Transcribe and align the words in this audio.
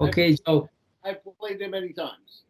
Okay, 0.00 0.36
so 0.44 0.68
I've 1.04 1.18
played 1.38 1.60
them 1.60 1.70
many 1.70 1.92
times. 1.92 2.42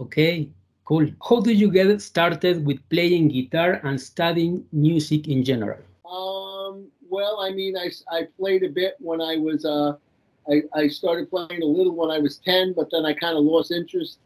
Okay, 0.00 0.50
cool. 0.84 1.06
How 1.26 1.40
did 1.40 1.58
you 1.58 1.70
get 1.70 2.02
started 2.02 2.66
with 2.66 2.86
playing 2.90 3.28
guitar 3.28 3.80
and 3.84 4.00
studying 4.00 4.64
music 4.72 5.28
in 5.28 5.44
general? 5.44 5.78
Um, 6.04 6.88
well, 7.08 7.40
I 7.40 7.50
mean, 7.50 7.76
I, 7.76 7.90
I 8.10 8.26
played 8.38 8.64
a 8.64 8.68
bit 8.68 8.96
when 8.98 9.20
I 9.20 9.36
was, 9.36 9.64
uh, 9.64 9.94
I, 10.50 10.62
I 10.74 10.88
started 10.88 11.30
playing 11.30 11.62
a 11.62 11.66
little 11.66 11.94
when 11.94 12.10
I 12.10 12.18
was 12.18 12.38
10, 12.38 12.74
but 12.74 12.90
then 12.90 13.06
I 13.06 13.14
kind 13.14 13.38
of 13.38 13.44
lost 13.44 13.70
interest. 13.70 14.18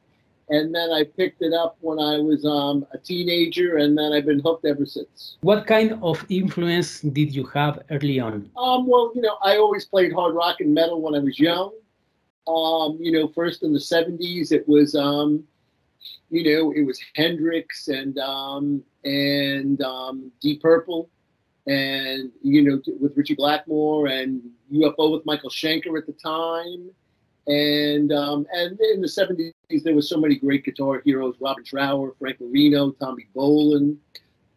And 0.48 0.74
then 0.74 0.90
I 0.90 1.04
picked 1.04 1.42
it 1.42 1.52
up 1.52 1.76
when 1.80 2.00
I 2.00 2.18
was 2.18 2.44
um, 2.44 2.84
a 2.92 2.98
teenager, 2.98 3.76
and 3.76 3.96
then 3.96 4.12
I've 4.12 4.26
been 4.26 4.40
hooked 4.40 4.64
ever 4.64 4.84
since. 4.84 5.36
What 5.42 5.64
kind 5.64 5.96
of 6.02 6.26
influence 6.28 7.02
did 7.02 7.32
you 7.32 7.44
have 7.54 7.82
early 7.90 8.18
on? 8.18 8.50
Um, 8.56 8.88
well, 8.88 9.12
you 9.14 9.22
know, 9.22 9.36
I 9.44 9.58
always 9.58 9.84
played 9.84 10.12
hard 10.12 10.34
rock 10.34 10.56
and 10.58 10.74
metal 10.74 11.00
when 11.00 11.14
I 11.14 11.20
was 11.20 11.38
young. 11.38 11.70
Um, 12.50 12.98
you 13.00 13.12
know, 13.12 13.28
first 13.28 13.62
in 13.62 13.72
the 13.72 13.78
70s, 13.78 14.50
it 14.50 14.68
was, 14.68 14.94
um, 14.94 15.44
you 16.30 16.42
know, 16.44 16.72
it 16.72 16.82
was 16.82 17.00
Hendrix 17.14 17.88
and 17.88 18.18
um, 18.18 18.82
and 19.04 19.80
um, 19.82 20.32
Deep 20.40 20.62
Purple, 20.62 21.08
and 21.66 22.30
you 22.42 22.62
know, 22.62 22.80
with 23.00 23.16
Ritchie 23.16 23.34
Blackmore 23.34 24.06
and 24.08 24.42
UFO 24.72 25.12
with 25.12 25.26
Michael 25.26 25.50
Schenker 25.50 25.96
at 25.96 26.06
the 26.06 26.12
time, 26.12 26.90
and 27.46 28.12
um, 28.12 28.46
and 28.52 28.78
in 28.80 29.00
the 29.00 29.08
'70s 29.08 29.52
there 29.82 29.94
were 29.94 30.02
so 30.02 30.18
many 30.18 30.36
great 30.36 30.64
guitar 30.64 31.02
heroes: 31.04 31.36
Robin 31.40 31.64
Trower, 31.64 32.14
Frank 32.18 32.40
Marino, 32.40 32.92
Tommy 32.92 33.26
Bolin, 33.34 33.96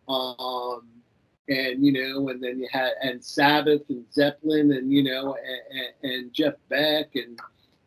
um, 0.07 0.87
and 1.49 1.85
you 1.85 1.91
know, 1.91 2.29
and 2.29 2.41
then 2.41 2.59
you 2.59 2.67
had 2.71 2.91
and 3.01 3.23
Sabbath 3.23 3.81
and 3.89 4.05
Zeppelin, 4.13 4.71
and 4.71 4.91
you 4.91 5.03
know, 5.03 5.35
and, 6.03 6.11
and 6.11 6.33
Jeff 6.33 6.53
Beck 6.69 7.15
and 7.15 7.39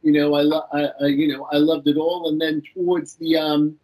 you 0.07 0.13
know, 0.13 0.35
I, 0.35 0.43
lo- 0.43 0.69
I, 0.73 0.83
I, 1.03 1.07
you 1.07 1.27
know, 1.33 1.49
I 1.53 1.57
loved 1.57 1.89
it 1.89 1.97
all. 1.97 2.29
And 2.29 2.41
then 2.41 2.63
towards 2.73 3.17
the, 3.17 3.37
um, 3.37 3.77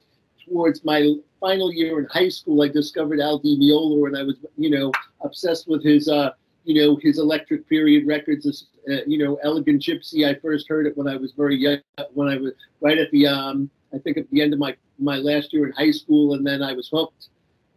towards 0.47 0.85
my 0.85 1.15
final 1.41 1.73
year 1.73 1.99
in 1.99 2.07
high 2.07 2.29
school, 2.29 2.63
I 2.63 2.69
discovered 2.69 3.19
Al 3.19 3.39
Di 3.39 3.57
Meola, 3.59 4.07
and 4.07 4.17
I 4.17 4.23
was, 4.23 4.37
you 4.57 4.71
know, 4.71 4.93
obsessed 5.23 5.67
with 5.67 5.83
his, 5.83 6.09
uh, 6.09 6.31
you 6.65 6.81
know, 6.81 6.97
his 7.03 7.19
electric 7.19 7.69
period 7.69 8.07
records. 8.07 8.69
Uh, 8.89 9.03
you 9.05 9.19
know, 9.19 9.37
Elegant 9.43 9.83
Gypsy. 9.83 10.29
I 10.29 10.39
first 10.41 10.69
heard 10.69 10.87
it 10.87 10.97
when 10.97 11.09
I 11.09 11.17
was 11.17 11.33
very 11.33 11.57
young, 11.57 11.79
when 12.15 12.29
I 12.29 12.37
was 12.37 12.53
right 12.81 12.99
at 12.99 13.11
the, 13.11 13.27
um, 13.27 13.69
I 13.93 13.99
think 13.99 14.17
at 14.17 14.31
the 14.31 14.41
end 14.41 14.53
of 14.53 14.61
my 14.61 14.77
my 15.01 15.17
last 15.17 15.53
year 15.53 15.67
in 15.67 15.73
high 15.73 15.91
school, 15.91 16.35
and 16.35 16.47
then 16.47 16.63
I 16.63 16.73
was 16.73 16.89
hooked. 16.89 17.29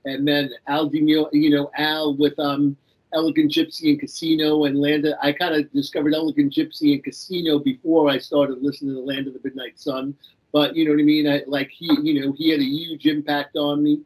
And 0.06 0.28
then 0.28 0.52
Al 0.68 0.88
Di 0.88 1.02
Meola, 1.02 1.30
you 1.32 1.50
know, 1.50 1.72
Al 1.78 2.16
with 2.16 2.38
um, 2.38 2.78
Elegant 3.16 3.52
Gypsy 3.52 3.90
and 3.90 4.00
Casino 4.00 4.66
and 4.66 4.80
Land. 4.80 5.06
Of, 5.06 5.16
I 5.22 5.32
kind 5.32 5.56
of 5.56 5.72
discovered 5.72 6.14
Elegant 6.14 6.54
Gypsy 6.54 6.94
and 6.94 7.04
Casino 7.04 7.58
before 7.60 8.10
I 8.10 8.18
started 8.18 8.62
listening 8.62 8.94
to 8.94 9.02
The 9.02 9.06
Land 9.06 9.28
of 9.28 9.34
the 9.34 9.40
Midnight 9.44 9.80
Sun. 9.80 10.16
But 10.52 10.76
you 10.76 10.86
know 10.86 10.92
what 10.92 11.00
I 11.00 11.04
mean? 11.04 11.28
I 11.28 11.42
like 11.48 11.70
he, 11.70 11.90
you 12.02 12.22
know, 12.22 12.34
he 12.38 12.50
had 12.50 12.60
a 12.60 12.64
huge 12.64 13.06
impact 13.06 13.56
on 13.56 13.84
me. 13.84 14.02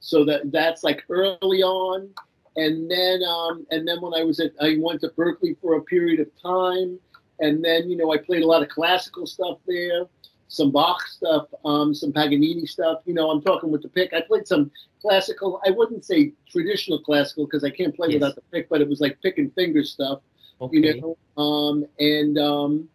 So 0.00 0.24
that 0.24 0.50
that's 0.50 0.82
like 0.82 1.04
early 1.10 1.62
on, 1.62 2.08
and 2.56 2.90
then 2.90 3.22
um, 3.22 3.66
and 3.70 3.86
then 3.86 4.00
when 4.00 4.14
I 4.14 4.24
was 4.24 4.40
at, 4.40 4.52
I 4.60 4.76
went 4.80 5.02
to 5.02 5.08
Berklee 5.10 5.56
for 5.60 5.76
a 5.76 5.82
period 5.82 6.20
of 6.20 6.28
time, 6.42 6.98
and 7.38 7.62
then 7.62 7.90
you 7.90 7.96
know 7.96 8.12
I 8.12 8.16
played 8.16 8.42
a 8.42 8.46
lot 8.46 8.62
of 8.62 8.68
classical 8.70 9.26
stuff 9.26 9.58
there 9.66 10.06
some 10.50 10.70
Bach 10.72 11.06
stuff, 11.06 11.46
um, 11.64 11.94
some 11.94 12.12
Paganini 12.12 12.66
stuff. 12.66 13.00
You 13.06 13.14
know, 13.14 13.30
I'm 13.30 13.40
talking 13.40 13.70
with 13.70 13.82
the 13.82 13.88
pick. 13.88 14.12
I 14.12 14.20
played 14.20 14.46
some 14.46 14.70
classical. 15.00 15.60
I 15.64 15.70
wouldn't 15.70 16.04
say 16.04 16.32
traditional 16.50 17.00
classical 17.00 17.46
because 17.46 17.64
I 17.64 17.70
can't 17.70 17.94
play 17.94 18.08
yes. 18.08 18.14
without 18.14 18.34
the 18.34 18.42
pick, 18.52 18.68
but 18.68 18.80
it 18.80 18.88
was 18.88 19.00
like 19.00 19.20
pick 19.22 19.38
and 19.38 19.54
finger 19.54 19.84
stuff. 19.84 20.20
Okay. 20.60 20.78
You 20.78 21.00
know, 21.00 21.42
um, 21.42 21.86
and 21.98 22.36
um, 22.36 22.88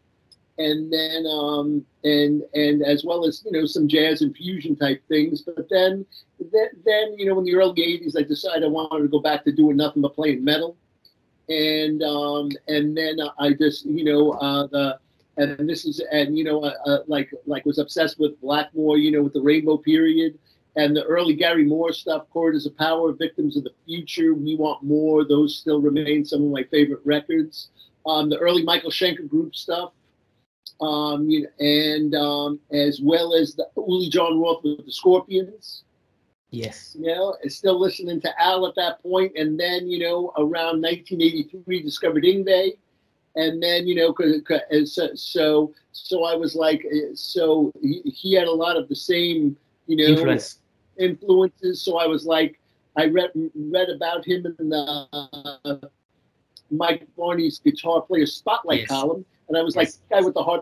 and 0.58 0.92
then 0.92 1.26
um, 1.26 1.86
and 2.04 2.44
and 2.54 2.84
as 2.84 3.04
well 3.06 3.26
as 3.26 3.42
you 3.46 3.52
know 3.52 3.66
some 3.66 3.88
jazz 3.88 4.22
and 4.22 4.36
fusion 4.36 4.76
type 4.76 5.02
things. 5.08 5.42
But 5.42 5.68
then 5.70 6.06
then, 6.52 6.68
then 6.86 7.18
you 7.18 7.26
know 7.26 7.40
in 7.40 7.46
the 7.46 7.56
early 7.56 7.82
'80s, 7.82 8.18
I 8.18 8.24
decided 8.24 8.66
I 8.66 8.68
wanted 8.68 9.04
to 9.04 9.10
go 9.10 9.20
back 9.20 9.46
to 9.46 9.52
doing 9.52 9.78
nothing 9.78 10.02
but 10.02 10.14
playing 10.14 10.44
metal. 10.44 10.76
And 11.48 12.04
um, 12.04 12.52
and 12.68 12.98
then 12.98 13.18
I 13.40 13.54
just 13.54 13.86
you 13.86 14.04
know 14.04 14.32
uh, 14.32 14.68
the 14.68 15.00
and 15.38 15.70
this 15.70 15.86
is 15.86 16.02
and 16.12 16.38
you 16.38 16.44
know 16.44 16.64
uh, 16.64 16.74
uh, 16.86 17.00
like 17.08 17.30
like 17.46 17.66
was 17.66 17.80
obsessed 17.80 18.20
with 18.20 18.40
Blackmore, 18.42 18.98
you 18.98 19.12
know, 19.12 19.24
with 19.24 19.34
the 19.34 19.42
Rainbow 19.42 19.78
Period 19.78 20.38
and 20.76 20.96
the 20.96 21.04
early 21.04 21.34
Gary 21.34 21.66
Moore 21.66 21.94
stuff, 21.94 22.30
Corridors 22.30 22.66
of 22.66 22.78
Power, 22.78 23.14
Victims 23.14 23.56
of 23.56 23.64
the 23.64 23.74
Future, 23.86 24.34
We 24.34 24.56
Want 24.56 24.84
More. 24.84 25.26
Those 25.26 25.58
still 25.58 25.82
remain 25.82 26.26
some 26.26 26.44
of 26.44 26.52
my 26.52 26.64
favorite 26.64 27.02
records. 27.06 27.70
Um, 28.06 28.30
the 28.30 28.38
early 28.38 28.64
Michael 28.64 28.92
Schenker 28.92 29.28
group 29.28 29.56
stuff, 29.56 29.92
um, 30.82 31.30
you 31.30 31.44
know, 31.44 31.50
and 31.60 32.16
um, 32.16 32.60
as 32.72 33.00
well 33.02 33.34
as 33.34 33.56
the 33.56 33.68
Uli 33.78 34.10
John 34.10 34.40
Roth 34.40 34.64
with 34.64 34.86
the 34.86 34.92
Scorpions. 34.92 35.84
Yes. 36.52 36.96
You 36.98 37.08
know, 37.08 37.36
and 37.42 37.52
still 37.52 37.80
listening 37.80 38.22
to 38.22 38.42
Al 38.42 38.68
at 38.68 38.76
that 38.76 39.02
point, 39.02 39.34
and 39.36 39.60
then 39.60 39.88
you 39.88 40.00
know 40.00 40.32
around 40.38 40.82
1983 40.82 41.82
discovered 41.82 42.24
Yngwie 42.24 42.78
and 43.36 43.62
then 43.62 43.88
you 43.88 43.96
know 43.96 44.14
cause, 44.14 44.42
so, 44.86 45.10
so 45.16 45.74
so 45.92 46.24
I 46.24 46.36
was 46.36 46.56
like 46.56 46.86
eh, 46.92 47.12
so 47.14 47.72
he, 47.82 48.02
he 48.06 48.34
had 48.34 48.48
a 48.48 48.52
lot 48.52 48.78
of 48.78 48.88
the 48.90 48.96
same 48.96 49.58
you 49.88 49.98
know 49.98 50.06
Influence. 50.06 50.60
influences 50.98 51.82
so 51.82 51.98
I 51.98 52.08
was 52.08 52.26
like 52.26 52.60
I 52.98 53.08
read 53.08 53.32
read 53.56 53.90
about 53.90 54.26
him 54.26 54.46
in 54.60 54.70
the 54.70 55.08
uh, 55.14 55.88
Mike 56.72 57.08
Varney's 57.18 57.60
guitar 57.60 58.02
player 58.02 58.26
spotlight 58.26 58.82
yes. 58.82 58.90
column 58.90 59.26
and 59.48 59.58
I 59.58 59.62
was 59.62 59.76
yes. 59.76 59.82
like 59.82 59.88
this 59.88 60.02
guy 60.10 60.22
with 60.22 60.34
the 60.34 60.44
hard 60.44 60.62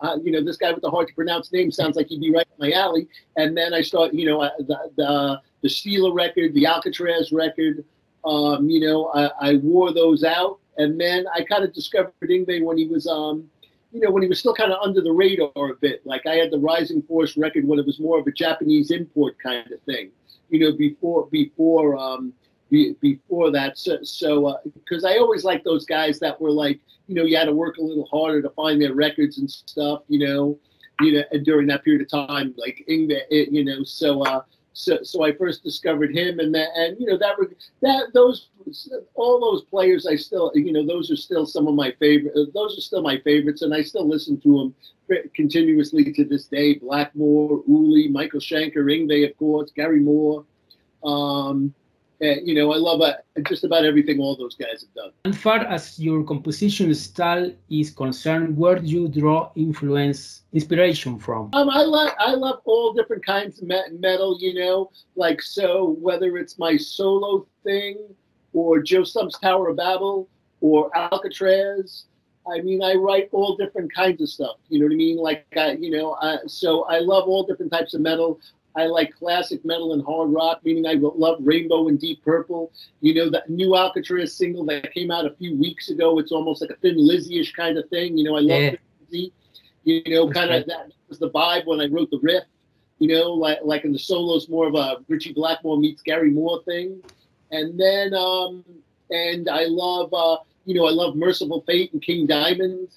uh, 0.00 0.18
you 0.22 0.32
know 0.32 0.42
this 0.42 0.56
guy 0.56 0.72
with 0.72 0.82
the 0.82 0.90
hard 0.90 1.08
to 1.08 1.14
pronounce 1.14 1.52
name 1.52 1.70
sounds 1.70 1.96
like 1.96 2.08
he'd 2.08 2.20
be 2.20 2.32
right 2.32 2.46
in 2.58 2.70
my 2.70 2.72
alley 2.76 3.06
and 3.36 3.56
then 3.56 3.74
I 3.74 3.82
start 3.82 4.14
you 4.14 4.26
know 4.26 4.40
uh, 4.40 4.50
the 4.58 4.90
the, 4.96 5.40
the 5.62 5.68
Steeler 5.68 6.14
record 6.14 6.54
the 6.54 6.64
Alcatrazz 6.64 7.32
record 7.32 7.84
um, 8.24 8.68
you 8.68 8.80
know 8.80 9.10
I, 9.14 9.50
I 9.50 9.56
wore 9.56 9.92
those 9.92 10.24
out 10.24 10.58
and 10.78 11.00
then 11.00 11.26
I 11.34 11.42
kind 11.42 11.64
of 11.64 11.72
discovered 11.72 12.12
Yngwie 12.22 12.64
when 12.64 12.78
he 12.78 12.86
was, 12.86 13.06
um, 13.06 13.48
you 13.92 14.00
know, 14.00 14.10
when 14.10 14.22
he 14.22 14.28
was 14.28 14.38
still 14.38 14.54
kind 14.54 14.72
of 14.72 14.78
under 14.82 15.00
the 15.00 15.12
radar 15.12 15.50
a 15.54 15.74
bit. 15.80 16.04
Like 16.06 16.26
I 16.26 16.36
had 16.36 16.50
the 16.50 16.58
Rising 16.58 17.02
Force 17.02 17.36
record 17.36 17.66
when 17.66 17.78
it 17.78 17.86
was 17.86 18.00
more 18.00 18.18
of 18.18 18.26
a 18.26 18.32
Japanese 18.32 18.90
import 18.90 19.36
kind 19.38 19.70
of 19.70 19.80
thing, 19.82 20.10
you 20.48 20.60
know, 20.60 20.72
before 20.76 21.26
before 21.26 21.96
um, 21.98 22.32
be, 22.70 22.94
before 23.00 23.50
that. 23.50 23.78
So, 23.78 23.98
so 24.02 24.58
because 24.74 25.04
uh, 25.04 25.08
I 25.08 25.18
always 25.18 25.44
liked 25.44 25.64
those 25.64 25.84
guys 25.84 26.18
that 26.20 26.40
were 26.40 26.50
like, 26.50 26.80
you 27.06 27.14
know, 27.14 27.24
you 27.24 27.36
had 27.36 27.46
to 27.46 27.54
work 27.54 27.76
a 27.76 27.82
little 27.82 28.06
harder 28.06 28.40
to 28.42 28.50
find 28.50 28.80
their 28.80 28.94
records 28.94 29.38
and 29.38 29.50
stuff, 29.50 30.02
you 30.08 30.26
know, 30.26 30.58
you 31.00 31.12
know, 31.12 31.38
during 31.42 31.66
that 31.66 31.84
period 31.84 32.02
of 32.02 32.08
time, 32.08 32.54
like 32.56 32.84
Yngwie, 32.88 33.22
you 33.30 33.64
know, 33.64 33.82
so. 33.84 34.22
uh 34.22 34.42
so, 34.72 35.02
so 35.02 35.22
I 35.22 35.32
first 35.32 35.62
discovered 35.62 36.14
him, 36.14 36.38
and 36.38 36.54
that, 36.54 36.68
and 36.74 36.98
you 36.98 37.06
know 37.06 37.18
that 37.18 37.36
that 37.82 38.12
those 38.14 38.48
all 39.14 39.40
those 39.40 39.62
players 39.64 40.06
I 40.06 40.16
still 40.16 40.50
you 40.54 40.72
know 40.72 40.86
those 40.86 41.10
are 41.10 41.16
still 41.16 41.46
some 41.46 41.66
of 41.66 41.74
my 41.74 41.92
favorite. 41.98 42.34
Those 42.54 42.78
are 42.78 42.80
still 42.80 43.02
my 43.02 43.18
favorites, 43.18 43.62
and 43.62 43.74
I 43.74 43.82
still 43.82 44.08
listen 44.08 44.40
to 44.40 44.48
them 44.58 44.74
continuously 45.34 46.12
to 46.12 46.24
this 46.24 46.46
day. 46.46 46.74
Blackmore, 46.74 47.62
Uli, 47.68 48.08
Michael 48.08 48.40
Schenker, 48.40 48.76
Yngwie, 48.76 49.28
of 49.28 49.36
course, 49.36 49.70
Gary 49.74 50.00
Moore. 50.00 50.44
Um, 51.04 51.74
and, 52.22 52.46
you 52.46 52.54
know, 52.54 52.72
I 52.72 52.76
love 52.76 53.00
uh, 53.00 53.14
just 53.48 53.64
about 53.64 53.84
everything 53.84 54.20
all 54.20 54.36
those 54.36 54.54
guys 54.54 54.82
have 54.82 54.94
done. 54.94 55.10
As 55.24 55.36
far 55.36 55.58
as 55.58 55.98
your 55.98 56.22
composition 56.22 56.94
style 56.94 57.52
is 57.68 57.90
concerned, 57.90 58.56
where 58.56 58.78
do 58.78 58.86
you 58.86 59.08
draw 59.08 59.50
influence, 59.56 60.42
inspiration 60.52 61.18
from? 61.18 61.50
Um, 61.52 61.68
I 61.68 61.82
love 61.82 62.12
I 62.18 62.34
love 62.34 62.60
all 62.64 62.92
different 62.92 63.26
kinds 63.26 63.60
of 63.60 63.68
metal. 63.68 64.38
You 64.40 64.54
know, 64.54 64.90
like 65.16 65.42
so 65.42 65.96
whether 66.00 66.36
it's 66.36 66.58
my 66.58 66.76
solo 66.76 67.44
thing 67.64 67.98
or 68.52 68.80
Joe 68.80 69.02
Stump's 69.02 69.38
Tower 69.38 69.70
of 69.70 69.76
Babel 69.76 70.28
or 70.60 70.90
Alcatrazz. 70.90 72.04
I 72.44 72.60
mean, 72.60 72.82
I 72.82 72.94
write 72.94 73.28
all 73.32 73.56
different 73.56 73.94
kinds 73.94 74.20
of 74.20 74.28
stuff. 74.28 74.56
You 74.68 74.80
know 74.80 74.86
what 74.86 74.94
I 74.94 74.96
mean? 74.96 75.16
Like, 75.16 75.46
I, 75.56 75.72
you 75.72 75.90
know, 75.90 76.12
uh, 76.14 76.38
so 76.46 76.82
I 76.86 76.98
love 76.98 77.28
all 77.28 77.44
different 77.44 77.70
types 77.70 77.94
of 77.94 78.00
metal. 78.00 78.40
I 78.74 78.86
like 78.86 79.14
classic 79.14 79.64
metal 79.64 79.92
and 79.92 80.04
hard 80.04 80.32
rock, 80.32 80.60
meaning 80.64 80.86
I 80.86 80.94
love 80.94 81.38
Rainbow 81.40 81.88
and 81.88 82.00
Deep 82.00 82.24
Purple. 82.24 82.72
You 83.00 83.14
know, 83.14 83.30
that 83.30 83.50
new 83.50 83.70
Alcatrazz 83.70 84.30
single 84.30 84.64
that 84.66 84.92
came 84.92 85.10
out 85.10 85.26
a 85.26 85.34
few 85.34 85.56
weeks 85.58 85.90
ago, 85.90 86.18
it's 86.18 86.32
almost 86.32 86.62
like 86.62 86.70
a 86.70 86.76
Thin 86.76 86.96
Lizzy-ish 86.96 87.52
kind 87.52 87.76
of 87.76 87.88
thing. 87.90 88.16
You 88.16 88.24
know, 88.24 88.36
I 88.36 88.40
love 88.40 88.60
yeah. 88.60 88.74
Lizzy. 89.10 89.32
You 89.84 90.02
know, 90.06 90.30
kind 90.30 90.52
of 90.52 90.66
that 90.66 90.92
was 91.08 91.18
the 91.18 91.30
vibe 91.30 91.66
when 91.66 91.80
I 91.80 91.86
wrote 91.86 92.10
the 92.10 92.20
riff. 92.22 92.44
You 92.98 93.08
know, 93.08 93.32
like 93.32 93.58
like 93.62 93.84
in 93.84 93.92
the 93.92 93.98
solos, 93.98 94.48
more 94.48 94.68
of 94.68 94.74
a 94.74 94.98
Ritchie 95.08 95.32
Blackmore 95.32 95.78
meets 95.78 96.02
Gary 96.02 96.30
Moore 96.30 96.62
thing. 96.64 97.02
And 97.50 97.78
then, 97.78 98.14
um, 98.14 98.64
and 99.10 99.48
I 99.50 99.64
love, 99.64 100.14
uh, 100.14 100.38
you 100.64 100.74
know, 100.74 100.86
I 100.86 100.90
love 100.90 101.16
Mercyful 101.16 101.62
Fate 101.66 101.92
and 101.92 102.00
King 102.00 102.26
Diamond. 102.26 102.88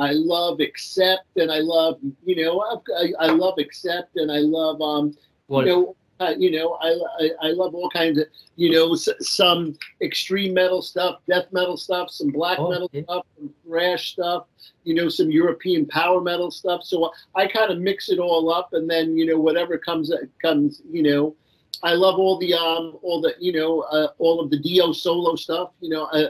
I 0.00 0.12
love 0.12 0.60
Accept 0.60 1.36
and 1.36 1.52
I 1.52 1.58
love, 1.58 1.98
you 2.24 2.42
know, 2.44 2.60
I, 2.98 3.12
I 3.20 3.26
love 3.28 3.58
Accept 3.58 4.16
and 4.16 4.32
I 4.32 4.38
love, 4.38 4.80
um, 4.80 5.14
well, 5.48 5.66
you 5.66 5.72
know, 5.72 5.96
uh, 6.20 6.34
you 6.36 6.50
know, 6.50 6.74
I, 6.82 6.88
I, 7.18 7.48
I 7.48 7.50
love 7.52 7.74
all 7.74 7.88
kinds 7.88 8.18
of, 8.18 8.26
you 8.56 8.70
know, 8.70 8.92
s- 8.92 9.08
some 9.20 9.74
extreme 10.02 10.52
metal 10.52 10.82
stuff, 10.82 11.20
death 11.26 11.46
metal 11.50 11.76
stuff, 11.78 12.10
some 12.10 12.28
black 12.30 12.58
Oh, 12.58 12.68
metal 12.70 12.90
yeah. 12.92 13.02
stuff, 13.04 13.26
some 13.38 13.54
thrash 13.66 14.12
stuff, 14.12 14.44
you 14.84 14.94
know, 14.94 15.08
some 15.08 15.30
European 15.30 15.86
power 15.86 16.20
metal 16.20 16.50
stuff. 16.50 16.82
So 16.84 17.10
I 17.34 17.46
kind 17.46 17.70
of 17.70 17.78
mix 17.78 18.10
it 18.10 18.18
all 18.18 18.52
up, 18.52 18.74
and 18.74 18.88
then 18.88 19.16
you 19.16 19.24
know, 19.26 19.38
whatever 19.38 19.78
comes 19.78 20.12
comes, 20.42 20.82
you 20.90 21.02
know. 21.02 21.34
I 21.82 21.94
love 21.94 22.18
all 22.18 22.38
the 22.38 22.52
um 22.54 22.98
all 23.02 23.20
the 23.20 23.34
you 23.38 23.52
know 23.52 23.80
uh, 23.82 24.08
all 24.18 24.40
of 24.40 24.50
the 24.50 24.58
Dio 24.58 24.92
solo 24.92 25.34
stuff. 25.36 25.70
You 25.80 25.90
know, 25.90 26.04
uh, 26.06 26.28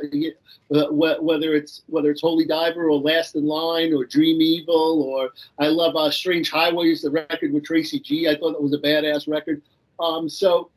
uh, 0.74 0.86
whether 0.90 1.54
it's 1.54 1.82
whether 1.86 2.10
it's 2.10 2.20
Holy 2.20 2.44
Diver 2.44 2.88
or 2.88 2.98
Last 2.98 3.34
in 3.34 3.46
Line 3.46 3.92
or 3.92 4.04
Dream 4.04 4.40
Evil 4.40 5.02
or 5.02 5.30
I 5.58 5.68
love 5.68 5.96
uh, 5.96 6.10
Strange 6.10 6.50
Highways, 6.50 7.02
the 7.02 7.10
record 7.10 7.52
with 7.52 7.64
Tracy 7.64 8.00
G. 8.00 8.28
I 8.28 8.36
thought 8.36 8.52
that 8.52 8.62
was 8.62 8.74
a 8.74 8.78
badass 8.78 9.28
record. 9.28 9.62
Um, 9.98 10.28
so 10.28 10.70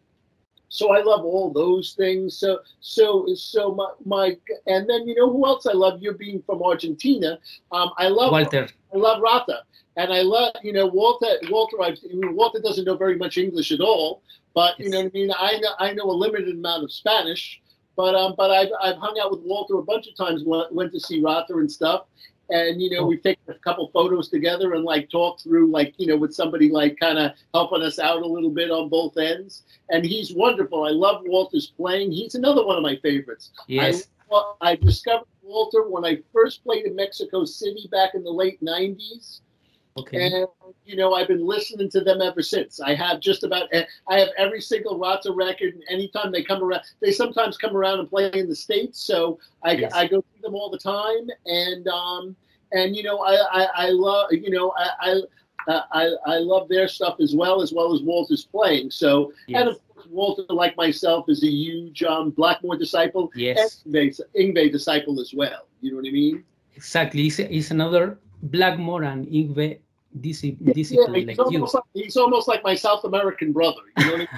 so 0.73 0.91
I 0.91 1.03
love 1.03 1.23
all 1.23 1.51
those 1.53 1.93
things. 1.93 2.39
So 2.39 2.57
so 2.79 3.27
so 3.35 3.75
my 3.75 3.89
my 4.05 4.37
and 4.65 4.89
then 4.89 5.07
you 5.07 5.13
know 5.13 5.31
who 5.31 5.45
else 5.45 5.67
I 5.67 5.73
love? 5.73 6.01
You 6.01 6.13
being 6.13 6.41
from 6.47 6.63
Argentina, 6.63 7.37
um, 7.71 7.91
I 7.99 8.07
love 8.07 8.31
Walter. 8.31 8.67
I 8.91 8.97
love 8.97 9.21
Rata. 9.21 9.59
And 9.97 10.11
I 10.11 10.23
love, 10.23 10.53
you 10.63 10.73
know, 10.73 10.87
Walter. 10.87 11.27
Walter, 11.51 11.79
I, 11.79 11.95
Walter 12.39 12.59
doesn't 12.59 12.85
know 12.85 12.97
very 12.97 13.15
much 13.15 13.37
English 13.37 13.71
at 13.71 13.81
all, 13.81 14.23
but 14.55 14.73
you 14.79 14.85
Yes. 14.85 14.93
know 14.93 15.01
what 15.03 15.11
I 15.13 15.17
mean. 15.19 15.31
I 15.39 15.59
know, 15.59 15.69
I 15.77 15.93
know 15.93 16.09
a 16.09 16.17
limited 16.25 16.55
amount 16.55 16.83
of 16.85 16.91
Spanish, 16.91 17.61
but 17.95 18.15
um, 18.15 18.33
but 18.35 18.49
I've, 18.49 18.69
I've 18.81 18.97
hung 18.97 19.19
out 19.21 19.29
with 19.29 19.41
Walter 19.41 19.75
a 19.77 19.83
bunch 19.83 20.07
of 20.07 20.15
times. 20.17 20.41
Went, 20.43 20.73
went 20.73 20.91
to 20.93 20.99
see 20.99 21.21
Rata 21.21 21.53
and 21.53 21.71
stuff, 21.71 22.05
and 22.49 22.81
you 22.81 22.89
know 22.89 23.05
we've 23.05 23.23
taken 23.23 23.43
a 23.47 23.59
couple 23.59 23.89
photos 23.93 24.29
together 24.29 24.73
and 24.73 24.83
like 24.83 25.09
talked 25.09 25.43
through 25.43 25.71
like 25.71 25.93
you 25.97 26.07
know 26.07 26.17
with 26.17 26.33
somebody 26.33 26.69
like 26.69 26.99
kind 26.99 27.17
of 27.17 27.31
helping 27.53 27.81
us 27.81 27.99
out 27.99 28.21
a 28.21 28.27
little 28.27 28.49
bit 28.49 28.71
on 28.71 28.89
both 28.89 29.17
ends. 29.17 29.63
And 29.89 30.05
he's 30.05 30.33
wonderful. 30.33 30.83
I 30.83 30.89
love 30.89 31.21
Walter's 31.25 31.67
playing. 31.67 32.11
He's 32.11 32.35
another 32.35 32.65
one 32.65 32.77
of 32.77 32.83
my 32.83 32.97
favorites. 32.97 33.51
Yes. 33.67 34.07
Well, 34.29 34.57
I 34.61 34.75
discovered 34.75 35.27
Walter 35.43 35.87
when 35.87 36.05
I 36.05 36.19
first 36.33 36.63
played 36.63 36.85
in 36.85 36.95
Mexico 36.95 37.45
City 37.45 37.87
back 37.91 38.15
in 38.15 38.23
the 38.23 38.31
late 38.31 38.61
'90s. 38.63 39.41
Okay. 39.97 40.25
And 40.25 40.47
you 40.85 40.95
know, 40.95 41.13
I've 41.13 41.27
been 41.27 41.45
listening 41.45 41.89
to 41.91 42.01
them 42.01 42.21
ever 42.21 42.41
since. 42.41 42.79
I 42.81 42.93
have 42.95 43.19
just 43.19 43.43
about, 43.43 43.69
I 44.09 44.19
have 44.19 44.29
every 44.37 44.59
single 44.59 44.97
Rata 44.99 45.31
record. 45.31 45.75
And 45.75 45.83
anytime 45.89 46.31
they 46.31 46.43
come 46.43 46.63
around, 46.63 46.81
they 46.99 47.11
sometimes 47.11 47.57
come 47.57 47.77
around 47.77 47.99
and 47.99 48.09
play 48.09 48.29
in 48.33 48.49
the 48.49 48.55
states. 48.55 48.99
So 48.99 49.39
I, 49.63 49.73
Yes. 49.73 49.93
I 49.93 50.07
go 50.07 50.23
see 50.33 50.41
them 50.41 50.55
all 50.55 50.69
the 50.69 50.79
time. 50.79 51.27
And 51.45 51.87
um, 51.87 52.35
and 52.71 52.95
you 52.95 53.03
know, 53.03 53.19
I 53.19 53.35
I, 53.35 53.67
I 53.85 53.89
love, 53.89 54.31
you 54.31 54.49
know, 54.49 54.73
I. 54.77 54.89
I 55.11 55.21
uh, 55.65 55.79
I, 55.93 56.11
I 56.25 56.37
love 56.39 56.67
their 56.67 56.89
stuff 56.89 57.21
as 57.21 57.33
well, 57.33 57.61
as 57.61 57.71
well 57.71 57.93
as 57.95 58.01
Walter's 58.01 58.43
playing. 58.43 58.91
So, 58.91 59.31
and 59.47 59.69
of 59.69 59.79
course, 59.87 60.05
Walter, 60.07 60.43
like 60.49 60.75
myself, 60.75 61.29
is 61.29 61.41
a 61.41 61.47
huge 61.49 62.03
um, 62.03 62.31
Blackmore 62.31 62.75
disciple 62.77 63.31
Yes. 63.33 63.81
Yngwie, 63.87 64.19
Yngwie 64.37 64.69
disciple 64.73 65.21
as 65.21 65.33
well. 65.33 65.67
You 65.79 65.91
know 65.91 65.97
what 65.99 66.05
I 66.05 66.11
mean? 66.11 66.43
Exactly. 66.75 67.27
It's, 67.27 67.39
it's 67.39 67.71
another 67.71 68.19
Blackmore 68.43 69.03
and 69.03 69.25
Yngwie 69.27 69.79
disci- 70.19 70.57
Yeah, 70.59 70.73
discipline 70.73 71.15
he's, 71.15 71.27
like 71.27 71.37
you. 71.37 71.43
almost 71.43 71.73
like, 71.73 71.83
he's 71.93 72.17
almost 72.17 72.47
like 72.47 72.63
my 72.63 72.75
South 72.75 73.03
American 73.03 73.51
brother. 73.51 73.81
You 73.97 74.05
know 74.05 74.13
I 74.13 74.17
mean? 74.17 74.27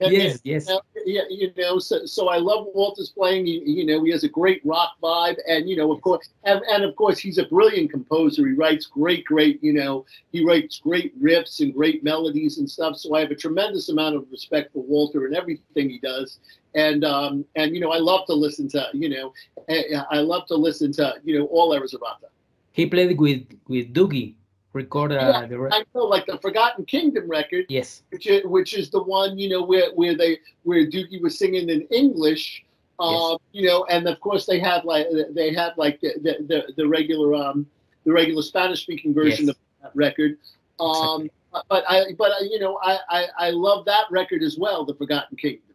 And, 0.00 0.12
Yes, 0.12 0.40
yes. 0.42 0.68
uh, 0.68 0.80
Yeah, 1.06 1.22
you 1.30 1.52
know, 1.56 1.78
so, 1.78 2.04
so 2.06 2.28
I 2.28 2.38
love 2.38 2.66
Walter's 2.74 3.10
playing. 3.10 3.46
You, 3.46 3.60
you 3.64 3.86
know, 3.86 4.02
he 4.02 4.10
has 4.10 4.24
a 4.24 4.28
great 4.28 4.60
rock 4.64 4.94
vibe, 5.00 5.36
and 5.46 5.68
you 5.68 5.76
know, 5.76 5.92
of 5.92 6.00
course, 6.00 6.28
and, 6.42 6.60
and 6.68 6.82
of 6.82 6.96
course, 6.96 7.20
he's 7.20 7.38
a 7.38 7.44
brilliant 7.44 7.92
composer. 7.92 8.48
He 8.48 8.54
writes 8.54 8.86
great, 8.86 9.24
great. 9.24 9.62
You 9.62 9.74
know, 9.74 10.04
he 10.32 10.44
writes 10.44 10.80
great 10.80 11.20
riffs 11.22 11.60
and 11.60 11.72
great 11.72 12.02
melodies 12.02 12.58
and 12.58 12.68
stuff. 12.68 12.96
So 12.96 13.14
I 13.14 13.20
have 13.20 13.30
a 13.30 13.36
tremendous 13.36 13.90
amount 13.90 14.16
of 14.16 14.26
respect 14.28 14.72
for 14.72 14.82
Walter 14.82 15.26
and 15.26 15.36
everything 15.36 15.88
he 15.88 16.00
does. 16.00 16.40
And 16.74 17.04
um, 17.04 17.44
and 17.54 17.72
you 17.72 17.80
know, 17.80 17.92
I 17.92 17.98
love 17.98 18.26
to 18.26 18.34
listen 18.34 18.68
to 18.70 18.88
you 18.94 19.08
know, 19.08 19.32
I, 19.68 19.84
I 20.10 20.18
love 20.18 20.46
to 20.48 20.56
listen 20.56 20.90
to 20.94 21.14
you 21.22 21.38
know 21.38 21.46
all 21.46 21.70
Rata. 21.70 22.26
He 22.72 22.86
played 22.86 23.18
with 23.18 23.42
with 23.68 23.92
Doogie, 23.92 24.34
record 24.72 25.12
uh, 25.12 25.14
Yeah, 25.42 25.46
the 25.46 25.58
re- 25.58 25.70
I 25.72 25.84
know, 25.94 26.04
like 26.04 26.26
the 26.26 26.38
Forgotten 26.38 26.84
Kingdom 26.86 27.28
record. 27.28 27.66
yes, 27.68 28.02
which 28.10 28.26
is, 28.26 28.42
which 28.44 28.74
is 28.74 28.90
the 28.90 29.02
one 29.02 29.38
you 29.38 29.48
know 29.48 29.62
where 29.62 29.90
where 29.94 30.16
they 30.16 30.38
where 30.64 30.86
Doogie 30.86 31.20
was 31.22 31.38
singing 31.38 31.68
in 31.68 31.82
English. 31.90 32.64
Um, 33.00 33.38
you 33.52 33.66
know, 33.66 33.84
and 33.90 34.06
of 34.06 34.20
course 34.20 34.46
they 34.46 34.60
have 34.60 34.84
like 34.84 35.06
they 35.30 35.52
have 35.54 35.76
like 35.76 36.00
the 36.00 36.12
the, 36.22 36.34
the, 36.46 36.72
the 36.76 36.86
regular 36.88 37.34
um 37.34 37.66
the 38.04 38.12
regular 38.12 38.42
Spanish 38.42 38.82
speaking 38.82 39.12
version 39.14 39.46
Yes. 39.46 39.56
of 39.56 39.56
that 39.82 39.92
record. 39.94 40.38
Um, 40.80 41.28
but 41.68 41.84
I 41.88 42.12
but 42.16 42.30
you 42.42 42.58
know 42.58 42.78
I, 42.82 42.98
I 43.10 43.26
I 43.38 43.50
love 43.50 43.84
that 43.86 44.04
record 44.10 44.42
as 44.42 44.56
well, 44.58 44.84
The 44.84 44.94
Forgotten 44.94 45.36
Kingdom. 45.36 45.71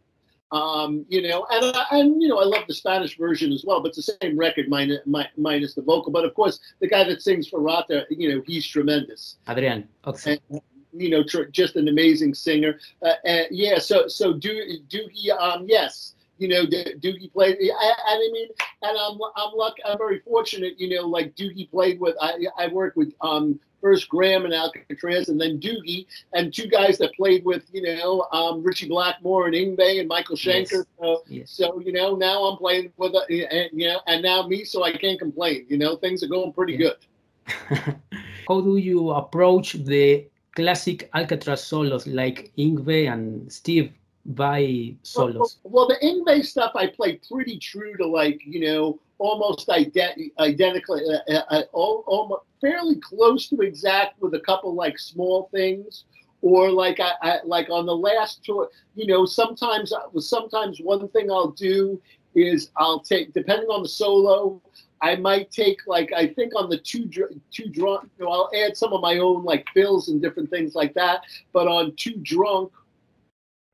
Um, 0.50 1.04
you 1.08 1.20
know, 1.20 1.46
and 1.50 1.76
and 1.90 2.22
you 2.22 2.28
know 2.28 2.38
I 2.38 2.44
love 2.44 2.64
the 2.66 2.74
Spanish 2.74 3.18
version 3.18 3.52
as 3.52 3.64
well, 3.66 3.82
but 3.82 3.88
it's 3.88 4.06
the 4.06 4.16
same 4.22 4.38
record 4.38 4.68
minus 4.68 5.00
minus 5.36 5.74
the 5.74 5.82
vocal. 5.82 6.10
But 6.10 6.24
of 6.24 6.34
course, 6.34 6.58
the 6.80 6.88
guy 6.88 7.04
that 7.04 7.20
sings 7.20 7.48
for 7.48 7.60
Rata, 7.60 8.06
you 8.08 8.34
know, 8.34 8.42
he's 8.46 8.66
tremendous 8.66 9.36
Adrian. 9.46 9.88
Okay. 10.06 10.38
and 10.50 10.62
you 10.92 11.10
know, 11.10 11.22
tr- 11.22 11.44
just 11.44 11.76
an 11.76 11.88
amazing 11.88 12.34
singer. 12.34 12.78
Uh, 13.02 13.12
and 13.24 13.46
yeah, 13.50 13.78
so 13.78 14.08
so 14.08 14.32
do 14.32 14.80
Doogie, 14.88 15.30
um, 15.38 15.66
yes, 15.68 16.14
you 16.38 16.48
know, 16.48 16.66
D- 16.66 16.94
Doogie 17.00 17.32
played. 17.32 17.56
I, 17.60 17.92
I 18.06 18.18
mean, 18.32 18.48
and 18.82 18.96
I'm 18.98 19.18
I'm 19.36 19.52
lucky, 19.54 19.82
I'm 19.84 19.98
very 19.98 20.20
fortunate, 20.20 20.74
you 20.78 20.88
know, 20.96 21.06
like 21.06 21.34
Doogie 21.36 21.70
played 21.70 22.00
with. 22.00 22.16
I 22.20 22.46
I 22.58 22.68
worked 22.68 22.96
with 22.96 23.12
um 23.20 23.58
first 23.80 24.08
Graham 24.08 24.44
and 24.44 24.52
Alcatrazz, 24.52 25.28
and 25.28 25.40
then 25.40 25.60
Doogie, 25.60 26.06
and 26.32 26.52
two 26.52 26.66
guys 26.66 26.98
that 26.98 27.12
played 27.14 27.44
with, 27.44 27.62
you 27.72 27.82
know, 27.82 28.26
um, 28.32 28.60
Ritchie 28.62 28.88
Blackmore 28.88 29.46
and 29.46 29.54
Yngwie 29.54 30.00
and 30.00 30.08
Michael 30.08 30.36
Schenker. 30.36 30.84
So, 31.00 31.22
Yes. 31.28 31.50
so 31.50 31.78
you 31.80 31.92
know, 31.92 32.16
now 32.16 32.42
I'm 32.44 32.56
playing 32.58 32.92
with, 32.96 33.14
uh, 33.14 33.20
and, 33.28 33.70
you 33.72 33.86
know, 33.86 34.00
and 34.08 34.22
now 34.22 34.46
me, 34.48 34.64
so 34.64 34.82
I 34.82 34.92
can't 34.92 35.18
complain. 35.18 35.64
You 35.68 35.78
know, 35.78 35.96
things 35.96 36.22
are 36.24 36.28
going 36.28 36.52
pretty 36.52 36.72
Yeah. 36.74 36.88
good. 36.88 36.98
How 38.48 38.60
do 38.60 38.76
you 38.76 39.10
approach 39.10 39.74
the 39.74 40.26
classic 40.56 41.08
Alcatrazz 41.14 41.58
solos 41.60 42.06
like 42.06 42.52
Yngwie 42.58 43.10
and 43.12 43.50
Steve 43.52 43.92
Vai 44.28 44.94
solos? 45.02 45.58
Well, 45.64 45.88
well, 45.88 45.88
the 45.88 46.06
Yngwie 46.06 46.44
stuff 46.44 46.72
I 46.74 46.86
play 46.86 47.18
pretty 47.30 47.58
true 47.58 47.96
to 47.96 48.06
like 48.06 48.40
you 48.44 48.60
know 48.60 49.00
almost 49.18 49.68
ident- 49.68 50.32
identically, 50.38 51.02
uh, 51.28 51.32
uh, 51.32 51.42
uh, 51.50 51.62
almost 51.72 52.42
fairly 52.60 52.96
close 52.96 53.48
to 53.48 53.60
exact 53.60 54.20
with 54.20 54.34
a 54.34 54.40
couple 54.40 54.74
like 54.74 54.98
small 54.98 55.48
things. 55.52 56.04
Or 56.40 56.70
like 56.70 57.00
I, 57.00 57.12
I 57.22 57.38
like 57.44 57.68
on 57.68 57.84
the 57.84 57.96
last 57.96 58.44
tour, 58.44 58.68
you 58.94 59.06
know, 59.06 59.24
sometimes 59.24 59.92
uh, 59.92 60.20
sometimes 60.20 60.78
one 60.80 61.08
thing 61.08 61.32
I'll 61.32 61.50
do 61.50 62.00
is 62.36 62.70
I'll 62.76 63.00
take 63.00 63.32
depending 63.32 63.68
on 63.68 63.82
the 63.82 63.88
solo, 63.88 64.62
I 65.02 65.16
might 65.16 65.50
take 65.50 65.80
like 65.88 66.12
I 66.12 66.28
think 66.28 66.52
on 66.54 66.68
the 66.68 66.78
two 66.78 67.06
dr- 67.06 67.32
two 67.50 67.70
drunk, 67.70 68.08
you 68.18 68.24
know, 68.24 68.30
I'll 68.30 68.50
add 68.54 68.76
some 68.76 68.92
of 68.92 69.00
my 69.00 69.18
own 69.18 69.42
like 69.42 69.66
fills 69.74 70.10
and 70.10 70.22
different 70.22 70.50
things 70.50 70.76
like 70.76 70.94
that. 70.94 71.22
But 71.52 71.66
on 71.66 71.94
two 71.96 72.20
drunk, 72.22 72.70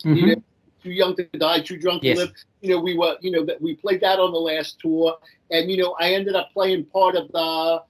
Mhm. 0.04 0.16
you 0.16 0.26
know, 0.26 0.42
too 0.82 0.90
young 0.92 1.16
to 1.16 1.25
die, 1.38 1.61
too 1.61 1.78
drunk 1.78 2.02
Yes. 2.02 2.18
to 2.18 2.25
live. 2.25 2.32
You 2.61 2.70
know, 2.70 2.80
we 2.80 2.96
were, 2.96 3.16
you 3.20 3.30
know, 3.30 3.44
that 3.44 3.61
we 3.61 3.75
played 3.75 4.00
that 4.02 4.18
on 4.18 4.32
the 4.32 4.38
last 4.38 4.78
tour, 4.80 5.16
and 5.50 5.70
you 5.70 5.76
know, 5.78 5.96
I 5.99 6.12
ended 6.12 6.34
up 6.37 6.52
playing 6.52 6.84
part 6.87 7.16
of 7.16 7.30
the 7.32 7.82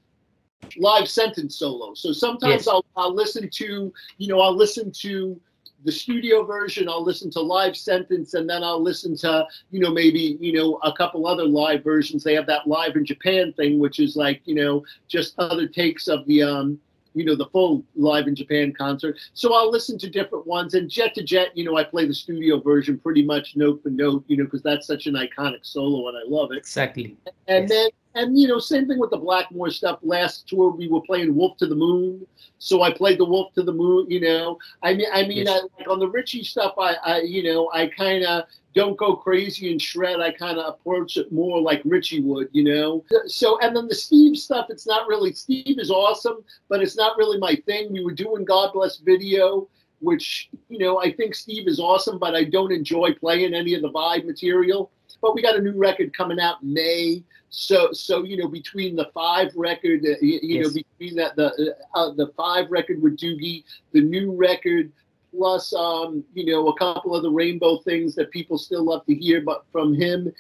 live 0.78 1.08
sentence 1.08 1.56
solo. 1.56 1.94
So 1.94 2.12
sometimes 2.12 2.52
Yes. 2.66 2.68
I'll, 2.68 2.84
I'll 2.96 3.14
listen 3.14 3.48
to, 3.50 3.92
you 4.18 4.28
know, 4.28 4.40
I'll 4.40 4.56
listen 4.56 4.90
to 5.02 5.38
the 5.84 5.92
studio 5.92 6.44
version, 6.44 6.88
I'll 6.88 7.04
listen 7.04 7.30
to 7.32 7.40
live 7.40 7.76
sentence, 7.76 8.32
and 8.34 8.48
then 8.48 8.62
I'll 8.64 8.80
listen 8.82 9.14
to, 9.18 9.46
you 9.70 9.80
know, 9.80 9.90
maybe, 9.90 10.38
you 10.40 10.52
know, 10.54 10.76
a 10.82 10.92
couple 10.92 11.26
other 11.26 11.44
live 11.44 11.84
versions. 11.84 12.24
They 12.24 12.34
have 12.34 12.46
that 12.46 12.66
live 12.66 12.96
in 12.96 13.04
Japan 13.04 13.52
thing, 13.52 13.78
which 13.78 14.00
is 14.00 14.16
like, 14.16 14.40
you 14.46 14.54
know, 14.54 14.82
just 15.08 15.34
other 15.38 15.66
takes 15.66 16.08
of 16.08 16.24
the, 16.26 16.42
um, 16.42 16.80
you 17.14 17.24
know, 17.24 17.34
the 17.34 17.46
full 17.46 17.84
live 17.94 18.26
in 18.26 18.34
Japan 18.34 18.72
concert. 18.76 19.16
So 19.32 19.54
I'll 19.54 19.70
listen 19.70 19.96
to 19.98 20.10
different 20.10 20.46
ones. 20.46 20.74
And 20.74 20.90
Jet 20.90 21.14
to 21.14 21.22
Jet, 21.22 21.56
you 21.56 21.64
know, 21.64 21.76
I 21.76 21.84
play 21.84 22.06
the 22.06 22.14
studio 22.14 22.60
version 22.60 22.98
pretty 22.98 23.24
much 23.24 23.56
note 23.56 23.82
for 23.82 23.90
note, 23.90 24.24
you 24.26 24.36
know, 24.36 24.44
because 24.44 24.62
that's 24.62 24.86
such 24.86 25.06
an 25.06 25.14
iconic 25.14 25.60
solo 25.62 26.08
and 26.08 26.16
I 26.16 26.22
love 26.26 26.52
it. 26.52 26.58
Exactly. 26.58 27.16
And 27.48 27.68
Yes. 27.68 27.70
then, 27.70 27.88
and 28.14 28.38
you 28.38 28.48
know, 28.48 28.58
same 28.58 28.86
thing 28.86 28.98
with 28.98 29.10
the 29.10 29.16
Blackmore 29.16 29.70
stuff. 29.70 29.98
Last 30.02 30.48
tour 30.48 30.70
we 30.70 30.88
were 30.88 31.00
playing 31.02 31.34
Wolf 31.34 31.56
to 31.58 31.66
the 31.66 31.74
Moon, 31.74 32.26
so 32.58 32.82
I 32.82 32.92
played 32.92 33.18
the 33.18 33.24
Wolf 33.24 33.52
to 33.54 33.62
the 33.62 33.72
Moon. 33.72 34.06
You 34.08 34.20
know, 34.20 34.58
I 34.82 34.94
mean, 34.94 35.06
I 35.12 35.26
mean. 35.26 35.48
I, 35.48 35.60
like 35.78 35.88
on 35.88 35.98
the 35.98 36.08
Ritchie 36.08 36.44
stuff, 36.44 36.74
I, 36.78 36.94
I 37.04 37.20
you 37.20 37.42
know, 37.42 37.70
I 37.72 37.86
kind 37.88 38.24
of 38.24 38.44
don't 38.74 38.96
go 38.96 39.16
crazy 39.16 39.70
and 39.70 39.80
shred. 39.80 40.20
I 40.20 40.32
kind 40.32 40.58
of 40.58 40.74
approach 40.74 41.16
it 41.16 41.32
more 41.32 41.60
like 41.60 41.82
Ritchie 41.84 42.20
would, 42.20 42.48
you 42.52 42.64
know. 42.64 43.04
So, 43.26 43.58
and 43.60 43.76
then 43.76 43.88
the 43.88 43.94
Steve 43.94 44.36
stuff, 44.36 44.66
it's 44.70 44.86
not 44.86 45.08
really. 45.08 45.32
Steve 45.32 45.78
is 45.78 45.90
awesome, 45.90 46.44
but 46.68 46.82
it's 46.82 46.96
not 46.96 47.16
really 47.16 47.38
my 47.38 47.56
thing. 47.66 47.92
We 47.92 48.04
were 48.04 48.12
doing 48.12 48.44
God 48.44 48.72
Bless 48.72 48.98
Video. 48.98 49.68
Which 50.00 50.50
you 50.68 50.76
know, 50.78 51.00
I 51.00 51.12
think 51.12 51.34
Steve 51.34 51.66
is 51.66 51.80
awesome, 51.80 52.18
but 52.18 52.34
I 52.34 52.44
don't 52.44 52.72
enjoy 52.72 53.14
playing 53.14 53.54
any 53.54 53.72
of 53.72 53.80
the 53.80 53.90
Vai 53.90 54.20
material. 54.20 54.90
But 55.22 55.34
we 55.34 55.40
got 55.40 55.56
a 55.56 55.62
new 55.62 55.78
record 55.78 56.14
coming 56.14 56.38
out 56.38 56.62
in 56.62 56.74
May, 56.74 57.22
so 57.54 57.92
so 57.92 58.24
you 58.24 58.36
know 58.36 58.48
between 58.48 58.96
the 58.96 59.10
five 59.14 59.52
record, 59.54 60.04
uh, 60.04 60.16
you, 60.20 60.40
you 60.42 60.62
know 60.62 60.70
between 60.70 61.16
that 61.16 61.36
the 61.36 61.74
uh, 61.94 61.98
uh, 61.98 62.10
the 62.14 62.28
five 62.36 62.70
record 62.70 63.00
with 63.02 63.16
Doogie, 63.16 63.64
the 63.92 64.00
new 64.00 64.32
record 64.32 64.92
plus 65.36 65.72
um, 65.74 66.24
you 66.34 66.46
know 66.46 66.68
a 66.68 66.76
couple 66.76 67.14
of 67.14 67.22
the 67.22 67.30
rainbow 67.30 67.78
things 67.78 68.14
that 68.16 68.30
people 68.30 68.58
still 68.58 68.84
love 68.84 69.06
to 69.06 69.14
hear 69.14 69.40
but 69.40 69.64
from 69.70 69.94
him. 69.94 70.32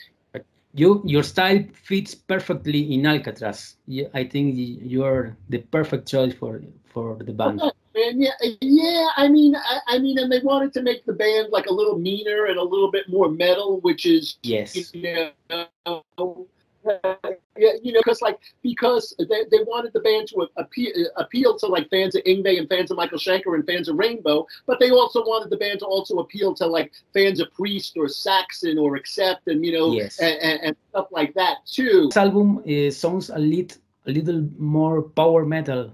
You 0.76 1.02
your 1.04 1.22
style 1.22 1.62
fits 1.72 2.16
perfectly 2.16 2.94
in 2.94 3.02
Alcatrazz. 3.02 3.76
I 4.12 4.24
think 4.24 4.54
you're 4.56 5.36
the 5.48 5.58
perfect 5.58 6.08
choice 6.08 6.34
for 6.34 6.60
for 6.86 7.16
the 7.22 7.32
band. 7.32 7.60
and 7.94 8.20
yeah 8.20 8.34
yeah 8.60 9.08
i 9.16 9.28
mean 9.28 9.54
I, 9.54 9.78
I, 9.86 9.98
mean 9.98 10.18
and 10.18 10.30
they 10.30 10.40
wanted 10.40 10.72
to 10.74 10.82
make 10.82 11.06
the 11.06 11.12
band 11.12 11.50
like 11.50 11.66
a 11.66 11.72
little 11.72 11.96
meaner 11.96 12.46
and 12.46 12.58
a 12.58 12.62
little 12.62 12.90
bit 12.90 13.08
more 13.08 13.30
metal 13.30 13.80
which 13.80 14.04
is 14.04 14.36
yes. 14.42 14.92
you 14.92 15.30
know, 15.48 16.46
you 17.56 17.92
know, 17.92 18.00
because 18.00 18.20
like 18.20 18.38
because 18.62 19.14
they, 19.18 19.44
they 19.50 19.62
wanted 19.64 19.92
the 19.92 20.00
band 20.00 20.28
to 20.28 20.48
appeal 20.56 20.92
appeal 21.16 21.56
to 21.58 21.66
like 21.66 21.88
fans 21.90 22.14
of 22.14 22.22
Yngwie 22.24 22.58
and 22.58 22.68
fans 22.68 22.90
of 22.90 22.96
Michael 22.96 23.18
Schenker 23.18 23.54
and 23.54 23.66
fans 23.66 23.88
of 23.88 23.96
Rainbow, 23.96 24.46
but 24.66 24.80
they 24.80 24.90
also 24.90 25.22
wanted 25.22 25.50
the 25.50 25.56
band 25.56 25.80
to 25.80 25.86
also 25.86 26.18
appeal 26.18 26.54
to 26.54 26.66
like 26.66 26.92
fans 27.12 27.40
of 27.40 27.52
Priest 27.54 27.96
or 27.96 28.08
Saxon 28.08 28.78
or 28.78 28.96
Accept 28.96 29.46
and 29.48 29.64
you 29.64 29.72
know 29.72 29.92
yes. 29.92 30.18
and, 30.18 30.38
and, 30.40 30.60
and, 30.62 30.76
stuff 30.90 31.08
like 31.10 31.34
that 31.34 31.58
too. 31.66 32.06
This 32.06 32.16
album 32.16 32.58
uh, 32.58 32.90
sounds 32.90 33.30
a 33.30 33.38
little 33.38 33.78
a 34.06 34.12
little 34.12 34.48
more 34.58 35.02
power 35.02 35.44
metal. 35.44 35.92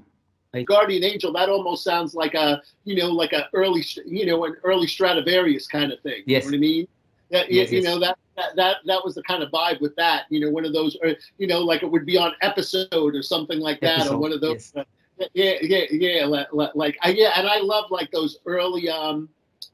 Like 0.53 0.67
Guardian 0.67 1.05
Angel, 1.05 1.33
that 1.35 1.49
almost 1.49 1.85
sounds 1.85 2.15
like 2.15 2.35
a 2.35 2.61
you 2.85 2.97
know 2.97 3.09
like 3.09 3.33
a 3.33 3.49
early 3.55 3.85
you 4.05 4.27
know 4.27 4.45
an 4.45 4.57
early 4.65 4.87
Stratovarius 4.87 5.69
kind 5.69 5.93
of 5.93 6.01
thing. 6.01 6.23
Yes. 6.27 6.45
You 6.45 6.51
know 6.51 6.59
what 6.59 6.59
I 6.59 6.69
mean? 6.69 6.89
That, 7.31 7.51
yes, 7.51 7.71
you, 7.71 7.83
know 7.83 8.01
that 8.01 8.19
that, 8.37 8.57
that 8.57 8.77
that 8.87 9.05
was 9.05 9.15
the 9.15 9.23
kind 9.23 9.43
of 9.43 9.51
vibe 9.51 9.81
with 9.81 9.95
that. 9.97 10.25
You 10.31 10.41
know, 10.41 10.51
one 10.51 10.65
of 10.65 10.73
those, 10.73 10.97
or, 11.03 11.15
you 11.39 11.47
know, 11.47 11.61
like 11.61 11.83
it 11.85 11.91
would 11.91 12.05
be 12.05 12.19
on 12.19 12.33
episode 12.43 12.89
or 12.93 13.23
something 13.23 13.61
like 13.61 13.81
that, 13.81 14.01
episode, 14.01 14.15
or 14.15 14.19
one 14.19 14.33
of 14.33 14.41
those. 14.41 14.73
Yes. 14.75 14.87
Uh, 15.21 15.27
yeah, 15.35 15.55
yeah, 15.61 15.85
yeah. 15.91 16.25
Like, 16.25 16.49
like 16.75 16.99
I, 17.03 17.11
yeah, 17.11 17.33
and 17.37 17.47
I 17.47 17.59
love 17.61 17.91
like 17.91 18.11
those 18.11 18.39
early, 18.47 18.89
um, 18.89 19.29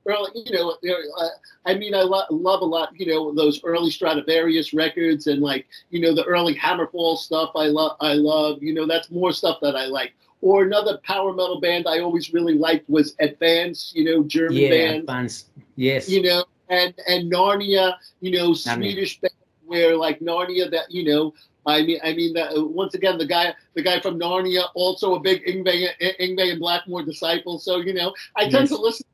early. 0.05 0.31
You 0.35 0.53
know, 0.53 0.77
uh, 1.19 1.29
I 1.65 1.75
mean, 1.75 1.95
I 1.95 2.03
lo- 2.03 2.27
love 2.31 2.61
a 2.61 2.67
lot. 2.67 2.91
You 2.95 3.07
know, 3.07 3.33
those 3.33 3.63
early 3.65 3.91
Stratovarius 3.91 4.77
records 4.77 5.27
and 5.27 5.41
like 5.41 5.67
you 5.91 6.01
know 6.01 6.15
the 6.15 6.25
early 6.25 6.55
Hammerfall 6.55 7.17
stuff. 7.17 7.53
I 7.57 7.67
love. 7.67 7.97
I 8.01 8.15
love. 8.15 8.63
You 8.63 8.75
know, 8.75 8.87
that's 8.87 9.11
more 9.11 9.33
stuff 9.33 9.59
that 9.63 9.77
I 9.77 9.87
like. 9.87 10.13
Or 10.43 10.65
another 10.65 10.99
power 11.05 11.33
metal 11.33 11.61
band 11.61 11.87
I 11.89 12.01
always 12.01 12.35
really 12.35 12.55
liked 12.55 12.91
was 12.91 13.15
At 13.19 13.39
Vance. 13.39 13.93
You 13.95 14.05
know, 14.05 14.23
German 14.25 14.57
yeah, 14.57 14.69
band. 14.69 14.97
At 14.97 15.07
Vance. 15.07 15.47
Yes. 15.77 16.09
You 16.09 16.23
know, 16.23 16.45
and 16.69 16.95
and 17.09 17.33
Narnia, 17.33 17.95
you 18.21 18.31
know, 18.33 18.55
Swedish 18.55 19.21
band 19.21 19.33
where 19.65 19.97
like 19.97 20.21
Narnia 20.21 20.71
that 20.71 20.91
you 20.91 21.05
know. 21.05 21.35
I 21.69 21.83
mean, 21.83 21.99
I 22.05 22.15
mean 22.15 22.33
that 22.35 22.53
once 22.55 22.95
again, 22.95 23.19
the 23.19 23.27
guy, 23.27 23.53
the 23.75 23.83
guy 23.83 23.99
from 23.99 24.21
Narnia, 24.21 24.69
also 24.75 25.17
a 25.17 25.21
big 25.21 25.45
Yngwie, 25.45 25.89
Yngwie 26.21 26.53
and 26.53 26.61
Blackmore 26.61 27.03
disciple. 27.03 27.59
So 27.59 27.79
you 27.79 27.93
know, 27.93 28.15
I 28.37 28.49
tend 28.49 28.69
to 28.69 28.77
listen. 28.77 29.05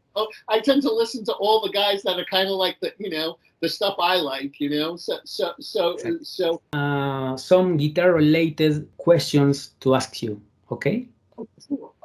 I 0.49 0.61
tend 0.61 0.83
to 0.83 0.93
listen 0.93 1.25
to 1.25 1.33
all 1.33 1.63
the 1.63 1.73
guys 1.73 2.03
that 2.03 2.19
are 2.19 2.27
kind 2.27 2.49
of 2.49 2.57
like 2.57 2.77
the, 2.81 2.93
you 2.99 3.09
know, 3.09 3.39
the 3.61 3.69
stuff 3.71 3.97
I 3.99 4.17
like. 4.17 4.61
You 4.61 4.69
know, 4.69 4.97
so 4.97 5.21
so 5.25 5.55
so 5.61 5.97
so. 6.21 6.61
Uh, 6.75 7.35
some 7.39 7.79
guitar-related 7.79 8.87
questions 8.99 9.71
to 9.81 9.95
ask 9.95 10.23
you. 10.23 10.39
Okay. 10.71 11.09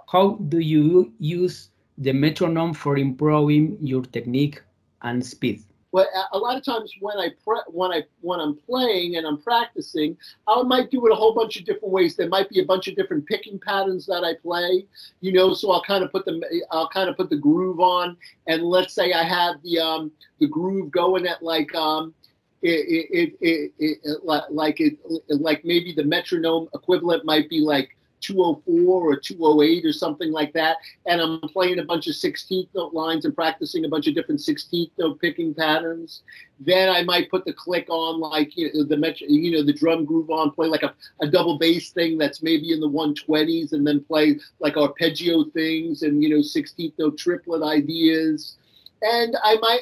How 0.10 0.36
do 0.48 0.60
you 0.60 1.12
use 1.20 1.70
the 1.98 2.14
metronome 2.14 2.74
for 2.74 2.98
improving 2.98 3.78
your 3.82 4.04
technique 4.04 4.62
and 5.02 5.26
speed. 5.26 5.64
But 5.94 6.10
a 6.34 6.38
lot 6.38 6.58
of 6.58 6.64
times 6.64 6.94
when 7.00 7.18
I 7.18 7.30
pre- 7.44 7.62
when 7.68 7.92
I 7.92 8.04
when 8.22 8.40
I'm 8.40 8.56
playing 8.56 9.16
and 9.16 9.26
I'm 9.26 9.42
practicing, 9.42 10.18
I 10.48 10.62
might 10.62 10.92
do 10.92 11.06
it 11.08 11.12
a 11.12 11.16
whole 11.16 11.34
bunch 11.34 11.58
of 11.58 11.66
different 11.66 11.92
ways. 11.92 12.16
There 12.16 12.28
might 12.28 12.50
be 12.50 12.60
a 12.60 12.66
bunch 12.66 12.88
of 12.88 12.96
different 12.96 13.26
picking 13.26 13.58
patterns 13.60 14.06
that 14.06 14.24
I 14.24 14.36
play, 14.36 14.86
you 15.22 15.32
know. 15.32 15.56
So 15.56 15.72
I'll 15.72 15.82
kind 15.82 16.04
of 16.04 16.12
put 16.12 16.26
the 16.26 16.64
I'll 16.72 16.90
kind 16.90 17.10
of 17.10 17.18
put 17.18 17.32
the 17.32 17.38
groove 17.38 17.80
on, 17.80 18.16
and 18.48 18.62
let's 18.64 18.94
say 18.94 19.14
I 19.14 19.24
have 19.24 19.56
the 19.64 19.80
um 19.80 20.12
the 20.40 20.48
groove 20.48 20.92
going 20.92 21.26
at 21.26 21.42
like 21.42 21.74
um 21.74 22.14
it 22.62 22.70
it 23.12 23.34
it, 23.42 23.72
it, 23.80 24.00
it 24.04 24.24
like 24.52 24.80
it 24.80 24.98
like 25.30 25.66
maybe 25.66 25.94
the 25.94 26.04
metronome 26.04 26.68
equivalent 26.76 27.26
might 27.26 27.50
be 27.50 27.62
like 27.62 27.97
204 28.22 28.86
or 28.86 29.16
208 29.16 29.86
or 29.86 29.94
something 29.94 30.32
like 30.32 30.54
that. 30.54 30.78
And 31.06 31.22
I'm 31.22 31.40
playing 31.42 31.80
a 31.80 31.86
bunch 31.86 32.08
of 32.08 32.16
16th 32.16 32.70
note 32.76 32.94
lines 32.94 33.26
and 33.26 33.36
practicing 33.36 33.86
a 33.86 33.90
bunch 33.90 34.08
of 34.08 34.16
different 34.16 34.42
16th 34.42 34.92
note 34.98 35.20
picking 35.22 35.54
patterns. 35.54 36.24
Then 36.60 36.90
I 36.90 37.04
might 37.04 37.30
put 37.30 37.46
the 37.46 37.54
click 37.54 37.88
on 37.90 38.20
like 38.20 38.58
you 38.58 38.72
know, 38.74 38.84
the 38.84 38.98
metro, 38.98 39.28
you 39.28 39.52
know 39.52 39.64
the 39.64 39.74
drum 39.74 40.06
groove 40.06 40.30
on, 40.30 40.52
play 40.52 40.68
like 40.68 40.84
a, 40.84 40.94
a 41.22 41.28
double 41.28 41.58
bass 41.60 41.92
thing 41.92 42.18
that's 42.18 42.42
maybe 42.42 42.74
in 42.74 42.80
the 42.80 42.90
120s, 42.90 43.74
and 43.74 43.86
then 43.86 44.04
play 44.04 44.40
like 44.60 44.78
arpeggio 44.78 45.44
things 45.46 46.02
and 46.02 46.24
you 46.24 46.30
know 46.30 46.38
16th 46.38 46.94
note 46.98 47.18
triplet 47.18 47.62
ideas. 47.62 48.58
And 49.04 49.38
I 49.44 49.58
might 49.58 49.82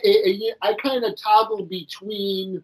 I 0.62 0.74
kind 0.74 1.06
of 1.06 1.16
toggle 1.16 1.66
between 1.66 2.62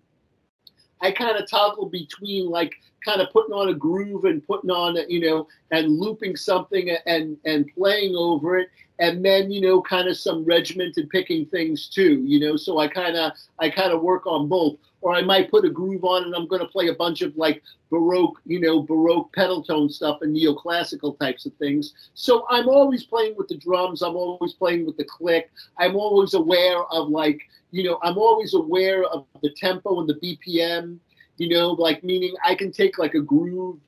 I 1.02 1.12
kind 1.12 1.38
of 1.38 1.50
toggle 1.50 1.90
between 1.90 2.50
like 2.50 2.74
kind 3.04 3.22
of 3.22 3.32
putting 3.32 3.54
on 3.54 3.70
a 3.70 3.74
groove 3.74 4.26
and 4.26 4.46
putting 4.46 4.70
on, 4.70 4.98
a, 4.98 5.06
you 5.08 5.20
know, 5.20 5.48
and 5.72 6.00
looping 6.00 6.36
something 6.36 6.96
and 7.06 7.38
and 7.46 7.70
playing 7.76 8.16
over 8.16 8.58
it, 8.60 8.70
and 9.02 9.26
then 9.26 9.52
you 9.52 9.60
know, 9.60 9.82
kind 9.82 10.08
of 10.08 10.16
some 10.16 10.46
regimented 10.46 11.10
picking 11.10 11.46
things 11.48 11.90
too, 11.90 12.24
you 12.24 12.40
know. 12.40 12.56
So 12.56 12.78
I 12.78 12.88
kind 12.88 13.18
of 13.18 13.34
I 13.60 13.70
kind 13.70 13.92
of 13.92 14.02
work 14.02 14.28
on 14.28 14.48
both, 14.48 14.78
or 15.02 15.16
I 15.16 15.22
might 15.22 15.50
put 15.50 15.66
a 15.66 15.70
groove 15.70 16.06
on 16.06 16.24
and 16.24 16.36
I'm 16.36 16.48
going 16.48 16.62
to 16.62 16.68
play 16.68 16.88
a 16.88 16.94
bunch 16.94 17.24
of 17.24 17.36
like 17.36 17.64
baroque, 17.90 18.40
you 18.46 18.60
know, 18.60 18.84
baroque 18.84 19.34
pedal 19.34 19.64
tone 19.64 19.90
stuff 19.90 20.20
and 20.22 20.36
neoclassical 20.36 21.18
types 21.20 21.48
of 21.48 21.54
things. 21.56 21.94
So 22.14 22.46
I'm 22.52 22.70
always 22.70 23.04
playing 23.04 23.36
with 23.36 23.48
the 23.48 23.58
drums. 23.58 24.04
I'm 24.04 24.16
always 24.16 24.54
playing 24.54 24.86
with 24.86 24.98
the 24.98 25.06
click. 25.06 25.50
I'm 25.80 25.96
always 25.96 26.36
aware 26.36 26.84
of 26.86 27.10
like 27.10 27.42
you 27.72 27.84
know, 27.84 27.98
I'm 28.04 28.20
always 28.20 28.54
aware 28.54 29.04
of 29.06 29.26
the 29.42 29.52
tempo 29.54 30.00
and 30.02 30.08
the 30.08 30.16
BPM, 30.16 31.00
you 31.38 31.50
know, 31.50 31.72
like 31.72 32.04
meaning 32.04 32.36
I 32.46 32.54
can 32.54 32.72
take 32.72 33.00
like 33.00 33.16
a 33.16 33.22
groove 33.22 33.80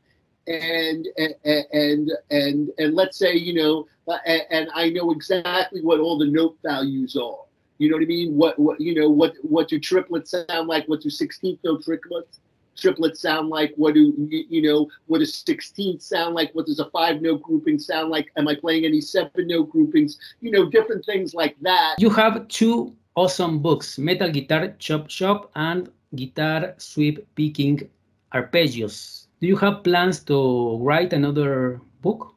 and 0.47 1.07
and 1.17 2.11
and 2.31 2.69
and, 2.77 2.93
let's 2.93 3.17
say, 3.17 3.35
you 3.35 3.53
know, 3.53 3.87
and, 4.25 4.41
and 4.49 4.69
I 4.73 4.89
know 4.89 5.11
exactly 5.11 5.81
what 5.81 5.99
all 5.99 6.17
the 6.17 6.27
note 6.27 6.57
values 6.63 7.15
are. 7.15 7.39
You 7.77 7.89
know 7.89 7.97
what 7.97 8.03
I 8.03 8.07
mean? 8.07 8.35
What 8.35 8.57
what 8.59 8.79
you 8.79 8.95
know 8.95 9.09
what 9.09 9.33
what 9.41 9.67
do 9.67 9.79
triplets 9.79 10.31
sound 10.31 10.67
like? 10.67 10.85
What 10.87 11.01
do 11.01 11.09
16th 11.09 11.59
note 11.63 11.83
triplets 11.83 12.39
triplets 12.75 13.21
sound 13.21 13.49
like? 13.49 13.73
What 13.75 13.93
do 13.93 14.13
you 14.29 14.61
know? 14.61 14.89
What 15.07 15.19
does 15.19 15.43
16th 15.47 16.01
sound 16.01 16.35
like? 16.35 16.53
What 16.53 16.65
does 16.65 16.79
a 16.79 16.89
five 16.89 17.21
note 17.21 17.41
grouping 17.41 17.79
sound 17.79 18.09
like? 18.09 18.31
Am 18.37 18.47
I 18.47 18.55
playing 18.55 18.85
any 18.85 19.01
seven 19.01 19.47
note 19.47 19.69
groupings? 19.69 20.17
You 20.41 20.51
know, 20.51 20.69
different 20.69 21.05
things 21.05 21.33
like 21.33 21.55
that. 21.61 21.95
You 21.99 22.09
have 22.11 22.47
two 22.47 22.95
awesome 23.15 23.59
books 23.59 23.97
Metal 23.97 24.29
Guitar 24.29 24.75
Chop 24.79 25.09
Shop 25.09 25.51
and 25.55 25.89
Guitar 26.15 26.75
Sweep 26.77 27.27
Picking 27.35 27.89
Arpeggios. 28.33 29.22
Do 29.43 29.49
you 29.49 29.57
have 29.57 29.83
plans 29.83 30.23
to 30.31 30.77
write 30.77 31.11
another 31.11 31.81
book? 32.01 32.33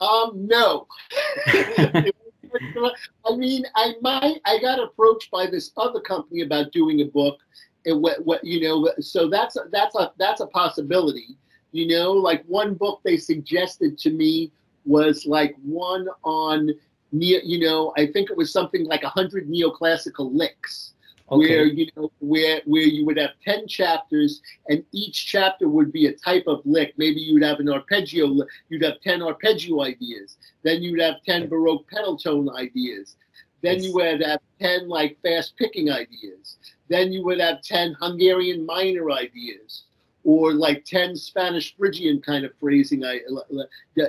Um, 0.00 0.30
no. 0.34 0.86
I 1.46 3.36
mean, 3.36 3.66
I 3.76 3.92
might. 4.00 4.40
I 4.46 4.58
got 4.62 4.82
approached 4.82 5.30
by 5.30 5.44
this 5.44 5.72
other 5.76 6.00
company 6.00 6.40
about 6.40 6.72
doing 6.72 7.02
a 7.02 7.04
book, 7.04 7.40
and 7.84 8.00
what, 8.00 8.24
what 8.24 8.42
you 8.42 8.62
know. 8.62 8.90
So 9.00 9.28
that's 9.28 9.56
a, 9.56 9.64
that's 9.72 9.94
a 9.94 10.10
that's 10.18 10.40
a 10.40 10.46
possibility. 10.46 11.36
You 11.72 11.88
know, 11.88 12.12
like 12.12 12.44
one 12.46 12.72
book 12.72 13.02
they 13.04 13.18
suggested 13.18 13.98
to 13.98 14.10
me 14.10 14.52
was 14.86 15.26
like 15.26 15.54
one 15.62 16.08
on 16.24 16.70
neo, 17.12 17.40
you 17.44 17.58
know, 17.58 17.92
I 17.98 18.06
think 18.06 18.30
it 18.30 18.38
was 18.38 18.50
something 18.50 18.86
like 18.86 19.02
a 19.02 19.10
hundred 19.10 19.50
neoclassical 19.50 20.34
licks. 20.34 20.94
Okay. 21.30 21.48
Where 21.48 21.64
you 21.64 21.88
know 21.96 22.10
where 22.18 22.60
where 22.64 22.82
you 22.82 23.06
would 23.06 23.16
have 23.16 23.30
ten 23.44 23.68
chapters 23.68 24.40
and 24.68 24.84
each 24.92 25.26
chapter 25.26 25.68
would 25.68 25.92
be 25.92 26.06
a 26.06 26.12
type 26.12 26.44
of 26.46 26.60
lick. 26.64 26.94
Maybe 26.96 27.20
you'd 27.20 27.44
have 27.44 27.60
an 27.60 27.68
arpeggio. 27.68 28.34
You'd 28.68 28.82
have 28.82 29.00
ten 29.00 29.22
arpeggio 29.22 29.82
ideas. 29.82 30.38
Then 30.64 30.82
you'd 30.82 31.00
have 31.00 31.22
ten 31.24 31.48
baroque 31.48 31.88
pedal 31.88 32.16
tone 32.16 32.50
ideas. 32.56 33.16
Then 33.62 33.76
yes. 33.76 33.84
you 33.84 33.94
would 33.94 34.22
have 34.22 34.40
ten 34.60 34.88
like 34.88 35.18
fast 35.22 35.56
picking 35.56 35.90
ideas. 35.90 36.56
Then 36.88 37.12
you 37.12 37.24
would 37.24 37.40
have 37.40 37.62
ten 37.62 37.94
Hungarian 38.00 38.66
minor 38.66 39.12
ideas 39.12 39.84
or 40.24 40.52
like 40.52 40.84
10 40.84 41.16
Spanish 41.16 41.74
Phrygian 41.76 42.20
kind 42.20 42.44
of 42.44 42.52
phrasing, 42.60 43.04
I, 43.04 43.20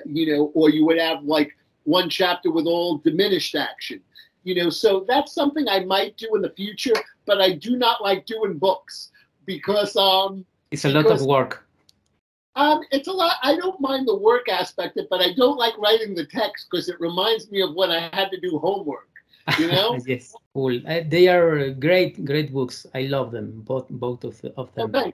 you 0.06 0.36
know, 0.36 0.52
or 0.54 0.70
you 0.70 0.86
would 0.86 1.00
have 1.00 1.24
like 1.24 1.56
one 1.84 2.10
chapter 2.10 2.52
with 2.52 2.66
all 2.66 2.98
diminished 2.98 3.56
action. 3.56 4.02
You 4.44 4.56
know, 4.56 4.70
so 4.70 5.06
that's 5.08 5.34
something 5.34 5.68
I 5.68 5.82
might 5.82 6.18
do 6.18 6.36
in 6.36 6.42
the 6.42 6.50
future, 6.50 6.96
but 7.26 7.42
I 7.42 7.54
do 7.54 7.78
not 7.78 8.02
like 8.02 8.26
doing 8.26 8.58
books 8.58 9.12
because 9.46 9.96
um 9.96 10.46
it's 10.72 10.86
a 10.86 10.90
lot 10.90 11.06
of 11.06 11.22
work. 11.22 11.68
Um, 12.56 12.82
it's 12.92 13.08
a 13.08 13.12
lot. 13.12 13.36
I 13.44 13.56
don't 13.56 13.80
mind 13.80 14.08
the 14.08 14.16
work 14.16 14.50
aspect 14.50 14.98
of 14.98 15.04
it, 15.04 15.10
but 15.10 15.22
I 15.22 15.34
don't 15.34 15.58
like 15.58 15.78
writing 15.78 16.16
the 16.16 16.26
text 16.26 16.68
because 16.70 16.90
it 16.90 17.00
reminds 17.00 17.50
me 17.50 17.62
of 17.62 17.76
when 17.76 17.92
I 17.92 18.10
had 18.14 18.30
to 18.32 18.40
do 18.40 18.60
homework. 18.60 19.08
You 19.58 19.68
know? 19.68 19.98
yes, 20.06 20.34
cool. 20.54 20.80
Uh, 20.86 21.02
they 21.08 21.28
are 21.28 21.72
great, 21.72 22.24
great 22.26 22.54
books. 22.54 22.86
I 22.94 23.04
love 23.04 23.32
them, 23.32 23.62
both 23.66 23.90
both 23.90 24.24
of, 24.24 24.40
of 24.58 24.74
them. 24.76 24.94
Okay, 24.94 25.14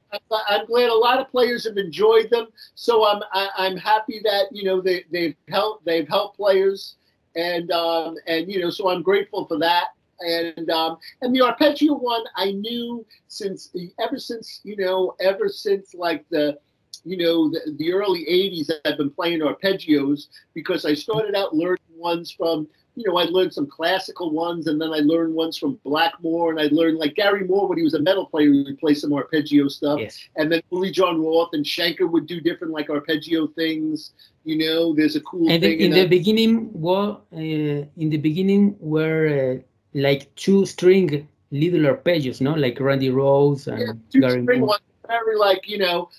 I'm 0.50 0.66
glad 0.66 0.90
a 0.90 0.96
lot 0.96 1.20
of 1.20 1.30
players 1.30 1.66
have 1.66 1.78
enjoyed 1.78 2.30
them. 2.30 2.48
So 2.76 3.08
I'm 3.08 3.22
I, 3.34 3.44
am 3.44 3.50
i 3.58 3.66
am 3.68 3.78
happy 3.78 4.20
that 4.24 4.48
you 4.52 4.64
know 4.64 4.82
they 4.82 5.06
they've 5.12 5.36
helped 5.48 5.86
they've 5.86 6.08
helped 6.08 6.38
players, 6.38 6.96
and 7.38 7.72
um, 7.72 8.16
and 8.28 8.52
you 8.52 8.60
know, 8.60 8.70
so 8.70 8.90
I'm 8.90 9.02
grateful 9.02 9.46
for 9.46 9.58
that. 9.60 9.90
And 10.20 10.70
um, 10.72 10.98
and 11.22 11.34
the 11.34 11.42
arpeggio 11.42 11.94
one, 11.94 12.24
I 12.36 12.52
knew 12.52 13.06
since 13.28 13.74
ever 14.00 14.18
since 14.18 14.62
you 14.64 14.76
know 14.76 15.14
ever 15.20 15.48
since 15.48 15.94
like 15.94 16.26
the 16.30 16.58
you 17.04 17.18
know 17.18 17.50
the, 17.50 17.76
the 17.78 17.94
early 17.94 18.26
80s 18.26 18.72
i've 18.84 18.98
been 18.98 19.12
playing 19.12 19.40
arpeggios 19.40 20.28
because 20.56 20.84
i 20.84 20.94
started 20.94 21.36
out 21.36 21.56
learning 21.56 21.78
ones 21.96 22.32
from 22.32 22.68
you 22.98 23.04
know, 23.06 23.18
I 23.18 23.26
learned 23.26 23.54
some 23.54 23.68
classical 23.68 24.32
ones, 24.32 24.66
and 24.66 24.82
then 24.82 24.92
I 24.92 24.98
learned 24.98 25.36
ones 25.36 25.56
from 25.56 25.80
Blackmore, 25.84 26.50
and 26.50 26.60
I 26.60 26.68
learned 26.72 26.98
like 26.98 27.14
Gary 27.14 27.44
Moore 27.44 27.68
when 27.68 27.78
he 27.78 27.84
was 27.84 27.94
a 27.94 28.02
metal 28.02 28.26
player, 28.26 28.52
he 28.52 28.64
would 28.64 28.80
play 28.80 28.96
some 28.96 29.14
arpeggio 29.14 29.68
stuff. 29.68 30.00
Yes. 30.00 30.18
And 30.36 30.52
then 30.52 30.62
Uli 30.72 30.90
John 30.90 31.24
Roth 31.24 31.52
and 31.54 31.64
Schenker 31.64 32.10
would 32.10 32.26
do 32.26 32.42
different 32.42 32.74
like 32.74 32.90
arpeggio 32.90 33.48
things. 33.48 34.14
You 34.46 34.58
know, 34.58 34.96
there's 34.96 35.16
a 35.16 35.22
cool 35.22 35.48
and 35.48 35.62
thing. 35.62 35.80
in 35.80 35.92
the 35.92 36.08
beginning, 36.08 36.72
well, 36.74 37.26
uh, 37.32 37.38
in 37.38 38.10
the 38.10 38.18
beginning 38.18 38.76
were 38.80 39.62
uh, 39.62 39.62
like 39.94 40.34
two 40.36 40.66
string 40.66 41.28
little 41.52 41.82
arpeggios, 41.82 42.42
no, 42.42 42.56
like 42.56 42.80
Randy 42.80 43.12
Rhoads 43.12 43.68
and 43.68 43.80
yeah, 43.80 43.94
two 44.12 44.22
Gary 44.22 44.42
string 44.42 44.60
Moore. 44.62 44.70
ones 44.70 44.82
very 45.08 45.36
like 45.38 45.68
you 45.68 45.78
know 45.78 46.10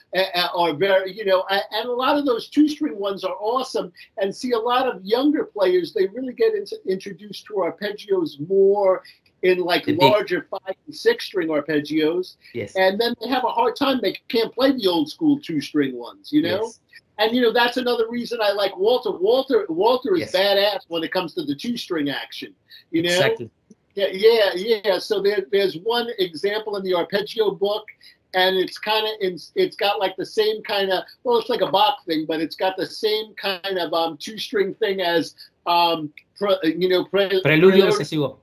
are 0.54 0.74
very 0.74 1.12
you 1.12 1.24
know 1.24 1.44
and 1.50 1.88
a 1.88 1.92
lot 1.92 2.16
of 2.18 2.24
those 2.26 2.48
two 2.48 2.68
string 2.68 2.98
ones 2.98 3.24
are 3.24 3.36
awesome 3.40 3.92
and 4.20 4.34
see 4.34 4.52
a 4.52 4.58
lot 4.58 4.86
of 4.86 5.04
younger 5.04 5.44
players 5.44 5.92
they 5.92 6.06
really 6.08 6.32
get 6.32 6.54
into, 6.54 6.76
introduced 6.88 7.44
to 7.46 7.54
arpeggios 7.54 8.38
more 8.48 9.02
in 9.42 9.58
like 9.58 9.86
big- 9.86 9.98
larger 9.98 10.46
five 10.50 10.74
and 10.86 10.94
six 10.94 11.26
string 11.26 11.48
arpeggios 11.48 12.36
Yes. 12.54 12.74
and 12.76 13.00
then 13.00 13.14
they 13.20 13.28
have 13.28 13.44
a 13.44 13.48
hard 13.48 13.76
time 13.76 14.00
they 14.02 14.16
can't 14.28 14.52
play 14.52 14.72
the 14.72 14.86
old 14.88 15.08
school 15.08 15.38
two 15.40 15.60
string 15.60 15.96
ones 15.96 16.30
you 16.32 16.42
know 16.42 16.62
yes. 16.64 16.80
and 17.18 17.34
you 17.34 17.40
know 17.42 17.52
that's 17.52 17.76
another 17.76 18.06
reason 18.08 18.38
i 18.42 18.50
like 18.52 18.76
walter 18.76 19.10
walter 19.12 19.64
walter 19.68 20.14
is 20.14 20.20
Yes. 20.20 20.34
badass 20.34 20.80
when 20.88 21.02
it 21.04 21.12
comes 21.12 21.34
to 21.34 21.44
the 21.44 21.54
two 21.54 21.76
string 21.76 22.08
action 22.10 22.54
you 22.90 23.02
know 23.02 23.10
Exactly. 23.10 23.50
yeah, 23.94 24.06
yeah, 24.12 24.50
yeah. 24.84 24.98
So 24.98 25.20
there, 25.20 25.40
there's 25.50 25.76
one 25.78 26.08
example 26.18 26.76
in 26.76 26.84
the 26.84 26.94
arpeggio 26.94 27.50
book, 27.50 27.84
and 28.34 28.56
it's 28.56 28.78
kind 28.78 29.06
of 29.06 29.12
it's, 29.20 29.52
it's 29.54 29.76
got 29.76 29.98
like 29.98 30.16
the 30.16 30.26
same 30.26 30.62
kind 30.62 30.90
of 30.90 31.04
well, 31.24 31.38
it's 31.38 31.48
like 31.48 31.60
a 31.60 31.70
Bach 31.70 32.04
thing, 32.06 32.26
but 32.26 32.40
it's 32.40 32.56
got 32.56 32.76
the 32.76 32.86
same 32.86 33.34
kind 33.34 33.78
of 33.78 33.92
um 33.92 34.16
two 34.18 34.38
string 34.38 34.74
thing 34.74 35.00
as 35.00 35.34
um 35.66 36.12
pre, 36.36 36.56
you 36.64 36.88
know 36.88 37.04
pre, 37.04 37.28
Preludio 37.42 37.88
Obsesivo. 37.88 38.38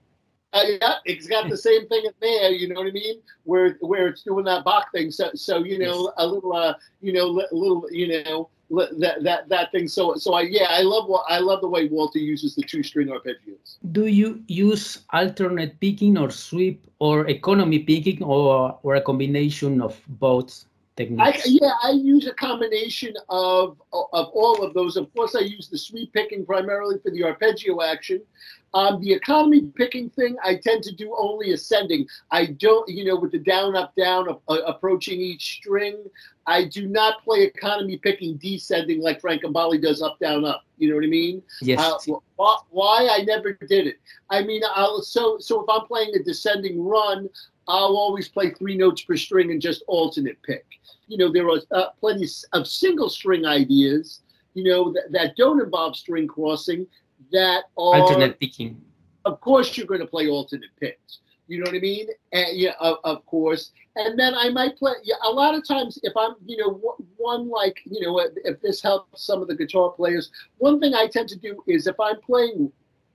uh, 0.54 0.64
yeah, 0.82 0.96
it's 1.06 1.28
got 1.28 1.50
the 1.50 1.58
same 1.58 1.88
thing 1.88 2.04
in 2.06 2.14
there. 2.22 2.52
You 2.52 2.70
know 2.70 2.76
what 2.76 2.88
I 2.88 2.92
mean? 2.92 3.22
Where 3.44 3.78
where 3.82 4.08
it's 4.08 4.24
doing 4.24 4.46
that 4.46 4.64
Bach 4.64 4.92
thing. 4.92 5.12
So 5.12 5.32
so 5.36 5.64
you 5.64 5.78
know 5.78 6.14
a 6.18 6.26
little 6.26 6.54
uh 6.54 6.74
you 7.02 7.14
know 7.14 7.26
a 7.52 7.56
little 7.56 7.86
you 7.92 8.24
know 8.24 8.50
that 8.70 9.24
that 9.24 9.50
that 9.50 9.72
thing. 9.72 9.88
So 9.88 10.16
so 10.16 10.34
I 10.34 10.42
yeah 10.42 10.68
I 10.70 10.82
love 10.82 11.08
what 11.08 11.26
I 11.30 11.40
love 11.40 11.62
the 11.62 11.70
way 11.70 11.88
Walter 11.88 12.20
uses 12.20 12.56
the 12.56 12.64
two 12.64 12.84
string 12.84 13.08
arpeggios. 13.08 13.78
Do 13.92 14.08
you 14.08 14.44
use 14.48 15.00
alternate 15.14 15.80
picking 15.80 16.18
or 16.18 16.32
sweep 16.32 16.86
or 17.00 17.28
economy 17.28 17.80
picking 17.80 18.24
or 18.24 18.78
or 18.84 18.96
a 18.96 19.02
combination 19.02 19.82
of 19.82 20.00
both 20.08 20.66
I, 20.98 21.38
yeah, 21.46 21.74
I 21.84 21.92
use 21.92 22.26
a 22.26 22.34
combination 22.34 23.14
of 23.28 23.82
of 23.92 24.30
all 24.34 24.64
of 24.64 24.74
those. 24.74 24.96
Of 24.96 25.14
course, 25.14 25.36
I 25.36 25.42
use 25.42 25.68
the 25.68 25.78
sweep 25.78 26.14
picking 26.14 26.46
primarily 26.46 27.00
for 27.04 27.12
the 27.12 27.24
arpeggio 27.24 27.82
action. 27.82 28.22
Um, 28.74 29.02
the 29.02 29.14
economy 29.14 29.62
picking 29.76 30.10
thing, 30.10 30.36
I 30.44 30.56
tend 30.56 30.84
to 30.84 30.94
do 30.94 31.16
only 31.18 31.54
ascending. 31.54 32.08
I 32.32 32.48
don't, 32.48 32.88
you 32.90 33.06
know, 33.06 33.16
with 33.16 33.32
the 33.32 33.40
down, 33.40 33.74
up, 33.76 33.96
down, 33.96 34.28
uh, 34.30 34.54
approaching 34.66 35.22
each 35.22 35.56
string. 35.56 35.98
I 36.46 36.66
do 36.66 36.88
not 36.88 37.24
play 37.24 37.44
economy 37.44 37.98
picking 37.98 38.36
descending 38.36 39.02
like 39.02 39.22
Frank 39.22 39.44
Gambale 39.44 39.82
does 39.82 40.02
up, 40.02 40.20
down, 40.20 40.44
up. 40.44 40.66
You 40.78 40.90
know 40.90 40.96
what 40.96 41.06
I 41.06 41.08
mean? 41.08 41.42
yes. 41.62 41.80
Uh, 41.80 42.16
wh- 42.38 42.74
why 42.74 43.08
I 43.10 43.24
never 43.24 43.54
did 43.54 43.88
it? 43.88 43.96
I 44.30 44.44
mean, 44.44 44.62
I'll 44.74 45.02
so 45.02 45.38
so 45.40 45.62
if 45.64 45.70
I'm 45.70 45.88
playing 45.88 46.14
a 46.16 46.24
descending 46.24 46.84
run, 46.84 47.30
I'll 47.68 47.98
always 47.98 48.28
play 48.28 48.52
three 48.52 48.78
notes 48.78 49.02
per 49.04 49.18
string 49.18 49.52
and 49.52 49.62
just 49.62 49.84
alternate 49.88 50.42
pick. 50.44 50.66
You 51.08 51.18
know, 51.18 51.32
there 51.32 51.48
are 51.50 51.60
uh, 51.72 51.90
plenty 52.00 52.28
of 52.54 52.68
single 52.68 53.10
string 53.10 53.46
ideas, 53.46 54.22
you 54.54 54.64
know, 54.64 54.92
that, 54.94 55.12
that 55.12 55.36
don't 55.36 55.62
involve 55.62 55.96
string 55.96 56.28
crossing 56.28 56.86
that 57.32 57.64
are 57.78 57.96
alternate 58.02 58.40
picking. 58.40 58.82
of 59.26 59.40
course 59.42 59.76
you're 59.78 59.88
going 59.88 60.00
to 60.02 60.06
play 60.08 60.28
alternate 60.28 60.70
picks. 60.80 61.20
You 61.48 61.60
know 61.60 61.66
what 61.70 61.76
I 61.76 61.80
mean? 61.80 62.08
And, 62.32 62.58
yeah, 62.58 62.74
of, 62.80 62.98
of 63.04 63.26
course. 63.28 63.72
And 63.96 64.18
then 64.18 64.34
I 64.36 64.50
might 64.50 64.78
play. 64.78 64.94
Yeah, 65.04 65.16
a 65.24 65.30
lot 65.30 65.54
of 65.54 65.68
times, 65.68 66.00
if 66.02 66.14
I'm, 66.18 66.34
you 66.46 66.58
know, 66.58 66.82
one- 67.18 67.50
like, 67.50 67.82
you 67.86 68.02
know, 68.02 68.20
if 68.20 68.62
this 68.62 68.82
helps 68.82 69.24
some 69.26 69.42
of 69.42 69.48
the 69.48 69.56
guitar 69.56 69.92
players, 69.92 70.32
one 70.58 70.80
thing 70.80 70.94
I 70.96 71.08
tend 71.08 71.30
to 71.30 71.38
do 71.38 71.64
is 71.68 71.86
if 71.88 72.00
I'm 72.00 72.20
playing, 72.22 72.72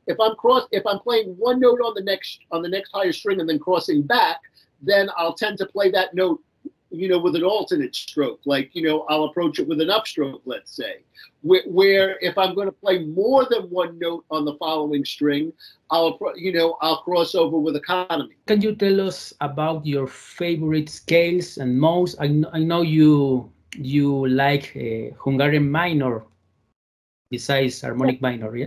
if 0.07 0.19
I'm 0.21 0.35
cross, 0.37 0.67
if 0.73 0.87
I'm 0.87 0.99
playing 1.01 1.35
one 1.39 1.61
note 1.61 1.81
on 1.81 1.95
the 1.95 2.03
next 2.03 2.41
on 2.51 2.63
the 2.63 2.69
next 2.69 2.91
higher 2.93 3.13
string 3.13 3.41
and 3.41 3.49
then 3.49 3.59
crossing 3.59 4.03
back, 4.03 4.41
then 4.83 5.11
I'll 5.17 5.35
tend 5.35 5.59
to 5.59 5.67
play 5.67 5.91
that 5.91 6.15
note, 6.15 6.43
you 6.91 7.09
know, 7.09 7.19
with 7.19 7.37
an 7.37 7.45
alternate 7.45 7.95
stroke. 7.95 8.41
Like, 8.45 8.71
you 8.75 8.83
know, 8.83 9.03
I'll 9.09 9.25
approach 9.25 9.59
it 9.59 9.69
with 9.69 9.81
an 9.81 9.89
upstroke, 9.89 10.41
let's 10.45 10.75
say. 10.75 11.03
Where, 11.43 11.63
where 11.67 12.19
if 12.21 12.37
I'm 12.37 12.55
going 12.55 12.67
to 12.67 12.73
play 12.73 13.05
more 13.05 13.47
than 13.49 13.63
one 13.71 13.99
note 13.99 14.25
on 14.31 14.45
the 14.45 14.55
following 14.55 15.05
string, 15.05 15.53
I'll, 15.91 16.19
you 16.35 16.53
know, 16.53 16.77
I'll 16.81 17.03
cross 17.03 17.35
over 17.35 17.59
with 17.59 17.77
economy. 17.77 18.37
Can 18.47 18.61
you 18.61 18.75
tell 18.75 19.01
us 19.01 19.33
about 19.41 19.87
your 19.87 20.07
favorite 20.07 20.89
scales 20.89 21.59
and 21.59 21.79
most? 21.79 22.17
I, 22.19 22.27
kn- 22.27 22.49
I 22.53 22.61
know 22.61 22.83
you 22.83 23.51
you 23.77 24.27
like 24.27 24.73
uh, 24.77 25.15
Hungarian 25.23 25.71
minor 25.71 26.25
besides 27.31 27.81
harmonic 27.81 28.21
minor, 28.21 28.57
yeah? 28.57 28.67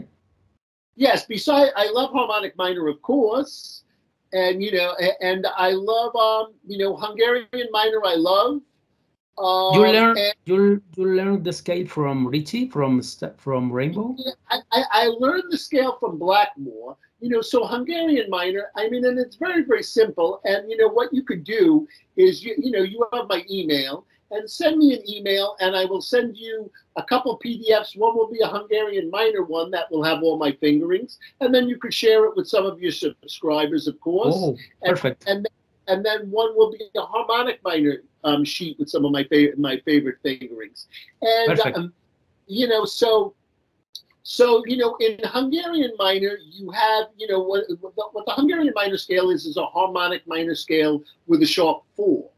Yes, 0.96 1.26
besides, 1.26 1.72
I 1.76 1.90
love 1.90 2.12
harmonic 2.12 2.56
minor, 2.58 2.88
of 2.88 3.02
course, 3.02 3.84
and 4.32 4.62
you 4.64 4.72
know, 4.72 4.96
and 5.22 5.48
I 5.58 5.72
love, 5.72 6.16
um, 6.16 6.54
you 6.68 6.78
know, 6.78 6.96
Hungarian 6.96 7.68
minor. 7.72 8.02
I 8.06 8.16
love. 8.16 8.62
Um, 9.40 9.74
You 9.74 9.82
learn 9.82 10.18
and- 10.18 10.34
you 10.46 10.82
you 10.96 11.06
learn 11.16 11.42
the 11.42 11.52
scale 11.54 11.88
from 11.88 12.28
Ritchie 12.28 12.70
from 12.70 13.02
from 13.38 13.72
Rainbow. 13.72 14.16
I, 14.50 14.60
I, 14.72 14.84
I 14.92 15.08
learned 15.08 15.50
the 15.50 15.58
scale 15.58 15.98
from 16.00 16.20
Blackmore. 16.20 16.96
You 17.20 17.30
know, 17.30 17.42
so 17.42 17.66
Hungarian 17.66 18.30
minor. 18.30 18.70
I 18.76 18.90
mean, 18.90 19.04
and 19.06 19.18
it's 19.18 19.38
very 19.38 19.64
very 19.64 19.82
simple. 19.82 20.42
And 20.46 20.70
you 20.70 20.78
know 20.78 20.90
what 20.90 21.12
you 21.12 21.24
could 21.24 21.44
do 21.44 21.88
is 22.16 22.44
you 22.44 22.54
you 22.58 22.70
know 22.70 22.84
you 22.84 23.04
have 23.14 23.28
my 23.28 23.44
email 23.50 24.06
and 24.34 24.50
send 24.50 24.78
me 24.78 24.94
an 24.94 25.10
email 25.10 25.56
and 25.60 25.76
I 25.76 25.86
will 25.86 26.02
send 26.02 26.38
you 26.38 26.70
a 26.98 27.04
couple 27.04 27.40
PDFs. 27.44 27.98
One 27.98 28.16
will 28.18 28.30
be 28.32 28.40
a 28.42 28.48
Hungarian 28.48 29.10
minor 29.10 29.44
one 29.44 29.72
that 29.72 29.90
will 29.92 30.04
have 30.04 30.22
all 30.24 30.38
my 30.38 30.52
fingerings, 30.54 31.18
and 31.42 31.54
then 31.54 31.68
you 31.70 31.78
could 31.78 31.94
share 31.94 32.26
it 32.26 32.36
with 32.36 32.48
some 32.48 32.66
of 32.66 32.82
your 32.82 32.92
subscribers, 32.92 33.88
of 33.88 34.00
course 34.02 34.36
Oh, 34.38 34.58
And- 34.82 34.96
perfect. 34.96 35.24
and 35.28 35.48
and 35.88 36.06
then 36.06 36.32
one 36.32 36.56
will 36.56 36.72
be 36.72 36.80
a 36.96 37.02
harmonic 37.02 37.60
minor 37.64 38.04
um, 38.24 38.46
sheet 38.46 38.80
with 38.80 38.90
some 38.90 39.04
of 39.04 39.12
my 39.12 39.24
favorite 39.26 39.60
my 39.60 39.78
favorite 39.86 40.18
fingerings, 40.24 40.88
and 41.22 41.58
Perfect. 41.58 41.78
um, 41.78 41.94
you 42.48 42.68
know 42.68 42.86
so. 42.86 43.34
So 44.26 44.64
you 44.66 44.78
know, 44.78 44.96
in 45.02 45.20
Hungarian 45.26 45.92
minor, 45.98 46.38
you 46.50 46.72
have 46.72 47.08
you 47.18 47.28
know 47.28 47.42
what 47.42 47.66
what 47.82 48.26
the, 48.26 48.32
Hungarian 48.32 48.72
minor 48.74 48.98
scale 48.98 49.30
is 49.32 49.46
is 49.46 49.58
a 49.58 49.66
harmonic 49.66 50.26
minor 50.26 50.56
scale 50.56 51.04
with 51.28 51.42
a 51.42 51.46
sharp 51.46 51.84
four. 51.98 52.30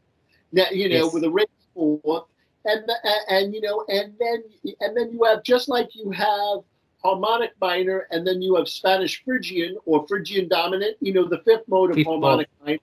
Now 0.50 0.66
you 0.72 0.88
know 0.88 1.04
Yes. 1.04 1.14
with 1.14 1.22
a 1.22 1.30
raised 1.30 1.48
fourth, 1.76 2.24
and 2.64 2.82
the, 2.88 2.94
and, 3.28 3.54
you 3.54 3.60
know 3.60 3.84
and 3.88 4.14
then 4.18 4.42
and 4.80 4.96
then 4.96 5.12
you 5.12 5.22
have 5.24 5.42
just 5.42 5.68
like 5.68 5.94
you 5.94 6.10
have 6.10 6.60
harmonic 7.02 7.52
minor, 7.60 8.08
and 8.10 8.26
then 8.26 8.42
you 8.42 8.56
have 8.56 8.68
Spanish 8.68 9.22
Phrygian 9.24 9.76
or 9.84 10.06
Phrygian 10.08 10.48
dominant. 10.48 10.96
You 11.00 11.12
know 11.12 11.28
the 11.28 11.38
fifth 11.38 11.68
mode 11.68 11.90
of 11.90 11.96
Fifth 11.96 12.06
harmonic 12.06 12.48
minor. 12.64 12.78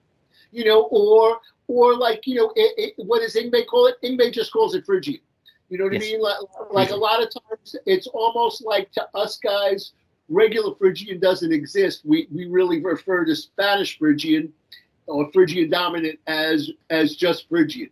You 0.52 0.64
know, 0.64 0.82
or 0.90 1.40
or 1.66 1.96
like 1.96 2.26
you 2.26 2.36
know, 2.36 2.52
it, 2.56 2.94
it, 2.96 3.04
what 3.04 3.20
does 3.20 3.34
Yngwie 3.34 3.66
call 3.66 3.86
it? 3.86 3.96
Yngwie 4.02 4.32
just 4.32 4.52
calls 4.52 4.74
it 4.74 4.86
Phrygian. 4.86 5.18
You 5.68 5.78
know 5.78 5.84
what 5.84 5.94
Yes. 5.94 6.02
I 6.02 6.06
mean? 6.06 6.20
Like, 6.20 6.36
like 6.70 6.90
a 6.90 6.96
lot 6.96 7.22
of 7.22 7.30
times, 7.30 7.76
it's 7.86 8.06
almost 8.08 8.64
like 8.64 8.92
to 8.92 9.08
us 9.14 9.38
guys, 9.38 9.92
regular 10.28 10.74
Phrygian 10.76 11.18
doesn't 11.20 11.52
exist. 11.52 12.02
We 12.04 12.28
we 12.32 12.46
really 12.46 12.82
refer 12.82 13.24
to 13.24 13.34
Spanish 13.34 13.98
Phrygian 13.98 14.52
or 15.06 15.30
Phrygian 15.32 15.70
dominant 15.70 16.18
as 16.26 16.70
as 16.90 17.16
just 17.16 17.48
Phrygian. 17.48 17.90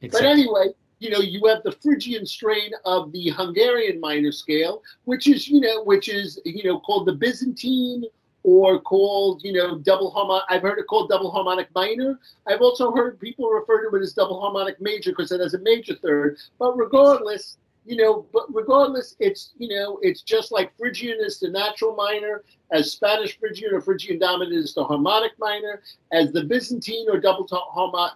But 0.00 0.24
anyway, 0.24 0.68
you 0.98 1.10
know, 1.10 1.20
you 1.20 1.46
have 1.46 1.62
the 1.62 1.72
Phrygian 1.72 2.24
strain 2.26 2.70
of 2.84 3.12
the 3.12 3.30
Hungarian 3.30 4.00
minor 4.00 4.32
scale, 4.32 4.82
which 5.04 5.26
is, 5.26 5.48
you 5.48 5.60
know, 5.60 5.82
which 5.82 6.08
is, 6.08 6.40
you 6.44 6.64
know, 6.64 6.80
called 6.80 7.06
the 7.06 7.12
Byzantine 7.12 8.04
or 8.42 8.80
called, 8.80 9.42
you 9.42 9.52
know, 9.52 9.78
double 9.78 10.10
harmonic. 10.10 10.44
I've 10.48 10.62
heard 10.62 10.78
it 10.78 10.86
called 10.86 11.08
double 11.08 11.30
harmonic 11.30 11.68
minor. 11.74 12.18
I've 12.46 12.60
also 12.60 12.92
heard 12.92 13.18
people 13.18 13.48
refer 13.48 13.88
to 13.88 13.96
it 13.96 14.02
as 14.02 14.12
double 14.12 14.40
harmonic 14.40 14.80
major 14.80 15.10
because 15.10 15.32
it 15.32 15.40
has 15.40 15.54
a 15.54 15.60
major 15.60 15.94
third. 15.96 16.38
But 16.58 16.76
regardless, 16.76 17.56
you 17.84 17.96
know, 17.96 18.26
but 18.32 18.44
regardless, 18.52 19.14
it's, 19.18 19.52
you 19.58 19.68
know, 19.68 19.98
it's 20.02 20.22
just 20.22 20.52
like 20.52 20.76
Phrygian 20.76 21.18
is 21.20 21.38
the 21.38 21.50
natural 21.50 21.94
minor, 21.94 22.42
as 22.72 22.92
Spanish 22.92 23.38
Phrygian 23.38 23.74
or 23.74 23.80
Phrygian 23.80 24.18
dominant 24.18 24.56
is 24.56 24.74
the 24.74 24.84
harmonic 24.84 25.32
minor, 25.38 25.82
as 26.12 26.32
the 26.32 26.44
Byzantine 26.44 27.06
or 27.10 27.20
double 27.20 27.46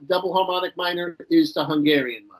double 0.08 0.32
harmonic 0.32 0.76
minor 0.76 1.16
is 1.30 1.52
the 1.52 1.64
Hungarian 1.64 2.26
minor. 2.26 2.34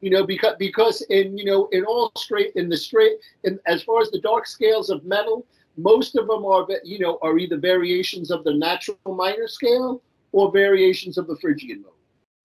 You 0.00 0.10
know, 0.10 0.26
because 0.26 0.54
because 0.58 1.02
in 1.10 1.36
you 1.36 1.44
know 1.44 1.68
in 1.72 1.84
all 1.84 2.10
straight 2.16 2.52
in 2.56 2.68
the 2.68 2.76
straight 2.76 3.18
in 3.44 3.58
as 3.66 3.82
far 3.82 4.00
as 4.00 4.10
the 4.10 4.20
dark 4.20 4.46
scales 4.46 4.88
of 4.88 5.04
metal, 5.04 5.46
most 5.76 6.16
of 6.16 6.26
them 6.26 6.44
are, 6.44 6.66
you 6.84 6.98
know, 6.98 7.18
are 7.22 7.38
either 7.38 7.56
variations 7.56 8.30
of 8.30 8.44
the 8.44 8.54
natural 8.54 8.98
minor 9.06 9.48
scale 9.48 10.02
or 10.32 10.52
variations 10.52 11.18
of 11.18 11.26
the 11.26 11.36
Phrygian 11.36 11.82
mode. 11.82 11.92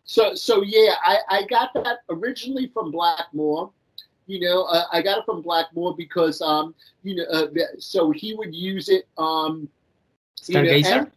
So, 0.05 0.35
so 0.35 0.61
yeah, 0.63 0.95
I, 1.03 1.17
I 1.29 1.45
got 1.47 1.73
that 1.73 1.99
originally 2.09 2.69
from 2.73 2.91
Blackmore. 2.91 3.71
You 4.27 4.39
know, 4.39 4.63
uh, 4.63 4.85
I 4.91 5.01
got 5.01 5.19
it 5.19 5.25
from 5.25 5.41
Blackmore 5.41 5.95
because, 5.95 6.41
um, 6.41 6.73
you 7.03 7.15
know, 7.15 7.25
uh, 7.25 7.47
so 7.77 8.11
he 8.11 8.33
would 8.33 8.55
use 8.55 8.89
it. 8.89 9.07
Um, 9.17 9.69
Stargazer. 10.41 10.83
You 10.83 11.01
know, 11.01 11.11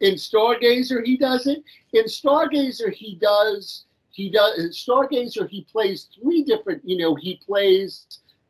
in 0.00 0.14
Stargazer, 0.14 1.04
he 1.04 1.16
does 1.16 1.46
it. 1.46 1.62
In 1.92 2.04
Stargazer, 2.04 2.92
he 2.92 3.16
does. 3.16 3.84
He 4.10 4.30
does. 4.30 4.58
In 4.58 4.70
Stargazer, 4.70 5.48
he 5.48 5.66
plays 5.70 6.08
three 6.20 6.42
different. 6.42 6.82
You 6.84 6.98
know, 6.98 7.14
he 7.14 7.40
plays 7.44 8.06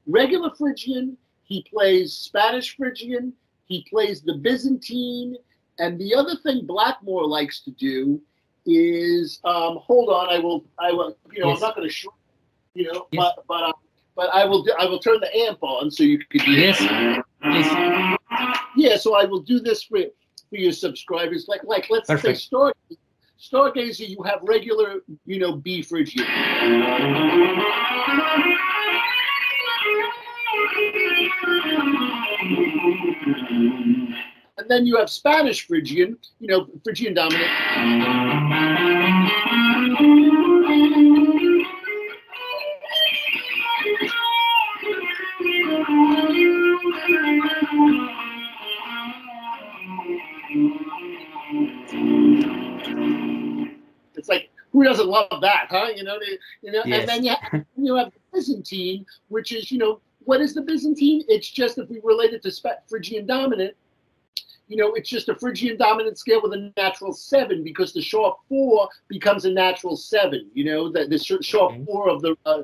regular 0.07 0.51
Phrygian. 0.55 1.17
He 1.45 1.67
plays 1.71 2.13
Spanish 2.13 2.77
Phrygian. 2.77 3.33
He 3.67 3.87
plays 3.91 4.21
the 4.23 4.35
Byzantine. 4.35 5.37
And 5.79 5.99
the 5.99 6.15
other 6.15 6.37
thing 6.37 6.67
Blackmore 6.67 7.27
likes 7.27 7.61
to 7.61 7.71
do 7.73 8.21
is 8.67 9.41
um, 9.45 9.79
hold 9.83 10.11
on. 10.11 10.29
I 10.29 10.39
will. 10.39 10.65
I 10.79 10.93
will. 10.93 11.17
You 11.33 11.43
know, 11.43 11.49
yes. 11.49 11.57
I'm 11.57 11.61
not 11.63 11.77
going 11.77 11.89
to 11.89 11.93
show. 11.93 12.13
You 12.75 12.93
know, 12.93 13.07
yes. 13.11 13.33
but 13.37 13.45
but 13.49 13.63
um, 13.65 13.73
but 14.17 14.35
I 14.35 14.45
will. 14.45 14.63
Do, 14.63 14.73
I 14.79 14.87
will 14.87 14.99
turn 14.99 15.21
the 15.21 15.35
amp 15.37 15.63
on 15.63 15.91
so 15.91 16.03
you 16.03 16.19
can. 16.19 16.41
Yes. 16.53 16.81
yes. 17.43 18.19
Yeah. 18.77 18.97
So 18.97 19.15
I 19.15 19.25
will 19.25 19.41
do 19.41 19.61
this 19.61 19.83
for 19.83 19.99
for 20.51 20.57
your 20.57 20.73
subscribers. 20.73 21.47
Like 21.49 21.63
like 21.65 21.87
let's 21.91 22.09
Perfect. 22.09 22.39
say 22.39 22.45
Star 22.47 22.73
Stargazer, 23.41 24.09
you 24.09 24.23
have 24.25 24.41
regular, 24.43 24.97
you 25.25 25.39
know, 25.39 25.53
B 25.55 25.81
Phrygian. 25.81 26.25
And 34.59 34.69
then 34.69 34.87
you 34.87 34.97
have 34.97 35.09
Spanish 35.09 35.67
Phrygian, 35.69 36.19
you 36.41 36.49
know, 36.49 36.67
Phrygian 36.83 37.15
dominant. 37.15 38.78
Who 54.79 54.85
doesn't 54.85 55.09
love 55.09 55.41
that, 55.41 55.67
huh? 55.71 55.89
You 55.95 56.05
know, 56.05 56.19
they, 56.21 56.39
you 56.63 56.71
know, 56.71 56.83
yes. 56.85 57.01
and 57.01 57.09
then 57.09 57.25
you 57.25 57.35
have, 57.41 57.65
you 57.77 57.97
have 57.97 58.13
Byzantine, 58.33 59.05
which 59.27 59.51
is 59.51 59.73
you 59.73 59.79
know 59.79 60.01
what 60.21 60.41
is 60.41 60.55
the 60.55 60.63
Byzantine? 60.63 61.25
It's 61.27 61.51
just 61.51 61.79
if 61.79 61.89
we 61.89 62.01
relate 62.05 62.33
it 62.33 62.43
to 62.45 62.53
Phrygian 62.89 63.27
dominant, 63.27 63.75
you 64.69 64.77
know, 64.77 64.93
it's 64.95 65.09
just 65.09 65.29
a 65.29 65.35
Phrygian 65.35 65.77
dominant 65.79 66.17
scale 66.17 66.41
with 66.43 66.53
a 66.53 66.73
natural 66.77 67.13
seven 67.13 67.65
because 67.65 67.93
the 67.93 68.03
sharp 68.03 68.37
four 68.49 68.89
becomes 69.09 69.47
a 69.47 69.51
natural 69.51 69.97
seven. 69.97 70.49
You 70.55 70.65
know, 70.65 70.93
the, 70.93 71.07
the 71.09 71.19
sharp 71.19 71.73
okay. 71.73 71.85
four 71.85 72.09
of 72.09 72.23
the. 72.23 72.37
Uh, 72.47 72.63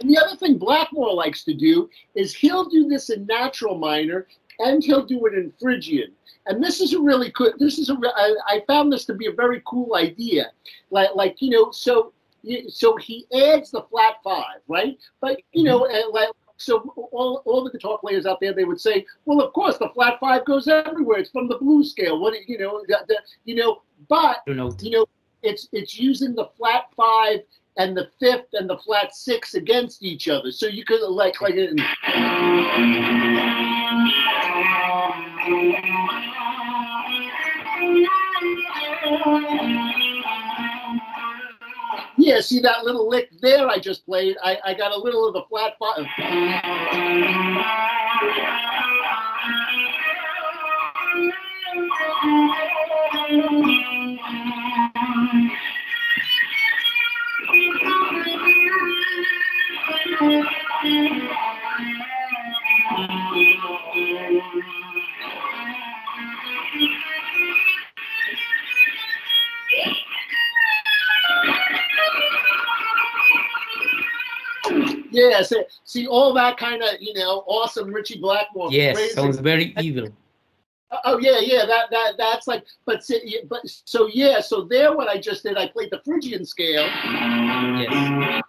And 0.00 0.10
the 0.10 0.18
other 0.18 0.36
thing 0.36 0.58
Blackmore 0.58 1.14
likes 1.14 1.44
to 1.44 1.54
do 1.54 1.88
is 2.14 2.34
he'll 2.34 2.68
do 2.68 2.88
this 2.88 3.10
in 3.10 3.26
natural 3.26 3.78
minor 3.78 4.26
and 4.58 4.82
he'll 4.82 5.04
do 5.04 5.24
it 5.26 5.34
in 5.34 5.52
Phrygian. 5.60 6.12
And 6.46 6.62
this 6.62 6.80
is 6.80 6.94
a 6.94 7.00
really 7.00 7.30
good. 7.30 7.54
This 7.58 7.78
is 7.78 7.90
a. 7.90 7.96
I, 8.16 8.34
I 8.46 8.62
found 8.66 8.92
this 8.92 9.04
to 9.04 9.14
be 9.14 9.26
a 9.26 9.32
very 9.32 9.62
cool 9.66 9.94
idea. 9.94 10.50
Like, 10.90 11.10
like 11.14 11.40
you 11.40 11.50
know, 11.50 11.70
so 11.70 12.12
so 12.68 12.96
he 12.96 13.26
adds 13.34 13.70
the 13.70 13.82
flat 13.82 14.14
five, 14.24 14.60
right? 14.66 14.98
But 15.20 15.40
you 15.52 15.64
know, 15.64 15.82
mm-hmm. 15.82 16.12
like 16.12 16.30
so 16.58 16.92
all, 17.12 17.42
all 17.44 17.64
the 17.64 17.70
guitar 17.70 17.98
players 17.98 18.26
out 18.26 18.38
there, 18.40 18.52
they 18.52 18.64
would 18.64 18.80
say, 18.80 19.06
well, 19.24 19.40
of 19.40 19.52
course, 19.52 19.78
the 19.78 19.88
flat 19.90 20.18
five 20.20 20.44
goes 20.44 20.66
everywhere. 20.68 21.18
It's 21.18 21.30
from 21.30 21.48
the 21.48 21.56
blues 21.56 21.92
scale. 21.92 22.20
What 22.20 22.34
you 22.46 22.58
know, 22.58 22.82
the, 22.86 22.98
the, 23.08 23.18
you 23.44 23.54
know, 23.54 23.82
but 24.08 24.42
you 24.46 24.54
know, 24.90 25.06
it's 25.42 25.68
it's 25.72 25.98
using 25.98 26.34
the 26.34 26.50
flat 26.56 26.86
five 26.96 27.40
and 27.76 27.96
the 27.96 28.10
fifth 28.18 28.48
and 28.54 28.68
the 28.68 28.78
flat 28.78 29.14
six 29.14 29.54
against 29.54 30.02
each 30.02 30.28
other. 30.28 30.50
So 30.50 30.66
you 30.66 30.84
could 30.84 31.00
like 31.08 31.40
like 31.40 31.54
it. 31.56 31.78
Yeah, 42.20 42.40
see 42.40 42.58
that 42.60 42.84
little 42.84 43.08
lick 43.08 43.30
there 43.40 43.68
I 43.68 43.78
just 43.78 44.04
played? 44.04 44.36
I, 44.42 44.58
I 44.64 44.74
got 44.74 44.90
a 44.92 44.98
little 44.98 45.28
of 45.28 45.34
the 45.34 45.42
flat 45.48 45.74
five. 45.78 46.04
Yeah, 75.10 75.42
see, 75.42 75.64
see 75.84 76.06
all 76.06 76.32
that 76.34 76.56
kind 76.56 76.82
of 76.82 76.90
you 77.00 77.14
know 77.14 77.44
awesome 77.46 77.92
Ritchie 77.92 78.18
Blackmore. 78.18 78.70
Yes, 78.70 78.96
crazy. 78.96 79.14
sounds 79.14 79.38
very 79.38 79.74
evil. 79.80 80.08
Oh, 80.90 80.98
oh 81.04 81.18
yeah, 81.18 81.38
yeah. 81.40 81.66
That 81.66 81.90
that 81.90 82.12
that's 82.16 82.46
like, 82.46 82.64
but 82.86 83.02
but 83.48 83.60
so 83.84 84.08
yeah. 84.12 84.40
So 84.40 84.62
there, 84.64 84.96
what 84.96 85.08
I 85.08 85.18
just 85.18 85.42
did, 85.42 85.58
I 85.58 85.68
played 85.68 85.90
the 85.90 86.00
Phrygian 86.04 86.46
scale. 86.46 86.86
Yes. 87.78 88.42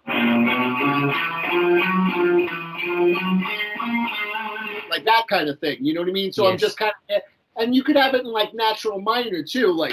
Like 4.90 5.04
that 5.04 5.26
kind 5.28 5.48
of 5.48 5.58
thing. 5.60 5.78
You 5.80 5.94
know 5.94 6.00
what 6.00 6.08
I 6.08 6.12
mean? 6.12 6.32
So 6.32 6.44
yes. 6.44 6.52
I'm 6.52 6.58
just 6.58 6.78
kind 6.78 6.92
of, 7.10 7.22
and 7.56 7.74
you 7.74 7.82
could 7.82 7.96
have 7.96 8.14
it 8.14 8.20
in 8.20 8.26
like 8.26 8.54
natural 8.54 9.00
minor 9.00 9.42
too, 9.42 9.72
like. 9.72 9.92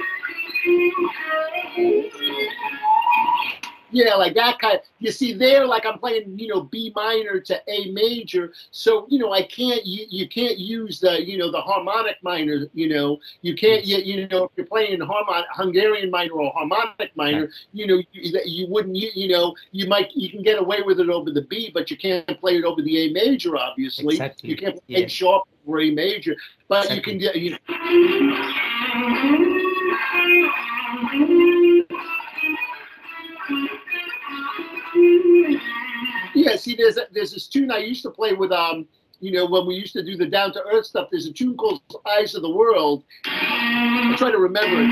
Yeah, 3.91 4.15
like 4.15 4.33
that 4.35 4.59
kind. 4.59 4.75
Of, 4.75 4.81
you 4.99 5.11
see 5.11 5.33
there, 5.33 5.65
like 5.65 5.85
I'm 5.85 5.99
playing, 5.99 6.39
you 6.39 6.47
know, 6.47 6.61
B 6.61 6.91
minor 6.95 7.39
to 7.41 7.61
A 7.69 7.91
major. 7.91 8.53
So 8.71 9.05
you 9.09 9.19
know, 9.19 9.33
I 9.33 9.43
can't. 9.43 9.85
You, 9.85 10.05
you 10.09 10.27
can't 10.27 10.57
use 10.57 10.99
the, 10.99 11.25
you 11.25 11.37
know, 11.37 11.51
the 11.51 11.61
harmonic 11.61 12.17
minor. 12.23 12.67
You 12.73 12.89
know, 12.89 13.19
you 13.41 13.55
can't. 13.55 13.85
You, 13.85 13.97
you 13.97 14.27
know, 14.27 14.45
if 14.45 14.51
you're 14.55 14.65
playing 14.65 15.01
harmon 15.01 15.43
Hungarian 15.51 16.09
minor 16.09 16.33
or 16.33 16.51
harmonic 16.55 17.15
minor, 17.15 17.49
you 17.73 17.87
know, 17.87 18.01
you, 18.11 18.39
you 18.45 18.67
wouldn't. 18.67 18.95
You, 18.95 19.11
you 19.13 19.27
know, 19.29 19.55
you 19.71 19.87
might. 19.87 20.11
You 20.15 20.29
can 20.29 20.41
get 20.41 20.59
away 20.59 20.81
with 20.81 20.99
it 20.99 21.09
over 21.09 21.31
the 21.31 21.41
B, 21.43 21.71
but 21.73 21.91
you 21.91 21.97
can't 21.97 22.39
play 22.39 22.57
it 22.57 22.63
over 22.63 22.81
the 22.81 22.97
A 23.05 23.11
major. 23.11 23.57
Obviously, 23.57 24.15
exactly. 24.15 24.49
you 24.49 24.55
can't 24.55 24.75
play 24.87 25.01
yeah. 25.01 25.07
sharp 25.07 25.43
over 25.67 25.81
A 25.81 25.91
major, 25.91 26.35
but 26.67 26.85
exactly. 26.85 26.95
you 26.95 27.01
can. 27.01 27.17
get. 27.17 27.35
You 31.37 31.50
Yeah, 36.33 36.55
see, 36.55 36.75
there's 36.75 36.97
a, 36.97 37.07
there's 37.11 37.31
this 37.31 37.47
tune 37.47 37.71
I 37.71 37.79
used 37.79 38.03
to 38.03 38.09
play 38.09 38.33
with 38.33 38.51
um, 38.51 38.87
you 39.21 39.31
know, 39.31 39.45
when 39.45 39.67
we 39.67 39.75
used 39.75 39.93
to 39.93 40.03
do 40.03 40.17
the 40.17 40.25
down 40.25 40.51
to 40.53 40.63
earth 40.73 40.87
stuff. 40.87 41.09
There's 41.11 41.27
a 41.27 41.31
tune 41.31 41.55
called 41.55 41.81
Eyes 42.07 42.33
of 42.33 42.41
the 42.41 42.49
World. 42.49 43.03
I 43.25 44.15
try 44.17 44.31
to 44.31 44.39
remember 44.39 44.81
it. 44.81 44.91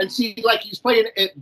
And 0.00 0.10
see, 0.10 0.36
like 0.42 0.60
he's 0.60 0.78
playing 0.78 1.08
it. 1.14 1.34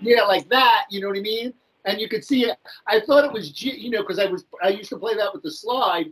Yeah, 0.00 0.22
like 0.22 0.48
that. 0.50 0.84
You 0.88 1.00
know 1.00 1.08
what 1.08 1.18
I 1.18 1.20
mean? 1.20 1.52
And 1.84 2.00
you 2.00 2.08
could 2.08 2.24
see 2.24 2.44
it. 2.46 2.56
I 2.86 3.00
thought 3.00 3.24
it 3.24 3.32
was, 3.32 3.62
you 3.62 3.90
know, 3.90 4.02
because 4.02 4.18
I 4.18 4.26
was 4.26 4.44
I 4.62 4.68
used 4.68 4.90
to 4.90 4.98
play 4.98 5.14
that 5.14 5.32
with 5.32 5.42
the 5.42 5.50
slide, 5.50 6.06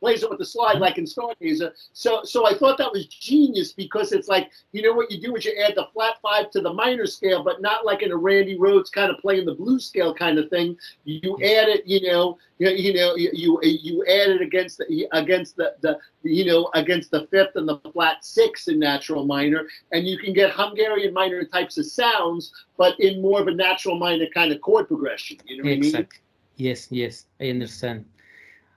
plays 0.00 0.22
it 0.22 0.30
with 0.30 0.38
the 0.38 0.44
slide 0.44 0.74
mm-hmm. 0.74 0.82
like 0.82 0.98
in 0.98 1.04
Stargazer. 1.04 1.72
So 1.92 2.22
so 2.24 2.46
I 2.46 2.54
thought 2.54 2.78
that 2.78 2.92
was 2.92 3.06
genius 3.06 3.72
because 3.72 4.12
it's 4.12 4.28
like 4.28 4.50
you 4.72 4.82
know 4.82 4.92
what 4.92 5.10
you 5.10 5.20
do 5.20 5.36
is 5.36 5.44
you 5.44 5.54
add 5.64 5.74
the 5.76 5.86
flat 5.92 6.14
five 6.22 6.50
to 6.52 6.60
the 6.60 6.72
minor 6.72 7.06
scale, 7.06 7.42
but 7.42 7.60
not 7.60 7.84
like 7.84 8.02
in 8.02 8.12
a 8.12 8.16
Randy 8.16 8.58
Rhoads 8.58 8.90
kind 8.92 9.10
of 9.10 9.18
playing 9.18 9.46
the 9.46 9.54
blues 9.54 9.86
scale 9.86 10.14
kind 10.14 10.38
of 10.38 10.48
thing. 10.50 10.76
You 11.04 11.34
add 11.36 11.68
it, 11.68 11.86
you 11.86 12.00
know, 12.02 12.38
you, 12.58 12.70
you 12.70 12.94
know, 12.94 13.14
you, 13.16 13.60
you 13.62 14.04
add 14.06 14.30
it 14.30 14.40
against 14.40 14.78
the 14.78 15.08
against 15.12 15.56
the, 15.56 15.74
the 15.80 15.98
you 16.22 16.44
know 16.44 16.70
against 16.74 17.10
the 17.10 17.26
fifth 17.30 17.56
and 17.56 17.68
the 17.68 17.78
flat 17.92 18.24
six 18.24 18.68
in 18.68 18.78
natural 18.78 19.24
minor, 19.24 19.66
and 19.92 20.06
you 20.06 20.18
can 20.18 20.32
get 20.32 20.50
Hungarian 20.52 21.12
minor 21.14 21.44
types 21.44 21.78
of 21.78 21.86
sounds, 21.86 22.52
but 22.76 22.98
in 23.00 23.20
more 23.20 23.40
of 23.40 23.48
a 23.48 23.54
natural 23.54 23.98
minor 23.98 24.26
kind 24.34 24.52
of 24.52 24.60
chord 24.60 24.88
progression. 24.88 25.38
You 25.44 25.58
know 25.58 25.64
what 25.64 25.70
I 25.70 25.76
mean? 25.76 25.84
Exactly. 25.84 26.20
Yes, 26.56 26.88
yes, 26.90 27.26
I 27.40 27.50
understand. 27.50 28.04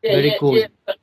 Yeah, 0.03 0.15
Very 0.15 0.27
yeah, 0.27 0.37
cool. 0.39 0.57
yeah. 0.57 0.93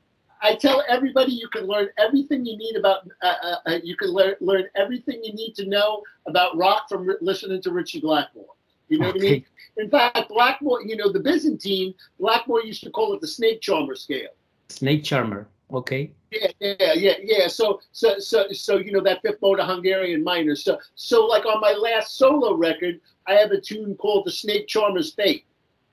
I 0.41 0.55
tell 0.55 0.83
everybody 0.89 1.33
you 1.33 1.49
can 1.49 1.67
learn 1.67 1.89
everything 1.99 2.45
you 2.47 2.57
need 2.57 2.77
about. 2.77 3.09
Uh, 3.23 3.35
uh, 3.43 3.57
uh, 3.67 3.79
you 3.83 3.97
can 3.97 4.11
learn 4.11 4.35
learn 4.41 4.65
everything 4.77 5.23
you 5.23 5.33
need 5.33 5.55
to 5.57 5.67
know 5.67 6.03
about 6.27 6.57
rock 6.57 6.89
from 6.89 7.09
listening 7.21 7.63
to 7.63 7.73
Ritchie 7.73 8.01
Blackmore. 8.01 8.55
You 8.89 8.99
know 8.99 9.09
what 9.09 9.17
I 9.17 9.19
mean? 9.19 9.45
In 9.77 9.91
fact, 9.91 10.29
Blackmore, 10.29 10.83
you 10.83 10.97
know, 10.97 11.13
the 11.13 11.21
Byzantine, 11.21 11.95
Blackmore 12.19 12.63
used 12.63 12.83
to 12.85 12.91
call 12.91 13.13
it 13.15 13.21
the 13.21 13.29
snake 13.29 13.61
charmer 13.61 13.95
scale. 13.95 14.31
Snake 14.69 15.05
Charmer. 15.05 15.49
Okay. 15.73 16.11
Yeah, 16.31 16.49
yeah, 16.61 16.93
yeah, 16.95 17.13
yeah. 17.23 17.49
So, 17.49 17.81
so, 17.93 18.19
so, 18.19 18.47
so, 18.53 18.77
you 18.77 18.93
know 18.93 19.03
that 19.03 19.21
fifth 19.23 19.41
mode 19.41 19.61
of 19.61 19.67
Hungarian 19.67 20.23
minor. 20.25 20.55
So, 20.57 20.79
so, 20.95 21.25
like 21.27 21.47
on 21.47 21.61
my 21.61 21.73
last 21.73 22.17
solo 22.17 22.55
record, 22.55 23.01
I 23.27 23.35
have 23.35 23.51
a 23.51 23.61
tune 23.61 23.95
called 23.97 24.27
"The 24.27 24.33
Snake 24.33 24.67
Charmer's 24.67 25.13
Fate," 25.15 25.47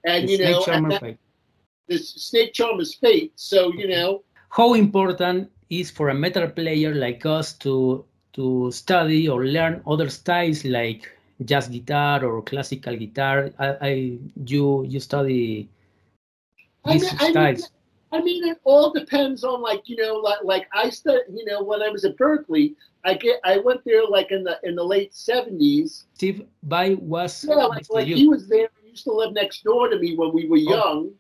and 0.06 0.28
The 0.28 0.32
you 0.32 0.38
know, 0.40 0.62
Snake 0.62 0.90
that, 0.90 1.18
this 1.88 2.10
Snake 2.10 2.54
Charmer's 2.54 2.96
Fate. 2.96 3.34
So, 3.36 3.72
you 3.74 3.88
know, 3.88 4.24
How 4.50 4.74
important 4.74 5.52
is 5.70 5.92
for 5.92 6.10
a 6.10 6.14
metal 6.14 6.48
player 6.50 6.94
like 6.96 7.26
us 7.26 7.54
to 7.60 8.06
to 8.34 8.72
study 8.72 9.28
or 9.30 9.46
learn 9.46 9.82
other 9.88 10.10
styles 10.10 10.66
like 10.66 11.10
jazz 11.44 11.68
guitar 11.68 12.24
or 12.26 12.42
classical 12.42 12.96
guitar? 12.96 13.52
I, 13.60 13.68
I 13.90 13.92
you 14.46 14.84
you 14.86 15.00
study 15.00 15.70
I 16.86 16.94
these 16.94 17.04
mean, 17.04 17.12
I 17.20 17.32
mean, 17.32 17.32
styles. 17.32 17.72
I 18.12 18.22
mean, 18.22 18.44
it 18.48 18.60
all 18.64 18.92
depends 18.92 19.44
on 19.44 19.62
like 19.62 19.88
you 19.90 19.96
know, 19.98 20.16
like 20.16 20.40
like 20.44 20.68
I 20.74 20.90
studied. 20.90 21.26
You 21.34 21.46
know, 21.46 21.64
when 21.64 21.82
I 21.82 21.90
was 21.90 22.06
at 22.06 22.18
Berklee, 22.18 22.76
I 23.04 23.16
get 23.16 23.40
I 23.44 23.58
went 23.60 23.84
there 23.86 24.06
like 24.06 24.32
in 24.32 24.44
the 24.44 24.60
in 24.64 24.76
the 24.76 24.84
late 24.84 25.14
seventies. 25.14 26.06
Steve 26.14 26.46
Vai 26.64 26.96
was 26.96 27.46
Yeah, 27.48 27.66
like 27.66 27.86
like 27.90 28.08
you. 28.08 28.16
he 28.16 28.28
was 28.28 28.48
there. 28.48 28.70
He 28.84 28.90
used 28.90 29.04
to 29.06 29.12
live 29.12 29.34
next 29.34 29.64
door 29.64 29.90
to 29.90 30.00
me 30.00 30.16
when 30.16 30.34
we 30.34 30.48
were 30.48 30.60
Oh. 30.70 31.12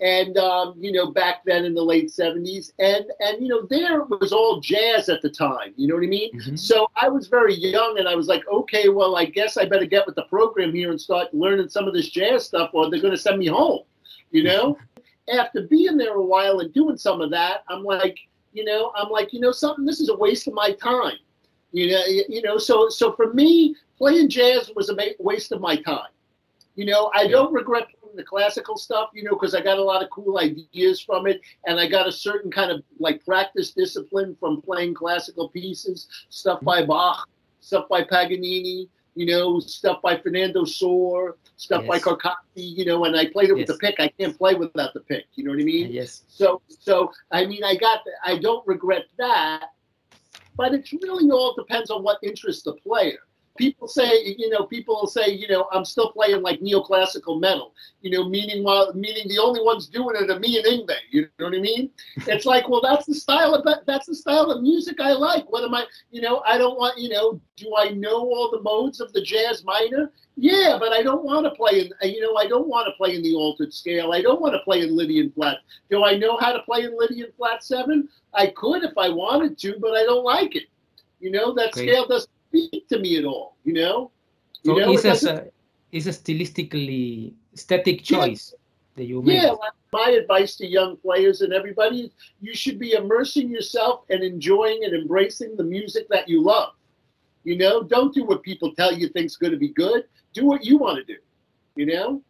And 0.00 0.36
um, 0.38 0.74
you 0.78 0.92
know, 0.92 1.10
back 1.10 1.44
then 1.44 1.64
in 1.64 1.74
the 1.74 1.82
late 1.82 2.10
seventies, 2.10 2.72
and 2.78 3.04
and 3.20 3.40
you 3.42 3.48
know, 3.48 3.66
there 3.68 4.04
was 4.04 4.32
all 4.32 4.60
jazz 4.60 5.08
at 5.08 5.20
the 5.22 5.30
time. 5.30 5.72
You 5.76 5.88
know 5.88 5.94
what 5.94 6.04
I 6.04 6.08
mean? 6.08 6.32
Mhm. 6.40 6.58
So 6.58 6.86
I 6.96 7.08
was 7.08 7.28
very 7.28 7.54
young, 7.54 7.98
and 7.98 8.08
I 8.08 8.14
was 8.14 8.26
like, 8.28 8.42
okay, 8.48 8.88
well, 8.88 9.16
I 9.16 9.24
guess 9.26 9.56
I 9.56 9.64
better 9.66 9.86
get 9.86 10.06
with 10.06 10.16
the 10.16 10.24
program 10.24 10.72
here 10.74 10.90
and 10.90 11.00
start 11.00 11.32
learning 11.34 11.68
some 11.68 11.86
of 11.86 11.94
this 11.94 12.08
jazz 12.08 12.46
stuff, 12.46 12.70
or 12.72 12.90
they're 12.90 13.00
going 13.00 13.14
to 13.14 13.18
send 13.18 13.38
me 13.38 13.46
home. 13.46 13.80
You 14.30 14.44
know, 14.44 14.76
after 15.32 15.62
being 15.66 15.96
there 15.96 16.14
a 16.14 16.24
while 16.24 16.60
and 16.60 16.72
doing 16.72 16.96
some 16.96 17.20
of 17.20 17.30
that, 17.30 17.62
I'm 17.68 17.84
like, 17.84 18.18
you 18.52 18.64
know, 18.64 18.92
I'm 18.96 19.10
like, 19.10 19.32
you 19.32 19.40
know, 19.40 19.52
something. 19.52 19.84
This 19.84 20.00
is 20.00 20.08
a 20.08 20.16
waste 20.16 20.48
of 20.48 20.54
my 20.54 20.72
time. 20.72 21.18
You 21.72 21.90
know, 21.92 22.04
you 22.06 22.42
know. 22.42 22.58
So 22.58 22.88
so 22.88 23.12
for 23.12 23.32
me, 23.32 23.76
playing 23.98 24.28
jazz 24.28 24.70
was 24.74 24.88
a 24.90 24.96
waste 25.18 25.52
of 25.52 25.60
my 25.60 25.76
time. 25.76 26.08
You 26.76 26.86
know, 26.86 27.10
I 27.14 27.22
Yeah. 27.22 27.32
don't 27.32 27.52
regret 27.52 27.86
the 28.16 28.24
classical 28.24 28.76
stuff, 28.76 29.10
you 29.14 29.22
know, 29.22 29.32
because 29.32 29.54
I 29.54 29.60
got 29.60 29.78
a 29.78 29.82
lot 29.82 30.02
of 30.02 30.10
cool 30.10 30.38
ideas 30.38 31.00
from 31.00 31.26
it, 31.26 31.40
and 31.66 31.78
I 31.78 31.88
got 31.88 32.08
a 32.08 32.12
certain 32.12 32.50
kind 32.50 32.70
of 32.70 32.82
like 32.98 33.24
practice 33.24 33.72
discipline 33.72 34.36
from 34.38 34.62
playing 34.62 34.94
classical 34.94 35.48
pieces, 35.48 36.08
stuff 36.28 36.60
by 36.62 36.84
Bach, 36.84 37.28
stuff 37.60 37.88
by 37.88 38.02
Paganini, 38.04 38.88
you 39.14 39.26
know, 39.26 39.60
stuff 39.60 40.00
by 40.02 40.16
Fernando 40.16 40.64
Sor, 40.64 41.36
stuff 41.56 41.86
by 41.86 41.96
Yes. 41.96 42.04
You 42.54 42.84
know, 42.84 43.04
and 43.04 43.16
I 43.16 43.26
played 43.26 43.50
it 43.50 43.54
with 43.54 43.66
the 43.66 43.76
pick. 43.76 43.96
I 43.98 44.08
can't 44.08 44.36
play 44.36 44.54
without 44.54 44.94
the 44.94 45.00
pick. 45.00 45.26
You 45.34 45.44
know 45.44 45.50
what 45.50 45.60
I 45.60 45.64
mean? 45.64 45.92
Yes. 45.92 46.22
So, 46.28 46.62
so 46.68 47.10
I 47.30 47.46
mean, 47.46 47.64
I 47.64 47.74
got, 47.74 48.00
I 48.24 48.38
don't 48.38 48.66
regret 48.66 49.06
that, 49.18 49.70
but 50.56 50.74
it's 50.74 50.92
really 50.92 51.30
all 51.30 51.54
depends 51.54 51.90
on 51.90 52.02
what 52.02 52.18
interests 52.22 52.62
the 52.62 52.74
player. 52.74 53.18
People 53.58 53.88
say, 53.88 54.34
you 54.38 54.48
know, 54.48 54.64
people 54.64 55.06
say, 55.06 55.28
you 55.30 55.46
know, 55.48 55.68
I'm 55.72 55.84
still 55.84 56.12
playing 56.12 56.40
like 56.40 56.60
neoclassical 56.60 57.40
metal, 57.40 57.74
you 58.00 58.10
know, 58.10 58.28
meaning 58.28 58.64
while 58.64 58.92
meaning 58.94 59.28
the 59.28 59.38
only 59.38 59.60
ones 59.62 59.86
doing 59.86 60.16
it 60.16 60.30
are 60.30 60.38
me 60.38 60.56
and 60.56 60.66
Yngwie. 60.66 60.94
You 61.10 61.28
know 61.38 61.46
what 61.46 61.54
I 61.54 61.60
mean? 61.60 61.90
It's 62.26 62.46
like, 62.46 62.68
well, 62.68 62.80
that's 62.80 63.06
the 63.06 63.14
style 63.14 63.54
of 63.54 63.66
that's 63.86 64.06
the 64.06 64.14
style 64.14 64.50
of 64.50 64.62
music 64.62 65.00
I 65.00 65.12
like. 65.12 65.50
What 65.50 65.64
am 65.64 65.74
I, 65.74 65.84
you 66.10 66.22
know, 66.22 66.42
I 66.46 66.56
don't 66.56 66.78
want, 66.78 66.98
you 66.98 67.10
know, 67.10 67.40
do 67.56 67.74
I 67.76 67.90
know 67.90 68.20
all 68.20 68.50
the 68.50 68.62
modes 68.62 69.00
of 69.00 69.12
the 69.12 69.20
jazz 69.20 69.62
minor? 69.64 70.10
Yeah, 70.36 70.78
but 70.80 70.92
I 70.92 71.02
don't 71.02 71.24
want 71.24 71.44
to 71.44 71.50
play 71.50 71.80
in, 71.80 71.92
uh, 72.02 72.06
you 72.06 72.22
know, 72.22 72.36
I 72.36 72.46
don't 72.46 72.68
want 72.68 72.86
to 72.86 72.92
play 72.96 73.14
in 73.14 73.22
the 73.22 73.34
altered 73.34 73.74
scale. 73.74 74.12
I 74.12 74.22
don't 74.22 74.40
want 74.40 74.54
to 74.54 74.60
play 74.60 74.80
in 74.80 74.96
Lydian 74.96 75.32
flat. 75.32 75.58
Do 75.90 76.02
I 76.02 76.16
know 76.16 76.38
how 76.38 76.52
to 76.52 76.62
play 76.62 76.84
in 76.84 76.96
Lydian 76.96 77.30
flat 77.36 77.62
seven? 77.62 78.08
I 78.32 78.46
could 78.46 78.84
if 78.84 78.96
I 78.96 79.10
wanted 79.10 79.58
to, 79.58 79.76
but 79.80 79.92
I 79.92 80.04
don't 80.04 80.24
like 80.24 80.56
it. 80.56 80.64
You 81.20 81.30
know, 81.30 81.52
that 81.54 81.72
Great. 81.72 81.90
scale 81.90 82.06
doesn't 82.06 82.30
speak 82.50 82.88
to 82.88 82.98
me 82.98 83.16
at 83.18 83.24
all. 83.24 83.56
You 83.64 83.74
know, 83.74 84.10
So 84.64 84.74
know, 84.74 84.92
it's 84.92 85.04
it 85.04 85.22
a, 85.24 85.50
it's 85.92 86.06
a 86.06 86.14
stylistically 86.14 87.32
aesthetic 87.54 87.98
Yeah. 88.10 88.26
choice 88.26 88.54
that 88.96 89.04
you 89.04 89.22
make. 89.22 89.42
yeah. 89.42 89.54
My 89.92 90.10
advice 90.10 90.54
to 90.58 90.66
young 90.66 90.96
players 90.98 91.40
and 91.42 91.52
everybody: 91.52 92.02
is 92.06 92.10
you 92.40 92.54
should 92.54 92.78
be 92.78 92.92
immersing 92.92 93.50
yourself 93.50 94.04
and 94.10 94.22
enjoying 94.22 94.84
and 94.84 94.94
embracing 94.94 95.56
the 95.56 95.64
music 95.64 96.06
that 96.10 96.28
you 96.28 96.42
love. 96.42 96.74
You 97.44 97.56
know, 97.56 97.82
don't 97.82 98.14
do 98.14 98.22
what 98.24 98.42
people 98.42 98.74
tell 98.74 98.92
you 98.92 99.08
think's 99.08 99.36
going 99.36 99.52
to 99.52 99.58
be 99.58 99.72
good. 99.72 100.04
Do 100.34 100.46
what 100.46 100.64
you 100.64 100.76
want 100.78 100.98
to 101.00 101.04
do. 101.04 101.18
You 101.76 101.86
know. 101.86 102.22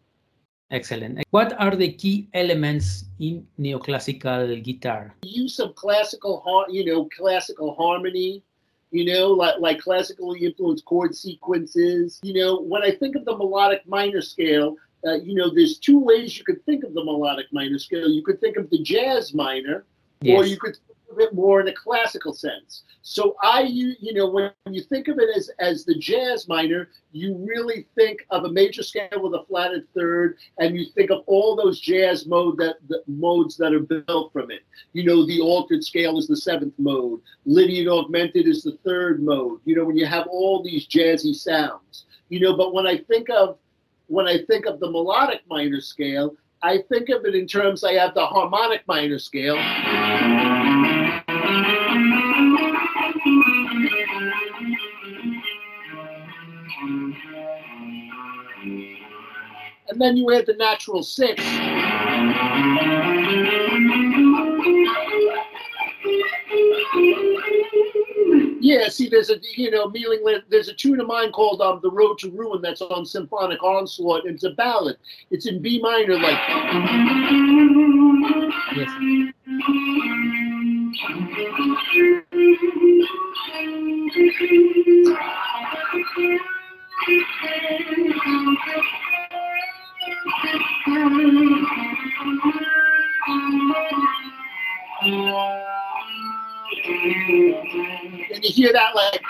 Excellent. 0.70 1.18
What 1.30 1.52
are 1.59 1.74
the 1.74 1.90
key 1.92 2.28
elements 2.33 3.04
in 3.18 3.44
neoclassical 3.59 4.62
guitar? 4.62 5.16
use 5.24 5.59
of 5.59 5.74
classical, 5.74 6.40
you 6.70 6.85
know, 6.85 7.09
classical 7.16 7.74
harmony, 7.74 8.42
you 8.90 9.05
know, 9.05 9.29
like 9.29 9.55
like 9.59 9.81
classically 9.81 10.44
influenced 10.44 10.85
chord 10.85 11.14
sequences. 11.14 12.18
You 12.22 12.35
know, 12.35 12.61
when 12.61 12.83
I 12.83 12.90
think 12.92 13.16
of 13.16 13.24
the 13.24 13.37
melodic 13.37 13.87
minor 13.87 14.20
scale, 14.20 14.76
uh, 15.07 15.14
you 15.14 15.35
know, 15.35 15.53
there's 15.55 15.79
two 15.79 15.98
ways 15.98 16.37
you 16.37 16.44
could 16.44 16.64
think 16.66 16.85
of 16.85 16.94
the 16.94 17.05
melodic 17.05 17.46
minor 17.53 17.79
scale. 17.79 18.09
You 18.09 18.22
could 18.22 18.40
think 18.40 18.57
of 18.57 18.68
the 18.70 18.83
jazz 18.83 19.33
minor, 19.33 19.85
or 20.26 20.44
you 20.44 20.59
could 20.59 20.76
think 21.11 21.20
of 21.20 21.33
it 21.33 21.35
more 21.35 21.61
in 21.61 21.68
a 21.68 21.73
classical 21.73 22.33
sense. 22.33 22.85
So 23.03 23.37
I, 23.42 23.62
you, 23.62 23.94
you 24.01 24.12
know, 24.12 24.29
when 24.29 24.53
you 24.70 24.83
think 24.83 25.09
of 25.09 25.18
it 25.18 25.29
as 25.37 25.51
as 25.59 25.85
the 25.85 25.94
jazz 25.94 26.49
minor, 26.49 26.88
you 27.12 27.35
really 27.37 27.87
think 27.96 28.27
of 28.31 28.44
a 28.44 28.53
major 28.53 28.83
scale 28.83 29.09
with 29.23 29.35
a 29.35 29.44
flatted 29.49 29.87
third, 29.94 30.37
and 30.59 30.77
you 30.77 30.87
think 30.94 31.11
of 31.11 31.23
all 31.27 31.57
those 31.57 31.81
jazz 31.81 32.27
mode 32.27 32.59
that 32.59 32.77
the 32.88 33.03
modes 33.07 33.57
that 33.57 33.73
are 33.73 33.81
built 33.81 34.33
from 34.33 34.51
it. 34.51 34.61
You 34.92 35.05
know, 35.05 35.27
the 35.27 35.40
altered 35.40 35.83
scale 35.83 36.18
is 36.18 36.29
the 36.29 36.37
seventh 36.37 36.75
mode. 36.79 37.20
Lydian 37.46 37.88
augmented 37.88 38.46
is 38.46 38.62
the 38.62 38.79
third 38.85 39.23
mode. 39.23 39.61
You 39.64 39.77
know, 39.77 39.85
when 39.85 39.96
you 39.96 40.07
have 40.07 40.27
all 40.29 40.62
these 40.62 40.87
jazzy 40.87 41.35
sounds. 41.35 42.05
You 42.29 42.40
know, 42.40 42.57
but 42.57 42.73
when 42.73 42.87
I 42.87 42.99
think 42.99 43.29
of 43.31 43.59
when 44.07 44.27
I 44.27 44.44
think 44.44 44.66
of 44.66 44.81
the 44.81 44.90
melodic 44.90 45.42
minor 45.49 45.81
scale, 45.81 46.37
I 46.62 46.79
think 46.90 47.09
of 47.09 47.25
it 47.25 47.35
in 47.35 47.46
terms 47.46 47.85
I 47.85 47.94
have 47.94 48.14
the 48.14 48.27
harmonic 48.27 48.87
minor 48.87 49.18
scale. 49.18 49.57
And 59.90 60.00
then 60.00 60.16
you 60.16 60.33
add 60.33 60.46
the 60.46 60.55
natural 60.55 61.03
six. 61.03 61.42
Yeah, 68.62 68.88
see, 68.88 69.09
there's 69.09 69.31
a 69.31 69.37
you 69.57 69.72
know, 69.72 69.88
Mealing, 69.88 70.22
there's 70.48 70.68
a 70.68 70.74
tune 70.74 71.00
of 71.00 71.09
mine 71.09 71.33
called 71.33 71.61
um, 71.61 71.81
"The 71.83 71.90
Road 71.90 72.18
to 72.18 72.31
Ruin" 72.31 72.62
that's 72.62 72.81
on 72.81 73.05
Symphonic 73.05 73.61
Onslaught. 73.64 74.26
And 74.26 74.35
it's 74.35 74.44
a 74.44 74.50
ballad. 74.50 74.96
It's 75.33 75.46
in 75.46 75.61
B 75.61 75.81
minor, 75.81 76.20
like. 76.20 76.38
Yes. 78.76 78.90
You 98.57 98.65
hear 98.65 98.73
that 98.73 98.95
like, 98.95 99.21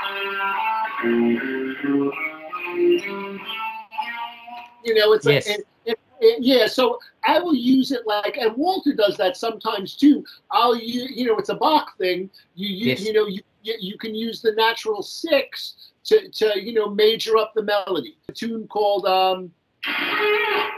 you 4.84 4.94
know, 4.94 5.12
it's 5.12 5.26
Yes. 5.26 5.48
like, 5.48 5.96
yeah. 6.40 6.66
So 6.66 6.98
I 7.24 7.38
will 7.38 7.54
use 7.54 7.92
it 7.92 8.06
like, 8.06 8.36
and 8.36 8.56
Walter 8.56 8.94
does 8.94 9.16
that 9.16 9.36
sometimes 9.36 9.96
too. 9.96 10.24
I'll 10.50 10.76
use, 10.76 11.12
you 11.14 11.26
know, 11.26 11.36
it's 11.36 11.48
a 11.48 11.54
Bach 11.54 11.96
thing. 11.98 12.30
You, 12.54 12.68
you, 12.68 12.86
Yes. 12.90 13.04
you 13.04 13.12
know, 13.12 13.26
you, 13.26 13.40
you 13.62 13.74
you 13.78 13.98
can 13.98 14.14
use 14.14 14.40
the 14.40 14.52
natural 14.52 15.02
six 15.02 15.92
to, 16.04 16.28
to, 16.30 16.62
you 16.62 16.72
know, 16.72 16.88
major 16.88 17.36
up 17.36 17.52
the 17.54 17.62
melody. 17.62 18.16
A 18.28 18.32
tune 18.32 18.66
called, 18.68 19.06
um, 19.06 19.52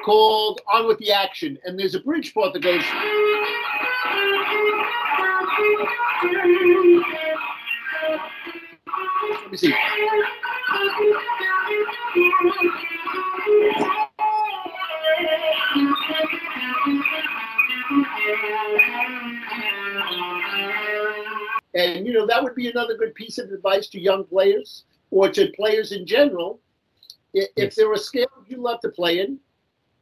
called 0.05 0.61
"On 0.73 0.87
with 0.87 0.99
the 0.99 1.13
Action," 1.13 1.59
and 1.65 1.79
there's 1.79 1.95
a 1.95 2.01
bridge 2.01 2.35
part 2.35 2.53
that 2.53 2.63
goes. 2.63 2.83
Me 9.53 9.59
see. 9.59 9.75
And 21.75 22.07
you 22.07 22.13
know 22.13 22.27
that 22.27 22.43
would 22.43 22.55
be 22.55 22.71
another 22.71 22.97
good 22.97 23.15
piece 23.15 23.37
of 23.37 23.51
advice 23.51 23.89
to 23.89 24.01
young 24.01 24.25
players 24.25 24.85
or 25.11 25.29
to 25.31 25.51
players 25.55 25.93
in 25.93 26.07
general. 26.07 26.61
If 27.35 27.49
Yes. 27.57 27.75
there 27.77 27.91
are 27.93 27.97
scales 27.99 28.31
you 28.47 28.57
love 28.57 28.81
to 28.81 28.89
play 28.89 29.21
in, 29.21 29.39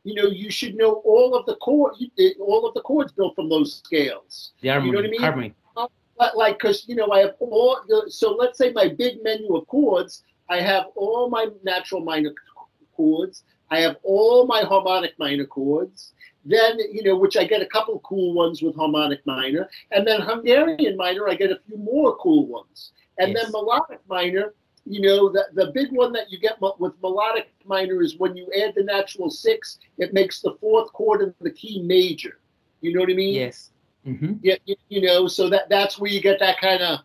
you 0.04 0.14
know 0.14 0.26
you 0.28 0.50
should 0.50 0.76
know 0.76 0.94
all 1.04 1.34
of 1.34 1.44
the 1.46 1.56
chord, 1.56 1.94
eh, 2.18 2.34
all 2.40 2.66
of 2.66 2.74
the 2.74 2.82
chords 2.82 3.12
built 3.12 3.34
from 3.34 3.48
those 3.48 3.82
scales. 3.84 4.52
The 4.60 4.68
harmony. 4.68 4.86
You 4.86 4.92
know 4.92 4.98
what 4.98 5.06
I 5.06 5.10
mean? 5.10 5.20
harmony. 5.20 5.54
But 6.20 6.36
like, 6.36 6.58
because 6.58 6.84
you 6.86 6.96
know, 6.96 7.10
I 7.10 7.20
have 7.20 7.34
all. 7.40 7.78
The, 7.88 8.04
so 8.08 8.32
let's 8.32 8.58
say 8.58 8.72
my 8.72 8.88
big 8.88 9.24
menu 9.24 9.56
of 9.56 9.66
chords, 9.68 10.22
I 10.50 10.60
have 10.60 10.88
all 10.94 11.30
my 11.30 11.46
natural 11.64 12.02
minor 12.02 12.34
chords. 12.94 13.44
I 13.70 13.80
have 13.80 13.96
all 14.02 14.46
my 14.46 14.60
harmonic 14.60 15.18
minor 15.18 15.46
chords. 15.46 16.12
Then 16.44 16.78
you 16.92 17.02
know, 17.04 17.16
which 17.16 17.38
I 17.38 17.44
get 17.44 17.62
a 17.62 17.66
couple 17.66 17.98
cool 18.00 18.34
ones 18.34 18.60
with 18.60 18.76
harmonic 18.76 19.24
minor, 19.24 19.70
and 19.92 20.06
then 20.06 20.20
Hungarian 20.20 20.94
minor, 20.94 21.26
I 21.26 21.34
get 21.36 21.52
a 21.52 21.60
few 21.66 21.78
more 21.78 22.14
cool 22.16 22.46
ones, 22.46 22.92
and 23.16 23.32
Yes. 23.32 23.44
then 23.44 23.52
melodic 23.52 24.00
minor. 24.06 24.52
You 24.84 25.00
know, 25.00 25.30
the 25.30 25.46
the 25.54 25.68
big 25.72 25.90
one 25.90 26.12
that 26.12 26.30
you 26.30 26.38
get 26.38 26.60
with 26.78 26.92
melodic 27.00 27.48
minor 27.64 28.02
is 28.02 28.18
when 28.18 28.36
you 28.36 28.46
add 28.62 28.74
the 28.74 28.84
natural 28.84 29.30
six, 29.30 29.78
it 29.96 30.12
makes 30.12 30.42
the 30.42 30.52
fourth 30.60 30.92
chord 30.92 31.22
of 31.22 31.34
the 31.40 31.50
key 31.50 31.80
major. 31.80 32.40
You 32.82 32.92
know 32.92 33.00
what 33.00 33.10
I 33.10 33.14
mean? 33.14 33.36
Yes. 33.36 33.70
Hmm 34.04 34.34
Yeah, 34.42 34.56
you, 34.64 34.76
you 34.88 35.02
know, 35.02 35.28
so 35.28 35.48
that 35.50 35.68
that's 35.68 35.98
where 35.98 36.10
you 36.10 36.20
get 36.20 36.38
that 36.40 36.60
kind 36.60 36.82
of. 36.82 37.00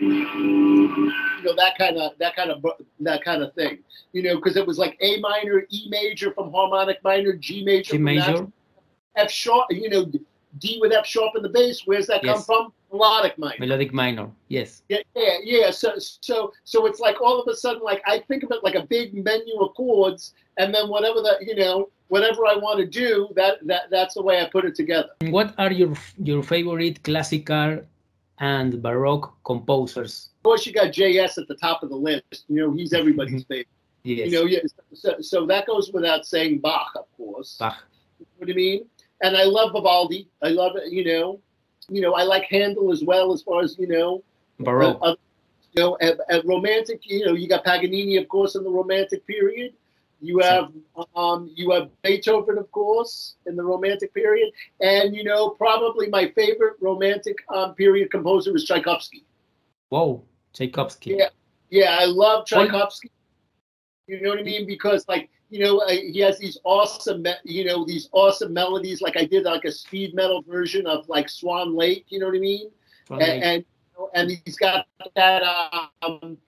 You 0.00 1.50
know 1.50 1.56
that 1.56 1.76
kind 1.78 1.96
of 1.98 2.12
that 2.18 2.36
kind 2.36 2.50
of 2.50 2.64
that 3.00 3.24
kind 3.24 3.42
of 3.42 3.54
thing, 3.54 3.78
you 4.12 4.22
know, 4.22 4.36
because 4.36 4.56
it 4.56 4.66
was 4.66 4.78
like 4.78 4.96
A 5.00 5.18
minor, 5.20 5.66
E 5.70 5.86
major 5.88 6.32
from 6.32 6.52
harmonic 6.52 7.02
minor, 7.04 7.34
G 7.34 7.64
major, 7.64 7.92
G 7.92 7.98
major. 7.98 8.20
natural, 8.20 8.52
F 9.16 9.30
sharp, 9.30 9.66
you 9.70 9.88
know, 9.88 10.10
D 10.58 10.78
with 10.80 10.92
F 10.92 11.06
sharp 11.06 11.32
in 11.36 11.42
the 11.42 11.48
bass. 11.48 11.82
Where's 11.84 12.06
that 12.06 12.22
come 12.22 12.42
from? 12.42 12.72
Melodic 12.92 13.38
minor. 13.38 13.56
Melodic 13.58 13.92
minor. 13.92 14.30
Yes. 14.48 14.82
Yeah, 14.88 14.98
yeah, 15.16 15.38
yeah. 15.42 15.70
So, 15.70 15.94
so, 15.98 16.52
so 16.64 16.86
it's 16.86 17.00
like 17.00 17.20
all 17.20 17.40
of 17.40 17.48
a 17.48 17.56
sudden, 17.56 17.82
like 17.82 18.02
I 18.06 18.20
think 18.28 18.44
of 18.44 18.50
it 18.52 18.62
like 18.62 18.76
a 18.76 18.86
big 18.86 19.14
menu 19.14 19.56
of 19.60 19.74
chords, 19.74 20.34
and 20.58 20.72
then 20.72 20.88
whatever 20.88 21.20
that 21.22 21.38
you 21.42 21.56
know, 21.56 21.90
whatever 22.08 22.46
I 22.46 22.56
want 22.56 22.78
to 22.78 22.86
do, 22.86 23.28
that 23.34 23.66
that 23.66 23.90
that's 23.90 24.14
the 24.14 24.22
way 24.22 24.40
I 24.40 24.48
put 24.48 24.64
it 24.64 24.74
together. 24.74 25.10
What 25.22 25.54
are 25.58 25.72
your 25.72 25.94
your 26.18 26.42
favorite 26.42 27.02
classical 27.02 27.80
and 28.38 28.82
baroque 28.82 29.34
composers? 29.44 30.30
Of 30.38 30.42
course, 30.44 30.66
you 30.66 30.72
got 30.72 30.92
JS 30.92 31.38
at 31.38 31.48
the 31.48 31.56
top 31.56 31.82
of 31.82 31.88
the 31.90 31.96
list. 31.96 32.44
You 32.48 32.60
know, 32.60 32.72
he's 32.72 32.92
everybody's 32.92 33.42
mm-hmm. 33.42 33.52
favorite. 33.52 33.68
Yes. 34.04 34.30
You 34.30 34.38
know, 34.38 34.44
yeah. 34.44 34.60
So, 34.92 35.16
so 35.20 35.46
that 35.46 35.66
goes 35.66 35.90
without 35.92 36.26
saying. 36.26 36.58
Bach, 36.58 36.92
of 36.94 37.06
course. 37.16 37.56
Bach. 37.58 37.82
You 38.20 38.26
know 38.26 38.46
what 38.46 38.50
I 38.50 38.54
mean? 38.54 38.84
And 39.22 39.36
I 39.36 39.44
love 39.44 39.72
Vivaldi. 39.72 40.28
I 40.42 40.48
love 40.48 40.76
it. 40.76 40.92
You 40.92 41.04
know, 41.04 41.40
you 41.88 42.00
know, 42.00 42.14
I 42.14 42.22
like 42.22 42.44
Handel 42.44 42.92
as 42.92 43.02
well 43.02 43.32
as 43.32 43.42
far 43.42 43.62
as 43.62 43.76
you 43.78 43.86
know. 43.86 44.22
Baroque. 44.58 44.98
Uh, 45.02 45.14
you 45.72 45.82
know, 45.82 45.98
at, 46.00 46.18
at 46.30 46.46
romantic, 46.46 47.00
you 47.04 47.26
know, 47.26 47.32
you 47.32 47.48
got 47.48 47.64
Paganini, 47.64 48.16
of 48.16 48.28
course, 48.28 48.54
in 48.54 48.62
the 48.62 48.70
romantic 48.70 49.26
period. 49.26 49.72
You 50.20 50.38
have 50.38 50.70
um, 51.16 51.50
you 51.54 51.70
have 51.72 51.90
Beethoven, 52.02 52.56
of 52.56 52.70
course, 52.70 53.34
in 53.46 53.56
the 53.56 53.62
romantic 53.62 54.14
period, 54.14 54.52
and 54.80 55.14
you 55.14 55.24
know, 55.24 55.50
probably 55.50 56.08
my 56.08 56.32
favorite 56.34 56.74
romantic 56.80 57.36
um, 57.52 57.74
period 57.74 58.10
composer 58.10 58.54
is 58.56 58.64
Tchaikovsky. 58.64 59.24
Whoa. 59.88 60.22
Tchaikovsky. 60.54 61.16
Yeah. 61.18 61.28
Yeah, 61.70 61.96
I 61.98 62.04
love 62.04 62.46
Tchaikovsky. 62.46 63.10
You 64.06 64.22
know 64.22 64.30
what 64.30 64.38
I 64.38 64.42
mean? 64.42 64.66
Because 64.66 65.06
like 65.08 65.28
you 65.50 65.60
know, 65.64 65.78
uh, 65.78 65.90
he 65.90 66.18
has 66.20 66.38
these 66.38 66.58
awesome, 66.64 67.22
me- 67.22 67.42
you 67.44 67.64
know, 67.64 67.84
these 67.84 68.08
awesome 68.12 68.52
melodies. 68.52 69.00
Like 69.00 69.16
I 69.16 69.24
did 69.24 69.44
like 69.44 69.64
a 69.64 69.72
speed 69.72 70.14
metal 70.14 70.42
version 70.42 70.86
of 70.86 71.08
like 71.08 71.28
Swan 71.28 71.74
Lake. 71.76 72.06
You 72.08 72.18
know 72.20 72.26
what 72.26 72.36
I 72.36 72.40
mean? 72.40 72.70
And, 73.20 73.42
and 73.42 73.64
you 73.64 73.90
know, 73.98 74.10
and 74.14 74.30
he's 74.44 74.56
got 74.56 74.86
that 75.14 75.42
um, 76.02 76.38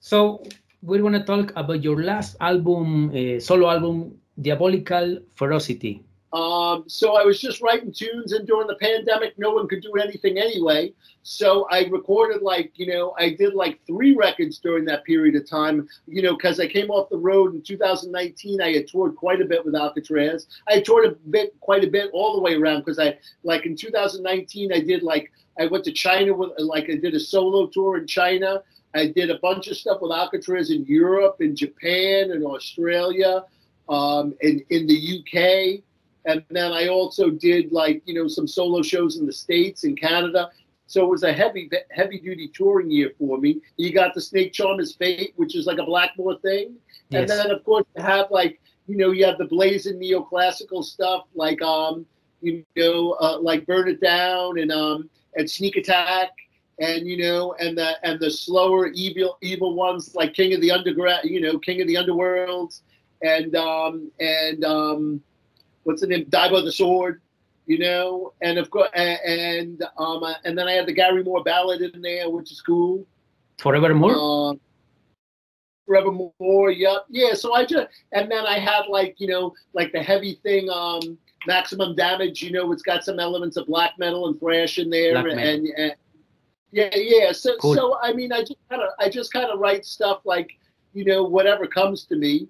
So 0.00 0.42
we're 0.82 1.02
gonna 1.02 1.24
talk 1.24 1.52
about 1.56 1.82
your 1.82 2.02
last 2.02 2.36
album, 2.40 3.10
uh, 3.14 3.38
solo 3.40 3.70
album, 3.70 4.18
Diabolical 4.40 5.18
Ferocity. 5.34 6.02
Um 6.32 6.84
so 6.86 7.16
I 7.16 7.24
was 7.24 7.40
just 7.40 7.60
writing 7.60 7.92
tunes 7.92 8.32
and 8.32 8.46
during 8.46 8.68
the 8.68 8.76
pandemic 8.76 9.36
no 9.36 9.50
one 9.50 9.66
could 9.66 9.82
do 9.82 9.94
anything 9.94 10.38
anyway. 10.38 10.92
So 11.22 11.66
I 11.70 11.84
recorded 11.86 12.42
like 12.42 12.72
you 12.76 12.86
know 12.86 13.14
I 13.18 13.30
did 13.30 13.54
like 13.54 13.80
three 13.86 14.14
records 14.14 14.58
during 14.58 14.84
that 14.86 15.04
period 15.04 15.34
of 15.34 15.48
time 15.48 15.88
you 16.06 16.22
know 16.22 16.36
because 16.36 16.60
I 16.60 16.68
came 16.68 16.90
off 16.90 17.10
the 17.10 17.18
road 17.18 17.54
in 17.54 17.62
2019 17.62 18.62
I 18.62 18.72
had 18.72 18.86
toured 18.86 19.16
quite 19.16 19.40
a 19.40 19.44
bit 19.44 19.64
with 19.64 19.74
Alcatrazz. 19.74 20.46
I 20.68 20.80
toured 20.80 21.06
a 21.06 21.16
bit 21.30 21.58
quite 21.60 21.84
a 21.84 21.90
bit 21.90 22.10
all 22.12 22.34
the 22.34 22.42
way 22.42 22.54
around 22.54 22.80
because 22.80 22.98
I 22.98 23.18
like 23.42 23.66
in 23.66 23.76
2019 23.76 24.72
I 24.72 24.80
did 24.80 25.02
like 25.02 25.32
I 25.58 25.66
went 25.66 25.84
to 25.84 25.92
China 25.92 26.32
with 26.32 26.50
like 26.58 26.88
I 26.88 26.96
did 26.96 27.14
a 27.14 27.20
solo 27.20 27.66
tour 27.66 27.98
in 27.98 28.06
China. 28.06 28.62
I 28.94 29.06
did 29.06 29.30
a 29.30 29.38
bunch 29.38 29.68
of 29.68 29.76
stuff 29.76 30.00
with 30.00 30.10
Alcatrazz 30.10 30.74
in 30.74 30.84
Europe, 30.84 31.36
in 31.40 31.54
Japan, 31.54 32.32
in 32.32 32.42
Australia, 32.44 33.44
um, 33.88 34.34
in 34.40 34.64
in 34.70 34.86
the 34.86 35.18
UK, 35.18 35.82
and 36.24 36.44
then 36.50 36.72
I 36.72 36.88
also 36.88 37.30
did 37.30 37.72
like 37.72 38.02
you 38.04 38.14
know 38.14 38.28
some 38.28 38.46
solo 38.46 38.82
shows 38.82 39.16
in 39.16 39.26
the 39.26 39.32
states 39.32 39.84
and 39.84 39.98
Canada. 39.98 40.50
So 40.86 41.04
it 41.04 41.08
was 41.08 41.22
a 41.22 41.32
heavy 41.32 41.70
heavy 41.90 42.18
duty 42.18 42.48
touring 42.48 42.90
year 42.90 43.12
for 43.18 43.38
me. 43.38 43.60
You 43.76 43.92
got 43.92 44.14
the 44.14 44.20
Snake 44.20 44.52
Charmer's 44.52 44.94
Fate, 44.94 45.32
which 45.36 45.54
is 45.54 45.66
like 45.66 45.78
a 45.78 45.84
Blackmore 45.84 46.38
thing, 46.38 46.74
and 47.12 47.28
then 47.28 47.50
of 47.50 47.64
course 47.64 47.84
you 47.96 48.02
have 48.02 48.30
like 48.30 48.60
you 48.86 48.96
know 48.96 49.12
you 49.12 49.24
have 49.24 49.38
the 49.38 49.46
blazing 49.46 50.00
neoclassical 50.00 50.84
stuff 50.84 51.26
like 51.34 51.62
um 51.62 52.06
you 52.40 52.64
know 52.76 53.12
uh, 53.20 53.38
like 53.38 53.66
Burn 53.66 53.88
It 53.88 54.00
Down 54.00 54.58
and 54.58 54.72
um 54.72 55.08
and 55.36 55.48
Sneak 55.48 55.76
Attack 55.76 56.30
and 56.80 57.06
you 57.06 57.18
know, 57.18 57.54
and 57.60 57.76
the 57.76 57.96
and 58.02 58.18
the 58.18 58.30
slower 58.30 58.88
evil 58.88 59.36
evil 59.42 59.74
ones 59.74 60.14
like 60.14 60.34
King 60.34 60.54
of 60.54 60.60
the 60.60 60.70
Underground, 60.70 61.30
you 61.30 61.40
know, 61.40 61.58
King 61.58 61.80
of 61.82 61.86
the 61.86 61.94
Underworlds, 61.94 62.80
and 63.22 63.54
um 63.54 64.10
and 64.18 64.64
um, 64.64 65.22
what's 65.84 66.00
the 66.00 66.06
name? 66.06 66.26
Die 66.28 66.50
by 66.50 66.60
the 66.60 66.72
Sword, 66.72 67.20
you 67.66 67.78
know, 67.78 68.32
and 68.40 68.58
of 68.58 68.70
course, 68.70 68.90
and 68.94 69.82
um, 69.98 70.22
and 70.44 70.56
then 70.56 70.68
I 70.68 70.72
had 70.72 70.86
the 70.86 70.92
Gary 70.92 71.22
Moore 71.22 71.42
ballad 71.42 71.80
in 71.82 72.00
there, 72.02 72.28
which 72.30 72.50
is 72.52 72.60
cool. 72.60 73.06
Forevermore. 73.58 74.14
Um, 74.14 74.60
Forevermore, 75.86 76.70
yep, 76.70 77.04
yeah. 77.08 77.34
So 77.34 77.54
I 77.54 77.64
just 77.64 77.88
and 78.12 78.30
then 78.30 78.46
I 78.46 78.58
had 78.58 78.82
like 78.88 79.16
you 79.18 79.26
know 79.26 79.54
like 79.72 79.92
the 79.92 80.02
heavy 80.02 80.34
thing, 80.42 80.70
um, 80.70 81.18
maximum 81.46 81.94
damage. 81.96 82.42
You 82.42 82.52
know, 82.52 82.70
it's 82.72 82.82
got 82.82 83.04
some 83.04 83.18
elements 83.18 83.56
of 83.56 83.66
black 83.66 83.92
metal 83.98 84.28
and 84.28 84.38
thrash 84.38 84.78
in 84.78 84.90
there, 84.90 85.12
Black 85.12 85.26
metal. 85.26 85.38
and, 85.38 85.66
and 85.76 85.94
yeah, 86.72 86.94
yeah. 86.94 87.32
So, 87.32 87.56
Cool. 87.58 87.74
so 87.74 87.98
I 88.00 88.12
mean, 88.12 88.32
I 88.32 88.40
just 88.40 88.58
kind 88.68 88.82
of, 88.82 88.90
I 88.98 89.08
just 89.08 89.32
kind 89.32 89.50
of 89.50 89.58
write 89.58 89.84
stuff 89.84 90.20
like, 90.24 90.52
you 90.94 91.04
know, 91.04 91.24
whatever 91.24 91.66
comes 91.66 92.04
to 92.04 92.16
me. 92.16 92.46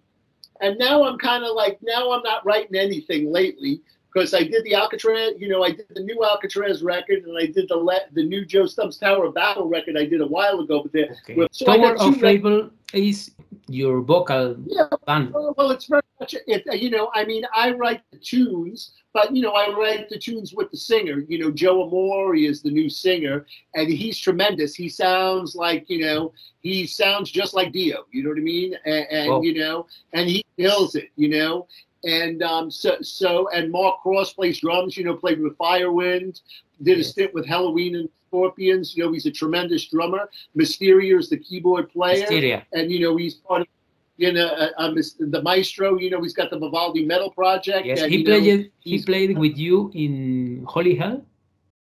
And 0.60 0.78
now 0.78 1.04
I'm 1.04 1.18
kind 1.18 1.44
of 1.44 1.54
like, 1.54 1.78
now 1.82 2.12
I'm 2.12 2.22
not 2.22 2.44
writing 2.44 2.76
anything 2.76 3.32
lately 3.32 3.80
because 4.12 4.34
I 4.34 4.42
did 4.42 4.64
the 4.64 4.72
Alcatrazz, 4.72 5.38
you 5.40 5.48
know, 5.48 5.62
I 5.62 5.70
did 5.70 5.86
the 5.94 6.00
new 6.02 6.16
Alcatrazz 6.18 6.82
record 6.84 7.24
and 7.24 7.36
I 7.38 7.46
did 7.46 7.68
the 7.68 7.76
le- 7.76 8.06
the 8.12 8.24
new 8.24 8.44
Joe 8.44 8.66
Stump's 8.66 8.96
Tower 8.98 9.26
of 9.26 9.34
Babel 9.34 9.68
record 9.68 9.96
I 9.96 10.04
did 10.04 10.20
a 10.20 10.26
while 10.26 10.60
ago. 10.60 10.82
But 10.82 10.92
the 10.92 11.10
Okay. 11.28 11.48
so 11.52 11.64
Tower 11.66 11.96
of 11.98 12.20
Babel 12.20 12.70
is 12.92 13.30
your 13.68 14.00
vocal 14.00 14.56
Yeah, 14.66 14.86
band. 15.06 15.32
Well, 15.32 15.70
it's 15.70 15.86
very 15.86 16.02
much 16.18 16.34
it. 16.34 16.62
You 16.82 16.90
know, 16.90 17.10
I 17.14 17.24
mean, 17.24 17.44
I 17.54 17.70
write 17.72 18.00
the 18.10 18.18
tunes, 18.18 18.92
but 19.12 19.34
you 19.34 19.42
know, 19.42 19.52
I 19.52 19.72
write 19.72 20.08
the 20.08 20.18
tunes 20.18 20.52
with 20.54 20.70
the 20.72 20.76
singer. 20.76 21.24
You 21.28 21.38
know, 21.38 21.50
Joe 21.52 21.84
Amore 21.84 22.34
is 22.34 22.62
the 22.62 22.70
new 22.70 22.88
singer, 22.90 23.46
and 23.74 23.88
he's 23.88 24.18
tremendous. 24.18 24.74
He 24.74 24.88
sounds 24.88 25.54
like 25.54 25.88
you 25.88 26.00
know, 26.04 26.32
he 26.62 26.84
sounds 26.86 27.30
just 27.30 27.54
like 27.54 27.70
Dio. 27.72 28.06
You 28.12 28.24
know 28.24 28.30
what 28.30 28.38
I 28.38 28.42
mean? 28.42 28.74
And, 28.84 29.06
and 29.10 29.30
Wow. 29.30 29.42
you 29.42 29.54
know, 29.54 29.86
and 30.12 30.28
he 30.28 30.44
kills 30.58 30.96
it. 30.96 31.10
You 31.16 31.28
know. 31.28 31.68
And 32.04 32.42
um, 32.42 32.70
so, 32.70 32.96
so, 33.02 33.48
and 33.50 33.70
Mark 33.70 34.00
Cross 34.00 34.32
plays 34.34 34.60
drums. 34.60 34.96
You 34.96 35.04
know, 35.04 35.14
played 35.14 35.40
with 35.40 35.56
Firewind, 35.58 36.40
did 36.82 36.98
a 36.98 37.04
stint 37.04 37.34
with 37.34 37.46
Helloween 37.46 37.94
and 37.96 38.08
Scorpions. 38.28 38.96
You 38.96 39.04
know, 39.04 39.12
he's 39.12 39.26
a 39.26 39.30
tremendous 39.30 39.86
drummer. 39.86 40.30
Mistheria 40.56 41.18
is 41.18 41.28
the 41.28 41.36
keyboard 41.36 41.90
player 41.90 42.20
Hysteria. 42.20 42.66
and 42.72 42.90
you 42.90 43.00
know 43.00 43.16
he's 43.16 43.34
part 43.34 43.62
of 43.62 43.68
you 44.16 44.32
know 44.32 44.46
uh, 44.46 44.94
the 45.18 45.42
maestro. 45.42 45.98
You 45.98 46.10
know 46.10 46.22
he's 46.22 46.32
got 46.32 46.50
the 46.50 46.58
Vivaldi 46.58 47.04
Metal 47.04 47.30
Project. 47.30 47.86
Yes, 47.86 48.00
and, 48.00 48.10
he 48.10 48.18
you 48.18 48.24
know, 48.24 48.40
played. 48.40 48.72
He 48.80 49.02
played 49.02 49.38
with 49.38 49.58
you 49.58 49.90
in 49.94 50.64
Holy 50.66 50.94
Hell, 50.94 51.22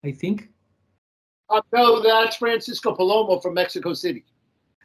I 0.04 0.12
think. 0.12 0.48
Uh, 1.50 1.60
no, 1.72 2.02
that's 2.02 2.36
Francisco 2.36 2.94
Palomo 2.94 3.42
from 3.42 3.54
Mexico 3.54 3.94
City. 3.94 4.24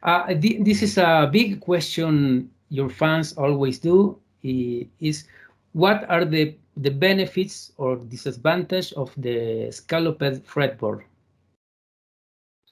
Uh, 0.04 0.34
thi- 0.36 0.62
this 0.64 0.82
is 0.82 0.98
a 0.98 1.30
big 1.32 1.60
question 1.60 2.50
your 2.70 2.90
fans 2.90 3.34
always 3.34 3.80
do. 3.80 4.18
Is 4.44 5.26
what 5.74 6.10
are 6.10 6.26
the 6.26 6.56
the 6.78 6.92
benefits 6.92 7.74
or 7.78 7.98
disadvantage 7.98 8.94
of 8.94 9.14
the 9.18 9.72
scalloped 9.72 10.46
fretboard? 10.48 11.04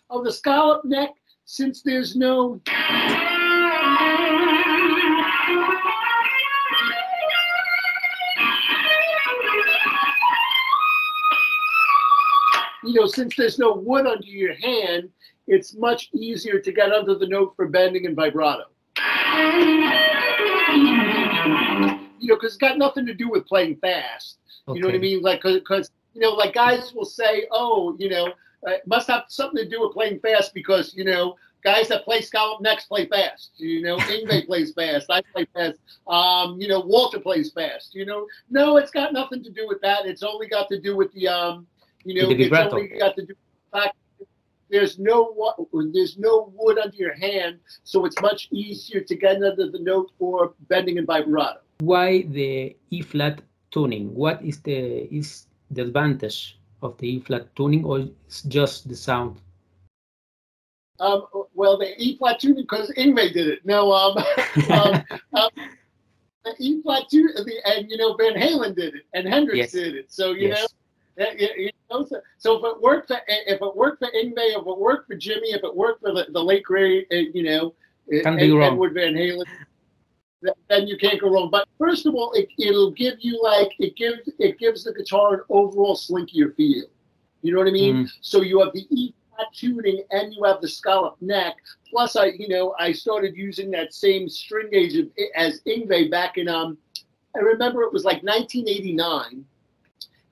Of 0.09 0.23
the 0.23 0.31
scallop 0.31 0.85
neck. 0.85 1.11
Since 1.45 1.81
there's 1.81 2.15
no 2.15 2.59
you 12.87 12.93
know, 12.93 13.05
since 13.05 13.35
there's 13.35 13.59
no 13.59 13.73
wood 13.73 14.07
under 14.07 14.25
your 14.25 14.55
hand, 14.55 15.09
it's 15.47 15.75
much 15.75 16.09
easier 16.13 16.59
to 16.59 16.71
get 16.71 16.91
under 16.91 17.15
the 17.15 17.27
note 17.27 17.53
for 17.55 17.67
bending 17.67 18.05
and 18.05 18.15
vibrato. 18.15 18.63
You 22.27 22.33
know, 22.33 22.35
because 22.35 22.55
it's 22.55 22.57
got 22.57 22.77
nothing 22.77 23.05
to 23.05 23.13
do 23.13 23.29
with 23.29 23.47
playing 23.47 23.77
fast. 23.77 24.39
You 24.67 24.81
know 24.81 24.87
what 24.87 24.95
I 24.95 24.99
mean? 24.99 25.21
Like, 25.21 25.43
because 25.43 25.91
you 26.13 26.19
know, 26.19 26.31
like 26.31 26.53
guys 26.53 26.93
will 26.93 27.05
say, 27.05 27.47
"Oh, 27.51 27.95
you 27.97 28.09
know, 28.09 28.27
uh, 28.67 28.71
it 28.71 28.81
must 28.85 29.07
have 29.07 29.23
something 29.29 29.63
to 29.63 29.69
do 29.69 29.79
with 29.81 29.93
playing 29.93 30.19
fast 30.19 30.53
because 30.53 30.93
you 30.93 31.05
know, 31.05 31.37
guys 31.63 31.87
that 31.87 32.03
play 32.03 32.19
scallop 32.19 32.59
next 32.59 32.87
play 32.87 33.05
fast. 33.05 33.51
You 33.55 33.81
know, 33.81 33.95
Yngwie 34.11 34.45
plays 34.45 34.73
fast. 34.73 35.05
I 35.09 35.21
play 35.33 35.47
fast. 35.53 35.79
Um, 36.05 36.59
you 36.59 36.67
know, 36.67 36.81
Walter 36.81 37.19
plays 37.19 37.49
fast. 37.53 37.95
You 37.95 38.05
know, 38.05 38.27
no, 38.49 38.75
it's 38.75 38.91
got 38.91 39.13
nothing 39.13 39.41
to 39.43 39.49
do 39.49 39.65
with 39.69 39.79
that. 39.83 40.05
It's 40.05 40.21
only 40.21 40.47
got 40.49 40.67
to 40.67 40.81
do 40.81 40.97
with 40.97 41.13
the 41.13 41.29
um, 41.29 41.65
you 42.03 42.21
know, 42.21 42.29
it's 42.29 42.73
only 42.73 42.87
got 42.99 43.15
to 43.15 43.21
do 43.21 43.29
with 43.29 43.71
the 43.71 43.79
fact 43.79 43.95
there's 44.69 44.99
no 44.99 45.55
there's 45.93 46.17
no 46.17 46.51
wood 46.55 46.77
under 46.77 46.95
your 46.95 47.13
hand, 47.13 47.59
so 47.83 48.05
it's 48.05 48.19
much 48.21 48.49
easier 48.51 48.99
to 49.01 49.15
get 49.15 49.35
under 49.35 49.71
the 49.71 49.79
note 49.79 50.11
for 50.19 50.53
bending 50.67 50.97
and 50.97 51.07
vibrato. 51.07 51.59
Why 51.81 52.23
the 52.23 52.75
E 52.89 53.01
flat 53.01 53.41
tuning? 53.71 54.13
What 54.15 54.41
is 54.43 54.61
the 54.61 55.07
is 55.13 55.45
the 55.71 55.81
advantage 55.83 56.57
of 56.81 56.97
the 56.97 57.07
E 57.07 57.19
flat 57.19 57.55
tuning, 57.55 57.85
or 57.85 57.99
it's 58.25 58.41
just 58.43 58.87
the 58.89 58.95
sound? 58.95 59.37
Um, 60.99 61.25
well, 61.53 61.77
the 61.77 61.93
E 62.01 62.17
flat 62.17 62.39
tuning 62.39 62.63
because 62.63 62.91
Yngwie 62.97 63.31
did 63.33 63.47
it. 63.47 63.65
No, 63.65 63.91
um, 63.93 64.17
um, 64.71 65.03
um, 65.33 65.49
the 66.45 66.55
E 66.59 66.81
flat 66.81 67.03
tuning, 67.11 67.35
the, 67.35 67.53
and 67.65 67.89
you 67.89 67.97
know 67.97 68.15
Van 68.15 68.33
Halen 68.33 68.75
did 68.75 68.95
it, 68.95 69.03
and 69.13 69.27
Hendrix 69.27 69.57
Yes. 69.57 69.71
did 69.71 69.95
it. 69.95 70.11
So 70.11 70.31
you 70.31 70.47
Yes. 70.49 70.61
know. 70.61 70.67
that- 71.17 71.39
You 71.39 71.49
you 71.57 71.71
know, 71.91 72.05
so, 72.05 72.21
so 72.37 72.57
if 72.57 72.63
it 72.65 72.81
worked 72.81 73.07
for 73.07 73.17
if 73.27 73.61
it 73.61 73.75
worked 73.75 73.99
for 73.99 74.09
Yngwie, 74.11 74.53
if 74.57 74.65
it 74.67 74.77
worked 74.77 75.07
for 75.07 75.15
Jimmy, 75.15 75.49
if 75.53 75.63
it 75.63 75.75
worked 75.75 76.01
for 76.01 76.11
the, 76.13 76.25
the 76.31 76.43
late 76.43 76.63
great, 76.63 77.07
uh, 77.11 77.15
you 77.33 77.43
know, 77.43 77.73
Can't 78.23 78.37
be 78.37 78.49
Ed- 78.51 78.53
wrong. 78.53 78.73
Edward 78.73 78.93
Van 78.93 79.13
Halen, 79.13 79.45
then 80.69 80.87
you 80.87 80.97
can't 80.97 81.19
go 81.19 81.29
wrong. 81.29 81.49
But 81.51 81.67
first 81.77 82.05
of 82.05 82.15
all, 82.15 82.31
it, 82.33 82.47
it'll 82.57 82.91
give 82.91 83.15
you 83.19 83.41
like 83.41 83.71
it 83.79 83.95
gives 83.95 84.19
it 84.39 84.57
gives 84.59 84.83
the 84.83 84.93
guitar 84.93 85.35
an 85.35 85.41
overall 85.49 85.95
slinkier 85.95 86.55
feel. 86.55 86.85
You 87.41 87.53
know 87.53 87.59
what 87.59 87.67
I 87.67 87.71
mean? 87.71 88.05
Mm. 88.05 88.11
So 88.21 88.41
you 88.41 88.59
have 88.59 88.73
the 88.73 88.85
E 88.89 89.13
flat 89.35 89.47
tuning 89.53 90.03
and 90.11 90.33
you 90.33 90.43
have 90.43 90.61
the 90.61 90.67
scallop 90.67 91.15
neck. 91.21 91.55
Plus, 91.89 92.15
I 92.15 92.27
you 92.27 92.47
know 92.47 92.75
I 92.79 92.91
started 92.91 93.35
using 93.35 93.71
that 93.71 93.93
same 93.93 94.27
string 94.29 94.69
gauge 94.71 94.95
of- 94.97 95.09
as 95.35 95.61
Yngwie 95.61 96.09
back 96.11 96.37
in 96.37 96.47
um 96.47 96.77
I 97.35 97.39
remember 97.39 97.83
it 97.83 97.93
was 97.93 98.03
like 98.03 98.23
1989, 98.23 99.45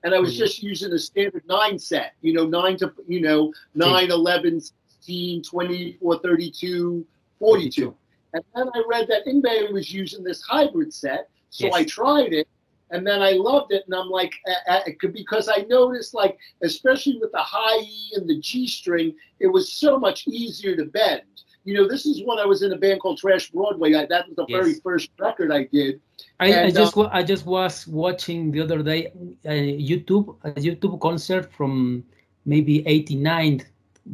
and 0.02 0.14
I 0.14 0.18
was 0.18 0.34
Mhm. 0.34 0.38
just 0.38 0.62
using 0.62 0.92
a 0.92 0.98
standard 0.98 1.44
nine 1.46 1.78
set. 1.78 2.14
You 2.20 2.32
know, 2.32 2.46
nine 2.46 2.76
to 2.78 2.92
you 3.06 3.20
know 3.20 3.52
nine, 3.74 4.10
11, 4.10 4.60
16, 4.60 5.42
24, 5.42 6.18
32, 6.18 7.06
42. 7.38 7.94
And 8.32 8.42
then 8.54 8.68
I 8.74 8.82
read 8.88 9.08
that 9.08 9.26
Yngwie 9.26 9.72
was 9.72 9.92
using 9.92 10.22
this 10.24 10.42
hybrid 10.42 10.92
set, 10.92 11.28
so 11.50 11.66
Yes. 11.66 11.74
I 11.74 11.84
tried 11.84 12.32
it, 12.32 12.48
and 12.90 13.06
then 13.06 13.22
I 13.22 13.32
loved 13.32 13.72
it. 13.72 13.84
And 13.86 13.94
I'm 13.94 14.10
like, 14.10 14.34
uh, 14.48 14.72
uh, 14.72 15.08
because 15.12 15.48
I 15.48 15.64
noticed, 15.68 16.12
like, 16.14 16.36
especially 16.62 17.18
with 17.18 17.32
the 17.32 17.38
high 17.38 17.80
E 17.80 18.10
and 18.14 18.28
the 18.28 18.38
G 18.40 18.66
string, 18.66 19.14
it 19.40 19.46
was 19.46 19.72
so 19.72 19.98
much 19.98 20.26
easier 20.26 20.76
to 20.76 20.84
bend. 20.84 21.22
You 21.64 21.74
know, 21.74 21.88
this 21.88 22.06
is 22.06 22.22
when 22.24 22.38
I 22.38 22.44
was 22.46 22.62
in 22.62 22.72
a 22.72 22.76
band 22.76 23.00
called 23.00 23.18
Trash 23.18 23.50
Broadway. 23.50 23.94
I, 23.94 24.06
that 24.06 24.28
was 24.28 24.36
the 24.36 24.46
Yes. 24.48 24.60
very 24.60 24.74
first 24.80 25.10
record 25.18 25.50
I 25.50 25.64
did. 25.64 26.00
I, 26.38 26.64
I 26.66 26.70
just 26.70 26.94
wa- 26.96 27.10
I 27.12 27.22
just 27.22 27.44
was 27.46 27.86
watching 27.88 28.52
the 28.52 28.60
other 28.60 28.82
day 28.82 29.12
a 29.44 29.56
YouTube 29.90 30.36
a 30.44 30.50
YouTube 30.52 31.00
concert 31.00 31.52
from 31.52 32.04
maybe 32.44 32.86
'89 32.86 33.62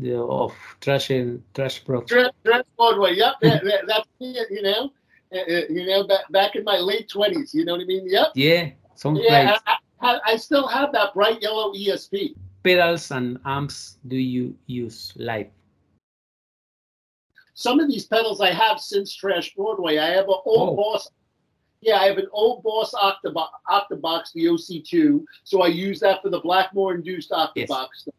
the, 0.01 0.17
of 0.19 0.55
Trash 0.81 1.11
and 1.11 1.43
Trash 1.55 1.85
Pro. 1.85 2.03
Trash, 2.03 2.31
Trash 2.45 2.65
Broadway. 2.77 3.15
Yep, 3.17 3.35
that, 3.43 3.65
that, 3.65 3.81
that's 3.87 4.09
it. 4.21 4.49
You 4.51 4.63
know, 4.63 4.93
Uh, 5.35 5.39
uh, 5.39 5.63
you 5.71 5.87
know, 5.87 6.05
back, 6.07 6.31
back 6.31 6.57
in 6.57 6.65
my 6.65 6.79
late 6.79 7.09
twenties. 7.09 7.55
You 7.55 7.65
know 7.65 7.73
what 7.73 7.83
I 7.83 7.85
mean? 7.85 8.05
Yep. 8.09 8.29
Yeah, 8.35 8.71
sounds 8.97 9.21
Yeah. 9.23 9.57
I, 9.67 9.77
I, 10.01 10.21
I 10.27 10.37
still 10.37 10.67
have 10.67 10.93
that 10.93 11.15
bright 11.15 11.41
yellow 11.41 11.73
ESP. 11.73 12.35
Pedals 12.63 13.11
and 13.11 13.39
amps 13.45 13.99
do 14.07 14.17
you 14.17 14.55
use 14.67 15.13
live? 15.17 15.49
some 17.55 17.79
of 17.79 17.87
these 17.89 18.07
pedals 18.07 18.41
I 18.41 18.51
have 18.51 18.81
since 18.81 19.15
Trash 19.15 19.55
Broadway. 19.55 19.99
I 19.99 20.07
have 20.09 20.25
an 20.25 20.35
old 20.45 20.71
Oh. 20.71 20.77
Boss. 20.77 21.09
Yeah, 21.81 21.97
I 21.99 22.07
have 22.07 22.19
an 22.19 22.29
old 22.33 22.63
Boss 22.63 22.93
Octobox, 22.95 23.49
Octobox, 23.69 24.33
the 24.35 24.45
OC2. 24.47 25.25
So 25.45 25.63
I 25.63 25.67
use 25.69 26.01
that 26.01 26.23
for 26.23 26.31
the 26.31 26.41
Blackmore 26.41 26.95
induced 26.95 27.31
Octobox 27.31 27.89
stuff. 27.95 28.15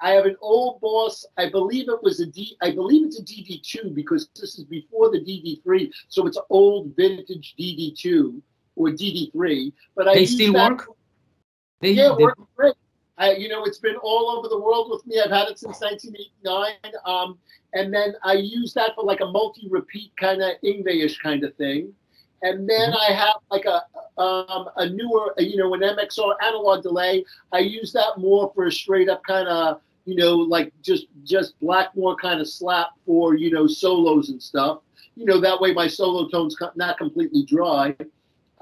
I 0.00 0.10
have 0.10 0.26
an 0.26 0.36
old 0.40 0.80
Boss. 0.80 1.26
I 1.36 1.48
believe 1.48 1.88
it 1.88 2.02
was 2.02 2.20
a 2.20 2.26
D. 2.26 2.56
I 2.62 2.70
believe 2.70 3.06
it's 3.06 3.18
a 3.18 3.24
DD2 3.24 3.94
because 3.94 4.28
this 4.36 4.58
is 4.58 4.64
before 4.64 5.10
the 5.10 5.18
DD3. 5.18 5.90
So 6.08 6.26
it's 6.26 6.36
an 6.36 6.44
old 6.50 6.94
vintage 6.96 7.54
DD2 7.58 8.40
or 8.76 8.88
DD3. 8.90 9.72
But 9.96 10.08
I 10.08 10.14
They 10.14 10.20
use 10.20 10.34
still 10.34 10.52
that 10.54 10.72
work? 10.72 10.88
They, 11.80 11.92
yeah, 11.92 12.14
they- 12.16 12.24
working 12.24 12.46
great. 12.56 12.74
I, 13.20 13.32
you 13.32 13.48
know, 13.48 13.64
it's 13.64 13.78
been 13.78 13.96
all 13.96 14.30
over 14.30 14.46
the 14.46 14.60
world 14.60 14.90
with 14.92 15.04
me. 15.04 15.20
I've 15.20 15.30
had 15.32 15.48
it 15.48 15.58
since 15.58 15.80
1989. 15.80 16.72
Um, 17.04 17.36
and 17.74 17.92
then 17.92 18.14
I 18.22 18.34
use 18.34 18.72
that 18.74 18.94
for 18.94 19.02
like 19.02 19.20
a 19.20 19.26
multi-repeat 19.26 20.12
kind 20.16 20.40
of 20.40 20.52
Yngwie-ish 20.64 21.18
kind 21.18 21.42
of 21.42 21.52
thing. 21.56 21.92
And 22.42 22.68
then 22.70 22.94
I 22.94 23.12
have 23.12 23.34
like 23.50 23.64
a 23.64 23.82
um, 24.20 24.68
a 24.76 24.88
newer, 24.88 25.34
you 25.38 25.56
know, 25.56 25.74
an 25.74 25.80
MXR 25.80 26.34
analog 26.44 26.82
delay. 26.84 27.24
I 27.52 27.58
use 27.58 27.92
that 27.92 28.18
more 28.18 28.52
for 28.54 28.66
a 28.66 28.72
straight 28.72 29.08
up 29.08 29.22
kind 29.24 29.48
of, 29.48 29.80
you 30.08 30.14
know, 30.14 30.36
like 30.36 30.72
just 30.80 31.06
just 31.24 31.60
Blackmore 31.60 32.16
kind 32.16 32.40
of 32.40 32.48
slap 32.48 32.92
for 33.04 33.34
you 33.34 33.50
know 33.50 33.66
solos 33.66 34.30
and 34.30 34.42
stuff. 34.42 34.78
You 35.16 35.26
know, 35.26 35.38
that 35.38 35.60
way 35.60 35.74
my 35.74 35.86
solo 35.86 36.28
tone's 36.28 36.56
not 36.76 36.96
completely 36.96 37.44
dry. 37.44 37.94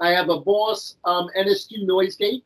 I 0.01 0.09
have 0.09 0.27
a 0.27 0.41
Boss 0.41 0.97
um, 1.05 1.29
NSQ 1.39 1.85
noise 1.85 2.17
gate. 2.17 2.43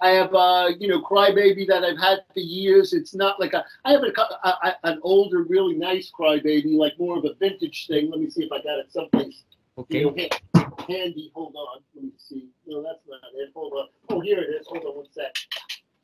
I 0.00 0.10
have, 0.10 0.34
uh, 0.34 0.70
you 0.78 0.88
know, 0.88 1.02
Crybaby 1.02 1.66
that 1.66 1.84
I've 1.84 1.98
had 1.98 2.20
for 2.32 2.40
years. 2.40 2.92
It's 2.94 3.14
not 3.14 3.38
like 3.40 3.52
a, 3.52 3.64
I 3.84 3.92
have 3.92 4.02
a, 4.02 4.48
a, 4.48 4.76
an 4.84 5.00
older, 5.02 5.42
really 5.42 5.74
nice 5.74 6.10
Crybaby, 6.18 6.74
like 6.76 6.98
more 6.98 7.18
of 7.18 7.24
a 7.24 7.34
vintage 7.34 7.86
thing. 7.86 8.10
Let 8.10 8.20
me 8.20 8.30
see 8.30 8.44
if 8.44 8.52
I 8.52 8.62
got 8.62 8.78
it 8.78 8.90
someplace. 8.90 9.42
okay. 9.76 10.00
You 10.00 10.14
know, 10.54 10.76
handy. 10.88 11.30
Hold 11.34 11.54
on. 11.56 11.82
Let 11.94 12.04
me 12.04 12.12
see. 12.16 12.48
No, 12.66 12.82
that's 12.82 13.00
not 13.08 13.20
it. 13.34 13.50
Hold 13.54 13.72
on. 13.74 13.88
Oh, 14.08 14.20
here 14.20 14.38
it 14.38 14.48
is. 14.48 14.66
Hold 14.68 14.84
on 14.84 14.96
one 14.96 15.06
sec. 15.12 15.34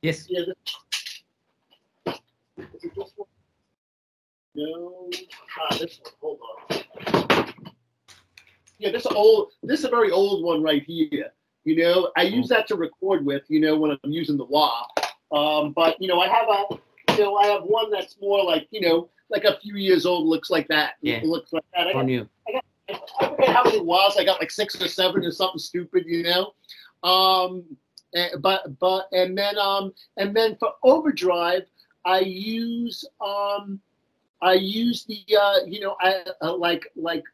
Yes. 0.02 0.26
Yeah. 0.28 0.40
This, 0.46 0.76
is 2.58 2.84
it 2.84 2.94
this 2.94 3.12
one? 3.16 3.28
No. 4.54 5.10
Ah, 5.60 5.76
this 5.78 6.00
one. 6.02 6.12
Hold 6.20 6.38
on. 6.70 7.54
Yeah, 8.78 8.90
this 8.90 9.06
is 9.06 9.12
old. 9.12 9.52
This 9.62 9.80
is 9.80 9.86
a 9.86 9.90
very 9.90 10.10
old 10.10 10.44
one 10.44 10.62
right 10.62 10.82
here. 10.82 11.32
You 11.64 11.76
know, 11.76 12.10
I 12.16 12.22
use 12.22 12.48
that 12.48 12.66
to 12.68 12.76
record 12.76 13.24
with. 13.24 13.42
You 13.48 13.60
know, 13.60 13.76
when 13.76 13.90
I'm 13.90 14.12
using 14.12 14.36
the 14.36 14.44
wah. 14.44 14.86
Um, 15.32 15.72
but 15.72 16.00
you 16.00 16.08
know, 16.08 16.20
I 16.20 16.28
have 16.28 16.48
a. 16.48 17.14
You 17.16 17.24
know, 17.24 17.36
I 17.36 17.46
have 17.46 17.62
one 17.62 17.90
that's 17.90 18.16
more 18.20 18.44
like 18.44 18.68
you 18.70 18.80
know, 18.80 19.08
like 19.30 19.44
a 19.44 19.58
few 19.60 19.76
years 19.76 20.06
old. 20.06 20.26
Looks 20.26 20.50
like 20.50 20.68
that. 20.68 20.94
Yeah. 21.00 21.20
Looks 21.24 21.52
like 21.52 21.64
that. 21.74 21.88
I 21.88 21.92
got 21.92 22.00
On 22.00 22.08
you. 22.08 22.28
I 22.48 22.52
got, 22.52 22.64
I 23.20 23.28
forget 23.28 23.48
how 23.48 23.64
many 23.64 23.80
was. 23.80 24.16
I 24.18 24.24
got 24.24 24.40
like 24.40 24.50
six 24.50 24.80
or 24.80 24.88
seven 24.88 25.24
or 25.24 25.30
something 25.30 25.58
stupid, 25.58 26.04
you 26.06 26.22
know. 26.22 26.52
Um, 27.02 27.64
eh, 28.14 28.30
but 28.40 28.78
but 28.78 29.08
and 29.12 29.36
then 29.36 29.58
um 29.58 29.92
and 30.16 30.34
then 30.36 30.56
for 30.58 30.72
overdrive, 30.82 31.62
I 32.06 32.20
use 32.20 33.04
um 33.20 33.80
I 34.40 34.54
use 34.54 35.04
the 35.04 35.20
uh 35.36 35.66
you 35.66 35.80
know 35.80 35.96
I 36.00 36.24
uh, 36.40 36.56
like 36.56 36.90
like 36.96 37.24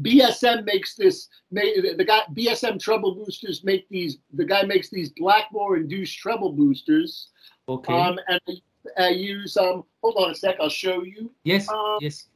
BSM 0.00 0.64
makes 0.64 0.94
this 0.94 1.28
the 1.52 2.04
guy 2.06 2.22
BSM 2.34 2.80
treble 2.80 3.14
boosters 3.14 3.62
make 3.62 3.88
these 3.88 4.18
the 4.32 4.44
guy 4.44 4.62
makes 4.62 4.88
these 4.88 5.10
Blackmore 5.10 5.76
induced 5.76 6.18
treble 6.18 6.52
boosters 6.52 7.28
Okay. 7.68 7.92
um 7.92 8.18
and 8.28 8.40
I, 8.48 9.04
I 9.04 9.08
use 9.10 9.56
um 9.56 9.84
hold 10.02 10.16
on 10.16 10.30
a 10.30 10.34
sec 10.34 10.56
I'll 10.60 10.68
show 10.68 11.02
you 11.04 11.30
yes. 11.44 11.68
um, 11.68 11.98
yes. 12.00 12.28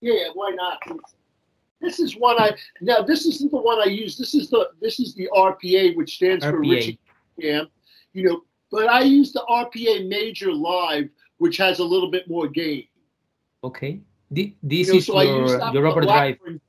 yeah, 0.00 0.28
why 0.34 0.50
not? 0.50 0.80
This 1.80 1.98
is 1.98 2.16
one 2.16 2.40
I 2.40 2.52
now. 2.80 3.02
This 3.02 3.24
isn't 3.26 3.50
the 3.50 3.58
one 3.58 3.80
I 3.80 3.86
use. 3.86 4.18
This 4.18 4.34
is 4.34 4.50
the 4.50 4.70
this 4.82 5.00
is 5.00 5.14
the 5.14 5.28
RPA, 5.34 5.96
which 5.96 6.16
stands 6.16 6.44
for 6.44 6.52
RPA. 6.52 6.70
Richie 6.70 6.98
Cam. 7.40 7.68
You 8.12 8.24
know, 8.24 8.42
but 8.70 8.88
I 8.88 9.02
use 9.02 9.32
the 9.32 9.44
RPA 9.48 10.08
Major 10.08 10.52
Live, 10.52 11.08
which 11.38 11.56
has 11.58 11.78
a 11.80 11.84
little 11.84 12.10
bit 12.10 12.28
more 12.28 12.48
gain. 12.48 12.86
Okay. 13.64 14.00
Thi- 14.34 14.56
This 14.62 14.86
You 14.88 14.92
know, 14.94 14.98
is 14.98 15.06
so 15.06 15.20
your 15.20 15.38
your 15.38 15.48
for 15.48 15.72
the 15.72 15.78
overdrive. 15.78 16.04
Blackburn. 16.38 16.60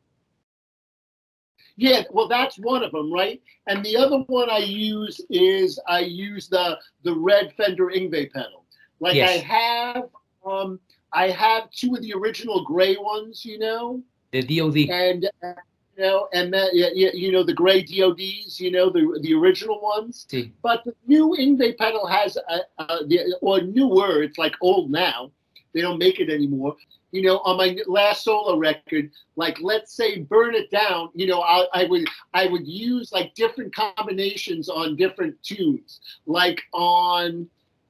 Yeah, 1.77 2.03
well, 2.11 2.27
that's 2.27 2.57
one 2.59 2.83
of 2.83 2.91
them, 2.91 3.11
right? 3.11 3.41
And 3.67 3.83
the 3.83 3.95
other 3.97 4.19
one 4.27 4.49
I 4.49 4.57
use 4.59 5.19
is 5.29 5.79
I 5.87 5.99
use 6.01 6.47
the 6.47 6.77
the 7.03 7.15
red 7.15 7.53
Fender 7.53 7.87
Yngwie 7.87 8.31
pedal. 8.31 8.65
Like 8.99 9.15
I 9.17 9.37
have, 9.37 10.03
um, 10.45 10.79
I 11.13 11.29
have 11.29 11.71
two 11.71 11.95
of 11.95 12.01
the 12.01 12.13
original 12.13 12.63
gray 12.63 12.97
ones, 12.97 13.43
you 13.45 13.57
know. 13.57 14.03
The 14.31 14.43
DOD. 14.43 14.77
and 14.91 15.29
uh, 15.43 15.53
you 16.01 16.07
know, 16.07 16.27
and 16.33 16.51
that 16.53 16.73
yeah, 16.73 16.89
yeah, 16.93 17.11
you 17.13 17.31
know 17.31 17.43
the 17.43 17.53
gray 17.53 17.83
DoDs, 17.83 18.59
you 18.59 18.71
know 18.71 18.89
the 18.89 19.19
the 19.21 19.33
original 19.33 19.79
ones. 19.81 20.25
Sí. 20.29 20.51
But 20.63 20.83
the 20.83 20.95
new 21.05 21.35
Yngwie 21.39 21.77
pedal 21.77 22.07
has 22.07 22.37
a, 22.37 22.61
a 22.79 23.05
the 23.05 23.37
or 23.41 23.61
newer. 23.61 24.23
It's 24.23 24.37
like 24.37 24.55
old 24.61 24.89
now. 24.89 25.31
They 25.73 25.81
don't 25.81 25.99
make 25.99 26.19
it 26.19 26.29
anymore. 26.29 26.75
You 27.11 27.21
know, 27.23 27.37
on 27.39 27.57
my 27.57 27.77
last 27.87 28.23
solo 28.23 28.57
record, 28.57 29.11
like 29.35 29.57
let's 29.61 29.93
say 29.93 30.21
"Burn 30.21 30.55
It 30.55 30.71
Down," 30.71 31.09
you 31.13 31.27
know, 31.27 31.41
I, 31.41 31.67
I 31.73 31.85
would 31.85 32.07
I 32.33 32.47
would 32.47 32.67
use 32.67 33.11
like 33.11 33.35
different 33.35 33.75
combinations 33.75 34.69
on 34.69 34.95
different 34.95 35.35
tunes. 35.43 36.01
Like 36.25 36.61
on 36.73 37.47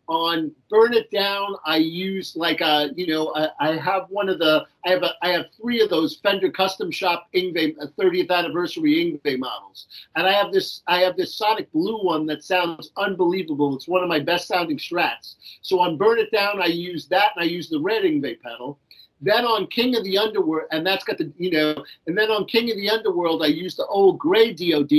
on 0.08 0.52
burn 0.70 0.94
it 0.94 1.10
down 1.12 1.56
i 1.66 1.78
use 1.78 2.36
like 2.36 2.62
a 2.62 2.90
you 2.96 3.08
know 3.08 3.34
I, 3.36 3.70
I 3.70 3.78
have 3.78 4.08
one 4.10 4.30
of 4.30 4.40
the 4.40 4.66
i 4.86 4.90
have 4.90 5.04
a 5.04 5.14
i 5.22 5.30
have 5.30 5.46
three 5.60 5.82
of 5.82 5.90
those 5.90 6.18
fender 6.18 6.52
custom 6.52 6.92
shop 6.92 7.28
Yngwie 7.36 7.76
uh, 7.82 7.88
30th 8.00 8.30
anniversary 8.30 9.20
Yngwie 9.24 9.40
models. 9.40 9.88
And 10.16 10.28
i 10.28 10.32
have 10.32 10.52
this 10.52 10.82
i 10.88 11.00
have 11.00 11.16
this 11.18 11.36
sonic 11.36 11.72
blue 11.72 12.04
one 12.04 12.26
that 12.28 12.44
sounds 12.44 12.92
unbelievable. 12.98 13.76
It's 13.76 13.88
one 13.88 14.04
of 14.04 14.10
my 14.10 14.20
best 14.20 14.48
sounding 14.48 14.78
strats. 14.78 15.36
So 15.62 15.80
on 15.80 15.98
burn 15.98 16.20
it 16.20 16.32
down 16.32 16.62
i 16.62 16.66
use 16.66 17.08
that 17.08 17.32
and 17.36 17.44
i 17.44 17.48
use 17.48 17.70
the 17.70 17.80
red 17.80 18.04
Yngwie 18.04 18.42
pedal 18.42 18.80
then 19.22 19.46
on 19.46 19.68
King 19.68 19.96
of 19.96 20.04
the 20.04 20.18
Underworld, 20.18 20.68
and 20.72 20.86
that's 20.86 21.04
got 21.04 21.18
the, 21.18 21.32
you 21.38 21.52
know, 21.52 21.84
and 22.08 22.18
then 22.18 22.32
on 22.32 22.46
King 22.46 22.72
of 22.72 22.78
the 22.78 22.90
Underworld, 22.90 23.44
I 23.44 23.48
used 23.48 23.78
the 23.78 23.86
old 23.86 24.18
gray 24.18 24.54
DOD, 24.54 24.92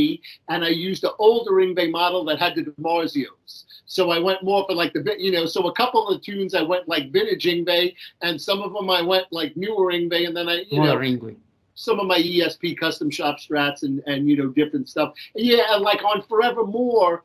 and 0.48 0.64
I 0.64 0.68
used 0.68 1.02
the 1.02 1.14
older 1.16 1.52
Yngwie 1.52 1.90
model 1.90 2.24
that 2.26 2.38
had 2.38 2.54
the 2.54 2.62
DiMarzios. 2.62 3.64
So 3.86 4.10
I 4.10 4.18
went 4.18 4.42
more 4.42 4.64
for 4.66 4.74
like 4.74 4.92
the, 4.92 5.16
you 5.18 5.32
know, 5.32 5.44
so 5.44 5.68
a 5.68 5.74
couple 5.74 6.08
of 6.08 6.22
tunes 6.22 6.54
I 6.54 6.62
went 6.62 6.88
like 6.88 7.12
vintage 7.12 7.44
Yngwie, 7.44 7.94
and 8.22 8.40
some 8.40 8.62
of 8.62 8.72
them 8.72 8.88
I 8.88 9.02
went 9.02 9.26
like 9.32 9.56
newer 9.56 9.92
Yngwie, 9.92 10.26
and 10.26 10.36
then 10.36 10.48
I, 10.48 10.64
you 10.70 10.78
know, 10.78 10.94
Modern 10.94 11.18
Yngwie. 11.18 11.36
some 11.74 11.98
of 11.98 12.06
my 12.06 12.18
ESP 12.18 12.78
custom 12.78 13.10
shop 13.10 13.38
strats 13.38 13.82
and 13.82 14.02
and 14.06 14.28
you 14.28 14.36
know 14.36 14.48
different 14.48 14.88
stuff. 14.88 15.12
Yeah, 15.34 15.74
and 15.74 15.82
like 15.82 16.04
on 16.04 16.22
Forevermore, 16.22 17.24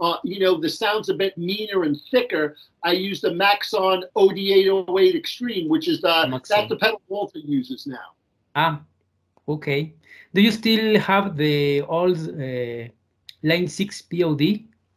uh, 0.00 0.16
you 0.24 0.38
know 0.40 0.60
the 0.60 0.68
sound's 0.68 1.08
a 1.08 1.14
bit 1.14 1.36
meaner 1.36 1.82
and 1.84 2.00
thicker. 2.10 2.56
I 2.84 2.92
use 2.92 3.20
the 3.20 3.34
Maxon 3.34 4.04
OD808 4.16 5.14
Extreme, 5.14 5.68
which 5.68 5.88
is 5.88 6.00
the 6.00 6.26
Maxon. 6.28 6.56
that's 6.56 6.68
the 6.68 6.76
pedal 6.76 7.00
Walter 7.08 7.38
uses 7.38 7.86
now. 7.86 8.14
Ah, 8.54 8.80
okay. 9.48 9.92
Do 10.34 10.42
you 10.42 10.52
still 10.52 10.98
have 11.00 11.36
the 11.36 11.82
old 11.82 12.18
uh, 12.18 12.88
Line 13.42 13.68
6 13.68 14.02
POD 14.02 14.42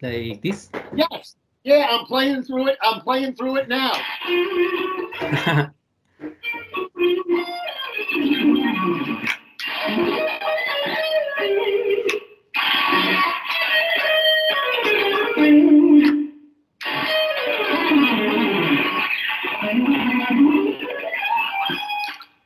like 0.01 0.41
this? 0.41 0.69
Yes, 0.95 1.35
yeah, 1.63 1.87
I'm 1.89 2.05
playing 2.05 2.43
through 2.43 2.67
it. 2.69 2.77
I'm 2.81 3.01
playing 3.01 3.35
through 3.35 3.57
it 3.57 3.69
now. 3.69 3.93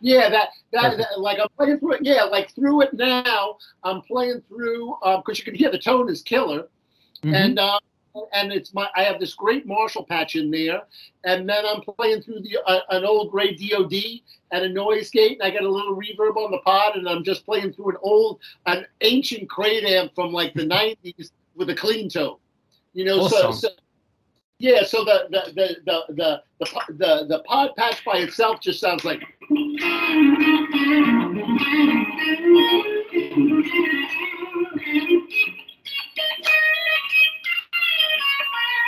Yeah, 0.01 0.29
that, 0.29 0.49
that, 0.71 0.97
that- 0.97 1.19
like 1.19 1.39
I'm 1.39 1.47
playing 1.57 1.79
through 1.79 1.93
it. 1.93 2.01
Yeah, 2.03 2.23
like 2.23 2.53
through 2.53 2.81
it 2.83 2.93
now. 2.93 3.57
I'm 3.83 4.01
playing 4.01 4.41
through 4.47 4.95
because 5.01 5.39
you 5.39 5.45
can 5.45 5.55
hear 5.55 5.71
the 5.71 5.79
tone 5.79 6.09
is 6.09 6.21
killer. 6.21 6.67
Mhm. 7.23 7.33
and 7.33 7.59
uh, 7.59 7.79
and 8.33 8.51
it's 8.53 8.73
my 8.73 8.87
I 8.95 9.03
have 9.03 9.19
this 9.19 9.33
great 9.33 9.65
Marshall 9.65 10.03
patch 10.05 10.35
in 10.35 10.51
there, 10.51 10.83
and 11.23 11.47
then 11.49 11.65
I'm 11.65 11.81
playing 11.81 12.21
through 12.21 12.41
the 12.41 12.57
uh, 12.67 12.81
an 12.91 13.03
old 13.05 13.31
gray 13.31 13.55
DoD 13.55 13.93
and 14.51 14.65
a 14.65 14.69
noise 14.69 15.09
gate, 15.09 15.39
and 15.39 15.43
I 15.43 15.49
got 15.49 15.63
a 15.65 15.69
little 15.69 15.95
reverb 15.95 16.35
on 16.35 16.51
the 16.51 16.59
pod, 16.59 16.97
and 16.97 17.07
I'm 17.09 17.23
just 17.23 17.45
playing 17.45 17.73
through 17.73 17.91
an 17.91 17.97
old 18.03 18.39
an 18.67 18.85
ancient 19.01 19.49
crate 19.49 19.85
amp 19.85 20.13
from 20.13 20.33
like 20.33 20.53
the 20.53 20.65
'90s 20.65 21.31
with 21.55 21.69
a 21.69 21.75
clean 21.75 22.09
tone, 22.09 22.35
you 22.95 23.03
know. 23.03 23.27
So, 23.27 23.49
Awesome. 23.49 23.53
so 23.53 23.69
yeah, 24.57 24.83
so 24.83 25.03
the 25.03 25.27
the 25.29 25.51
the 25.53 25.75
the 25.85 26.13
the 26.15 26.41
the, 26.59 26.65
the, 26.97 27.25
the 27.27 27.39
pod 27.43 27.71
patch 27.77 28.03
by 28.05 28.19
itself 28.19 28.61
just 28.61 28.79
sounds 28.79 29.03
like 29.03 29.21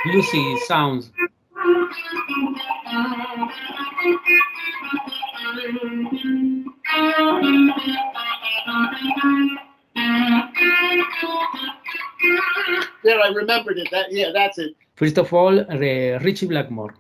Lucy 0.05 0.57
sounds. 0.67 1.11
there. 13.03 13.19
I 13.19 13.29
remembered 13.29 13.77
it. 13.77 13.89
That 13.91 14.11
yeah, 14.11 14.31
that's 14.33 14.57
it. 14.57 14.75
First 14.95 15.17
of 15.17 15.33
all, 15.33 15.59
uh, 15.59 16.19
Ritchie 16.19 16.47
Blackmore. 16.47 16.93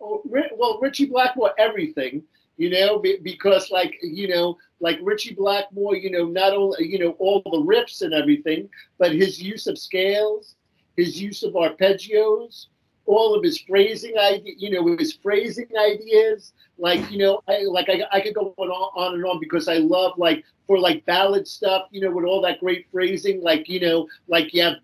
Oh, 0.00 0.22
well, 0.24 0.78
Ritchie 0.80 1.06
Blackmore, 1.06 1.52
everything, 1.58 2.22
you 2.56 2.70
know, 2.70 3.02
because 3.22 3.70
like 3.70 3.96
you 4.02 4.28
know, 4.28 4.58
like 4.80 4.98
Ritchie 5.02 5.34
Blackmore, 5.34 5.96
you 5.96 6.10
know, 6.10 6.26
not 6.26 6.52
only 6.52 6.86
you 6.86 6.98
know 6.98 7.12
all 7.18 7.42
the 7.44 7.58
riffs 7.58 8.02
and 8.02 8.12
everything, 8.12 8.68
but 8.98 9.14
his 9.14 9.42
use 9.42 9.66
of 9.66 9.78
scales, 9.78 10.56
his 10.96 11.20
use 11.20 11.42
of 11.42 11.54
arpeggios, 11.54 12.66
all 13.06 13.34
of 13.34 13.42
his 13.42 13.58
phrasing 13.60 14.16
idea, 14.18 14.54
you 14.56 14.70
know, 14.70 14.96
his 14.96 15.12
phrasing 15.12 15.68
ideas. 15.78 16.52
Like 16.78 17.10
you 17.10 17.18
know, 17.18 17.40
I 17.48 17.62
like 17.62 17.88
I, 17.88 18.02
I 18.12 18.20
could 18.20 18.34
go 18.34 18.54
on, 18.56 18.68
on 18.68 19.14
and 19.14 19.24
on 19.24 19.38
because 19.40 19.68
I 19.68 19.76
love 19.76 20.18
like 20.18 20.44
for 20.66 20.78
like 20.78 21.04
ballad 21.06 21.46
stuff, 21.46 21.88
you 21.90 22.00
know, 22.00 22.10
with 22.10 22.24
all 22.24 22.40
that 22.42 22.60
great 22.60 22.86
phrasing, 22.90 23.42
like 23.42 23.68
you 23.68 23.80
know, 23.80 24.08
like 24.28 24.52
you 24.52 24.62
have, 24.62 24.76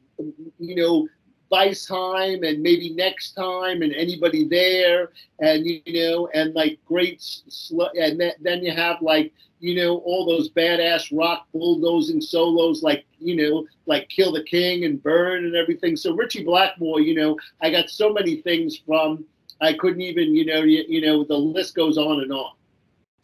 you 0.58 0.76
know, 0.76 1.08
Time 1.50 2.44
and 2.44 2.62
maybe 2.62 2.90
next 2.94 3.32
time 3.32 3.82
and 3.82 3.92
anybody 3.94 4.44
there. 4.44 5.10
And 5.40 5.66
you 5.66 5.82
know 5.86 6.28
and 6.34 6.54
like 6.54 6.78
great 6.84 7.20
sl- 7.20 7.90
and 8.00 8.20
then, 8.20 8.32
then 8.40 8.62
you 8.62 8.72
have 8.72 9.02
like 9.02 9.32
you 9.58 9.74
know 9.74 9.98
all 9.98 10.26
those 10.26 10.50
badass 10.50 11.16
rock 11.16 11.46
bulldozing 11.52 12.20
solos 12.20 12.82
like 12.82 13.04
you 13.18 13.36
know 13.36 13.66
like 13.86 14.08
kill 14.08 14.32
the 14.32 14.44
king 14.44 14.84
and 14.84 15.02
burn 15.02 15.44
and 15.44 15.56
everything. 15.56 15.96
So 15.96 16.14
Ritchie 16.14 16.44
Blackmore 16.44 17.00
you 17.00 17.14
know 17.14 17.36
i 17.60 17.70
got 17.70 17.90
so 17.90 18.12
many 18.12 18.36
things 18.36 18.78
from 18.86 19.24
i 19.60 19.72
couldn't 19.72 20.00
even 20.00 20.34
you 20.34 20.44
know 20.46 20.62
you, 20.62 20.84
you 20.88 21.00
know 21.00 21.24
the 21.24 21.36
list 21.36 21.74
goes 21.74 21.98
on 21.98 22.20
and 22.22 22.32
on. 22.32 22.52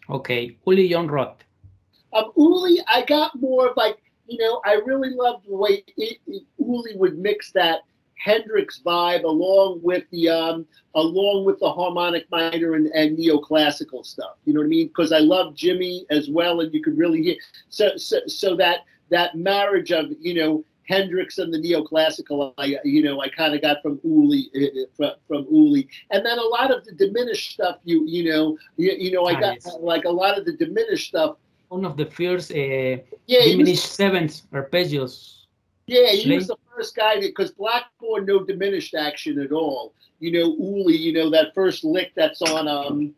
Okay, 0.09 0.57
Uli 0.67 0.89
John 0.89 1.09
Roth. 1.09 1.43
Um, 2.13 2.31
Uli, 2.37 2.81
I 2.87 3.03
got 3.05 3.39
more 3.41 3.69
of 3.69 3.77
like 3.77 3.99
you 4.27 4.39
know, 4.39 4.61
I 4.65 4.75
really 4.85 5.11
loved 5.11 5.47
the 5.47 5.57
way 5.57 5.85
it, 5.97 6.19
it, 6.27 6.43
Uli 6.59 6.97
would 6.97 7.19
mix 7.19 7.53
that 7.53 7.81
Hendrix 8.19 8.81
vibe 8.85 9.25
along 9.25 9.81
with 9.83 10.05
the 10.11 10.29
um, 10.29 10.67
along 10.95 11.45
with 11.45 11.59
the 11.61 11.71
harmonic 11.71 12.31
minor 12.31 12.75
and, 12.75 12.87
and 12.89 13.19
neoclassical 13.19 14.05
stuff. 14.05 14.37
You 14.45 14.55
know 14.55 14.61
what 14.61 14.67
I 14.67 14.69
mean? 14.69 14.89
Because 14.89 15.13
I 15.13 15.19
love 15.19 15.55
Jimmy 15.55 16.07
as 16.11 16.29
well, 16.29 16.61
and 16.61 16.73
you 16.73 16.83
could 16.83 16.97
really 16.97 17.23
hear 17.23 17.37
so 17.69 17.97
so 17.97 18.21
so 18.27 18.57
that 18.57 18.81
that 19.11 19.37
marriage 19.37 19.93
of 19.93 20.07
you 20.21 20.35
know 20.35 20.65
Hendrix 20.89 21.39
and 21.39 21.53
the 21.53 21.59
neoclassical, 21.59 22.55
I 22.59 22.79
you 22.85 23.03
know 23.03 23.21
I 23.21 23.29
kind 23.29 23.55
of 23.55 23.63
got 23.63 23.83
from 23.83 24.01
Uli 24.03 24.51
uh, 24.55 24.65
uh, 24.65 24.87
from, 24.97 25.11
from 25.29 25.47
Uli, 25.51 25.89
and 26.11 26.25
then 26.25 26.39
a 26.39 26.45
lot 26.45 26.71
of 26.71 26.85
the 26.85 26.93
diminished 26.93 27.53
stuff. 27.53 27.79
You 27.85 28.05
you 28.07 28.31
know 28.31 28.59
you, 28.77 28.93
you 28.99 29.13
know 29.13 29.27
I 29.27 29.39
got 29.39 29.59
like 29.81 30.05
a 30.05 30.11
lot 30.11 30.39
of 30.39 30.45
the 30.45 30.53
diminished 30.53 31.09
stuff. 31.09 31.37
One 31.69 31.85
of 31.85 31.97
the 31.97 32.07
first 32.07 32.53
uh, 32.53 33.03
yeah, 33.27 33.43
diminished 33.45 33.83
was, 33.83 33.91
sevenths 33.91 34.43
arpeggios. 34.53 35.36
Yeah, 35.87 36.11
he 36.11 36.35
was 36.35 36.49
the 36.49 36.57
first 36.75 36.97
guy 36.97 37.21
because 37.21 37.53
Blackmore 37.53 38.21
no 38.21 38.43
diminished 38.45 38.95
action 38.95 39.39
at 39.41 39.53
all. 39.53 39.95
You 40.19 40.33
know 40.33 40.57
Uli, 40.59 40.97
you 40.97 41.13
know 41.13 41.31
that 41.31 41.55
first 41.55 41.85
lick 41.85 42.13
that's 42.17 42.43
on 42.43 42.67
um. 42.67 43.15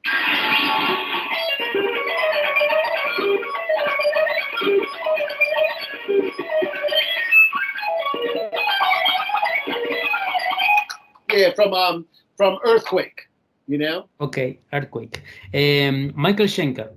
yeah, 11.33 11.55
from 11.55 11.73
um 11.73 12.07
from 12.37 12.59
Earthquake, 12.65 13.29
you 13.67 13.79
know. 13.79 14.09
Okay, 14.21 14.59
Earthquake. 14.75 15.23
Um, 15.55 16.13
Michael 16.15 16.47
Schenker. 16.47 16.91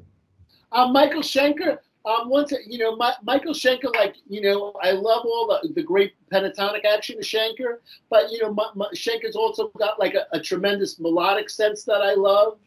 Um, 0.74 0.92
Michael 0.92 1.22
Schenker. 1.22 1.78
Um, 2.04 2.30
once 2.30 2.52
you 2.66 2.80
know, 2.80 2.96
my, 2.96 3.14
Michael 3.24 3.54
Schenker, 3.54 3.94
like 3.96 4.16
you 4.28 4.42
know, 4.42 4.74
I 4.82 4.92
love 4.92 5.24
all 5.26 5.60
the, 5.62 5.70
the 5.74 5.84
great 5.84 6.14
pentatonic 6.32 6.84
action 6.84 7.18
of 7.18 7.24
Schenker, 7.24 7.78
but 8.10 8.32
you 8.32 8.42
know, 8.42 8.54
my, 8.54 8.68
my, 8.76 8.88
Schenker's 8.96 9.36
also 9.36 9.72
got 9.78 10.00
like 10.00 10.16
a, 10.16 10.26
a 10.32 10.40
tremendous 10.40 11.00
melodic 11.00 11.50
sense 11.50 11.84
that 11.84 12.02
I 12.02 12.14
love. 12.14 12.58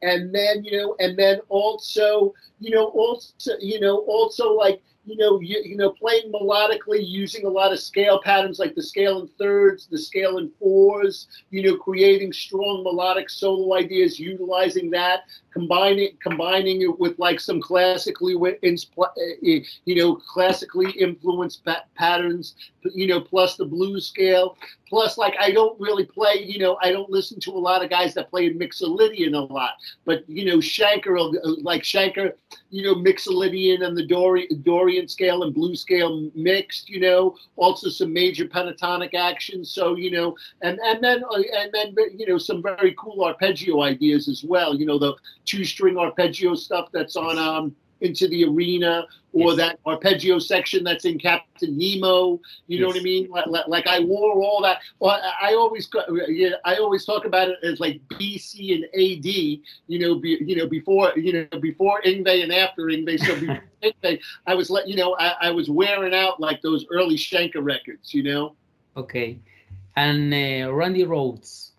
And 0.00 0.32
then 0.32 0.62
you 0.62 0.78
know 0.78 0.94
and 1.00 1.18
then 1.18 1.40
also 1.48 2.32
you 2.60 2.70
know 2.70 2.86
also 2.90 3.54
you 3.58 3.80
know 3.80 3.98
also 4.06 4.52
like 4.52 4.80
you 5.08 5.16
know, 5.16 5.40
you, 5.40 5.62
you 5.64 5.76
know, 5.76 5.90
playing 5.90 6.30
melodically, 6.30 7.00
using 7.00 7.46
a 7.46 7.48
lot 7.48 7.72
of 7.72 7.80
scale 7.80 8.20
patterns 8.22 8.58
like 8.58 8.74
the 8.74 8.82
scale 8.82 9.20
in 9.22 9.28
thirds, 9.38 9.86
the 9.86 9.98
scale 9.98 10.38
in 10.38 10.50
fours, 10.58 11.28
you 11.50 11.62
know, 11.62 11.76
creating 11.76 12.32
strong 12.32 12.84
melodic 12.84 13.30
solo 13.30 13.76
ideas, 13.76 14.18
utilizing 14.18 14.90
that, 14.90 15.22
combining 15.58 16.16
combining 16.22 16.82
it 16.82 16.98
with 17.00 17.18
like 17.18 17.40
some 17.40 17.60
classically 17.60 18.34
eh, 18.62 18.74
eh, 19.46 19.60
you 19.84 19.96
know 19.96 20.14
classically 20.16 20.90
influenced 20.92 21.66
patterns 21.96 22.54
you 22.94 23.06
know 23.06 23.20
plus 23.20 23.56
the 23.56 23.64
blues 23.64 24.06
scale 24.06 24.56
plus 24.88 25.18
like 25.18 25.34
i 25.40 25.50
don't 25.50 25.78
really 25.80 26.04
play 26.04 26.42
you 26.44 26.58
know 26.58 26.78
i 26.82 26.90
don't 26.90 27.10
listen 27.10 27.38
to 27.40 27.50
a 27.50 27.58
lot 27.58 27.82
of 27.84 27.90
guys 27.90 28.14
that 28.14 28.30
play 28.30 28.50
mixolydian 28.52 29.34
a 29.34 29.52
lot. 29.52 29.72
But 30.04 30.28
you 30.28 30.44
know 30.44 30.58
Schenker 30.58 31.16
like 31.62 31.82
Schenker 31.82 32.32
you 32.70 32.82
know 32.82 32.94
mixolydian 32.94 33.84
and 33.84 33.96
the 33.96 34.06
dorian 34.06 34.62
dorian 34.62 35.08
scale 35.08 35.42
and 35.42 35.54
blues 35.54 35.80
scale 35.80 36.30
mixed 36.34 36.88
you 36.88 37.00
know 37.00 37.36
also 37.56 37.88
some 37.88 38.12
major 38.12 38.46
pentatonic 38.46 39.14
actions 39.14 39.70
so 39.70 39.96
you 39.96 40.10
know 40.10 40.36
and 40.62 40.78
and 40.80 41.02
then 41.02 41.22
uh, 41.24 41.42
and 41.56 41.72
then 41.72 41.94
you 42.16 42.26
know 42.26 42.38
some 42.38 42.62
very 42.62 42.94
cool 42.98 43.24
arpeggio 43.24 43.82
ideas 43.82 44.28
as 44.28 44.44
well. 44.44 44.74
You 44.74 44.86
know 44.86 44.98
the 44.98 45.14
two 45.44 45.64
string 45.64 45.96
arpeggio 45.96 46.54
stuff 46.54 46.88
that's 46.92 47.16
on 47.16 47.38
um, 47.38 47.74
into 48.00 48.28
the 48.28 48.44
arena 48.44 49.06
or 49.32 49.50
yes. 49.50 49.56
that 49.56 49.78
arpeggio 49.86 50.38
section 50.38 50.82
that's 50.82 51.04
in 51.04 51.18
Captain 51.18 51.76
Nemo. 51.76 52.40
You 52.66 52.78
yes. 52.78 52.80
know 52.80 52.86
what 52.88 52.96
I 52.96 53.02
mean? 53.02 53.28
Like, 53.28 53.66
like, 53.68 53.86
I 53.86 54.00
wore 54.00 54.32
all 54.42 54.62
that. 54.62 54.80
Well, 54.98 55.20
I 55.40 55.54
always 55.54 55.88
yeah, 56.28 56.50
I 56.64 56.76
always 56.76 57.04
talk 57.04 57.24
about 57.24 57.48
it 57.48 57.58
as 57.62 57.80
like 57.80 58.00
BC 58.08 58.74
and 58.74 58.84
AD. 58.84 59.26
You 59.86 59.98
know, 59.98 60.14
be, 60.16 60.38
you 60.40 60.56
know 60.56 60.66
before 60.66 61.12
you 61.16 61.32
know 61.32 61.60
before 61.60 62.00
Yngwie 62.02 62.42
and 62.42 62.52
after 62.52 62.82
Yngwie. 62.82 63.18
So 63.18 63.34
before 63.40 63.62
Yngwie, 63.82 64.20
I 64.46 64.54
was 64.54 64.70
let 64.70 64.88
you 64.88 64.96
know 64.96 65.16
I, 65.18 65.34
I, 65.42 65.50
was 65.50 65.68
wearing 65.68 66.14
out 66.14 66.40
like 66.40 66.62
those 66.62 66.86
early 66.90 67.16
Schenker 67.16 67.62
records. 67.62 68.14
You 68.14 68.22
know. 68.22 68.54
Okay, 68.96 69.38
and 69.96 70.32
uh, 70.32 70.72
Randy 70.72 71.04
Rhoads. 71.04 71.70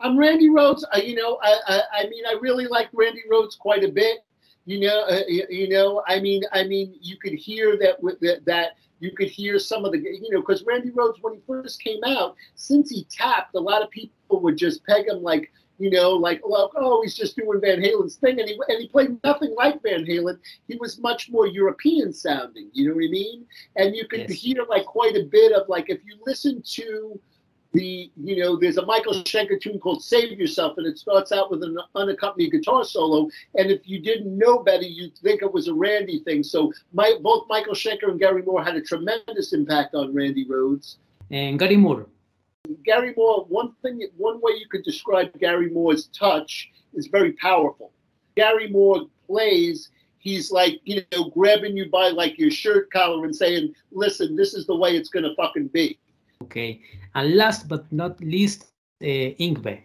I'm 0.00 0.18
Randy 0.18 0.48
Rhoads. 0.48 0.82
Uh, 0.92 0.98
you 0.98 1.14
know, 1.14 1.38
I, 1.42 1.58
I, 1.68 1.82
I 2.00 2.06
mean, 2.08 2.24
I 2.26 2.36
really 2.40 2.66
like 2.66 2.88
Randy 2.92 3.22
Rhoads 3.30 3.56
quite 3.56 3.84
a 3.84 3.88
bit. 3.88 4.24
You 4.64 4.80
know, 4.80 5.04
uh, 5.08 5.22
you, 5.26 5.44
you, 5.50 5.68
know, 5.68 6.02
I 6.06 6.20
mean, 6.20 6.42
I 6.52 6.64
mean, 6.64 6.94
you 7.00 7.16
could 7.16 7.32
hear 7.32 7.76
that 7.78 8.00
with 8.00 8.20
that, 8.20 8.44
that 8.44 8.76
you 9.00 9.10
could 9.10 9.28
hear 9.28 9.58
some 9.58 9.84
of 9.84 9.90
the, 9.90 9.98
you 9.98 10.30
know, 10.30 10.40
because 10.40 10.64
Randy 10.64 10.90
Rhoads 10.90 11.16
when 11.20 11.34
he 11.34 11.40
first 11.46 11.82
came 11.82 12.02
out, 12.06 12.36
since 12.54 12.88
he 12.88 13.04
tapped, 13.10 13.56
a 13.56 13.60
lot 13.60 13.82
of 13.82 13.90
people 13.90 14.40
would 14.40 14.56
just 14.56 14.84
peg 14.86 15.08
him 15.08 15.22
like, 15.22 15.50
you 15.78 15.90
know, 15.90 16.12
like, 16.12 16.40
well, 16.44 16.70
oh, 16.76 17.02
he's 17.02 17.16
just 17.16 17.36
doing 17.36 17.60
Van 17.60 17.82
Halen's 17.82 18.14
thing, 18.14 18.38
and 18.38 18.48
he 18.48 18.56
and 18.68 18.80
he 18.80 18.86
played 18.86 19.18
nothing 19.24 19.52
like 19.56 19.82
Van 19.82 20.04
Halen. 20.04 20.38
He 20.68 20.76
was 20.76 21.00
much 21.00 21.28
more 21.28 21.48
European 21.48 22.12
sounding. 22.12 22.70
You 22.72 22.88
know 22.88 22.94
what 22.94 23.04
I 23.04 23.08
mean? 23.08 23.46
And 23.74 23.96
you 23.96 24.06
could 24.06 24.28
yes. 24.28 24.32
hear 24.32 24.64
like 24.68 24.84
quite 24.84 25.16
a 25.16 25.24
bit 25.24 25.50
of 25.50 25.68
like 25.68 25.90
if 25.90 25.98
you 26.04 26.18
listen 26.24 26.62
to 26.74 27.20
the 27.72 28.10
you 28.22 28.36
know 28.36 28.56
there's 28.56 28.76
a 28.76 28.84
Michael 28.84 29.14
Schenker 29.14 29.60
tune 29.60 29.78
called 29.78 30.02
"Save 30.02 30.38
Yourself" 30.38 30.76
and 30.76 30.86
it 30.86 30.98
starts 30.98 31.32
out 31.32 31.50
with 31.50 31.62
an 31.62 31.78
unaccompanied 31.94 32.52
guitar 32.52 32.84
solo. 32.84 33.28
And 33.56 33.70
if 33.70 33.80
you 33.84 34.00
didn't 34.00 34.36
know 34.36 34.62
better, 34.62 34.84
you'd 34.84 35.16
think 35.18 35.42
it 35.42 35.52
was 35.52 35.68
a 35.68 35.74
Randy 35.74 36.20
thing. 36.20 36.42
So 36.42 36.72
my, 36.92 37.14
both 37.22 37.46
Michael 37.48 37.74
Schenker 37.74 38.10
and 38.10 38.20
Gary 38.20 38.42
Moore 38.42 38.62
had 38.62 38.76
a 38.76 38.82
tremendous 38.82 39.52
impact 39.52 39.94
on 39.94 40.14
Randy 40.14 40.46
Rhoads. 40.46 40.96
And 41.30 41.58
Gary 41.58 41.76
Moore. 41.76 42.06
Gary 42.84 43.14
Moore. 43.16 43.46
One 43.48 43.72
thing, 43.82 44.06
one 44.16 44.40
way 44.40 44.52
you 44.58 44.68
could 44.70 44.84
describe 44.84 45.38
Gary 45.38 45.70
Moore's 45.70 46.06
touch 46.08 46.70
is 46.94 47.06
very 47.06 47.32
powerful. 47.32 47.92
Gary 48.36 48.68
Moore 48.68 49.06
plays 49.26 49.90
he's 50.22 50.52
like, 50.52 50.80
you 50.84 51.02
know, 51.12 51.24
grabbing 51.30 51.76
you 51.76 51.90
by 51.90 52.08
like 52.08 52.38
your 52.38 52.50
shirt 52.50 52.90
collar 52.92 53.24
and 53.24 53.34
saying, 53.34 53.74
listen, 53.90 54.36
this 54.36 54.54
is 54.54 54.66
the 54.66 54.76
way 54.76 54.96
it's 54.96 55.08
going 55.08 55.24
to 55.24 55.34
fucking 55.34 55.68
be. 55.68 55.98
Okay. 56.42 56.80
And 57.14 57.36
last 57.36 57.68
but 57.68 57.90
not 57.92 58.20
least, 58.20 58.66
uh, 59.02 59.34
Yngwie. 59.38 59.80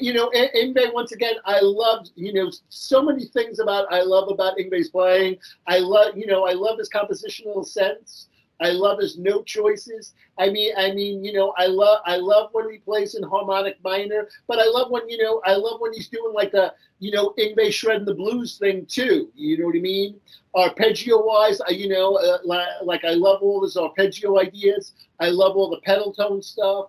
You 0.00 0.12
know, 0.14 0.30
Yngwie, 0.30 0.94
once 0.94 1.12
again, 1.12 1.34
I 1.44 1.60
love, 1.60 2.06
you 2.14 2.32
know, 2.32 2.50
so 2.68 3.02
many 3.02 3.24
things 3.26 3.58
about, 3.58 3.92
I 3.92 4.02
love 4.02 4.30
about 4.30 4.56
Yngwie's 4.56 4.88
playing. 4.88 5.36
I 5.66 5.78
love, 5.80 6.16
you 6.16 6.26
know, 6.26 6.46
I 6.46 6.52
love 6.52 6.78
his 6.78 6.88
compositional 6.88 7.66
sense. 7.66 8.28
I 8.60 8.70
love 8.70 9.00
his 9.00 9.18
note 9.18 9.46
choices. 9.46 10.14
I 10.38 10.50
mean, 10.50 10.72
I 10.76 10.92
mean, 10.92 11.24
you 11.24 11.32
know, 11.32 11.52
I 11.58 11.66
love, 11.66 12.00
I 12.06 12.16
love 12.16 12.50
when 12.52 12.70
he 12.70 12.78
plays 12.78 13.14
in 13.14 13.22
harmonic 13.22 13.76
minor, 13.82 14.28
but 14.46 14.58
I 14.58 14.64
love 14.66 14.90
when, 14.90 15.08
you 15.08 15.18
know, 15.18 15.40
I 15.44 15.54
love 15.54 15.80
when 15.80 15.92
he's 15.92 16.08
doing 16.08 16.32
like 16.34 16.52
the, 16.52 16.72
you 17.00 17.10
know, 17.10 17.34
Yngwie 17.38 17.72
shredding 17.72 18.06
the 18.06 18.14
blues 18.14 18.56
thing 18.58 18.86
too. 18.86 19.30
You 19.34 19.58
know 19.58 19.66
what 19.66 19.76
I 19.76 19.80
mean? 19.80 20.20
Arpeggio 20.54 21.24
wise, 21.24 21.60
I, 21.60 21.70
you 21.70 21.88
know, 21.88 22.14
uh, 22.16 22.38
like 22.82 23.04
I 23.04 23.14
love 23.14 23.42
all 23.42 23.62
his 23.62 23.76
arpeggio 23.76 24.38
ideas. 24.40 24.92
I 25.20 25.30
love 25.30 25.56
all 25.56 25.70
the 25.70 25.80
pedal 25.80 26.12
tone 26.12 26.42
stuff. 26.42 26.86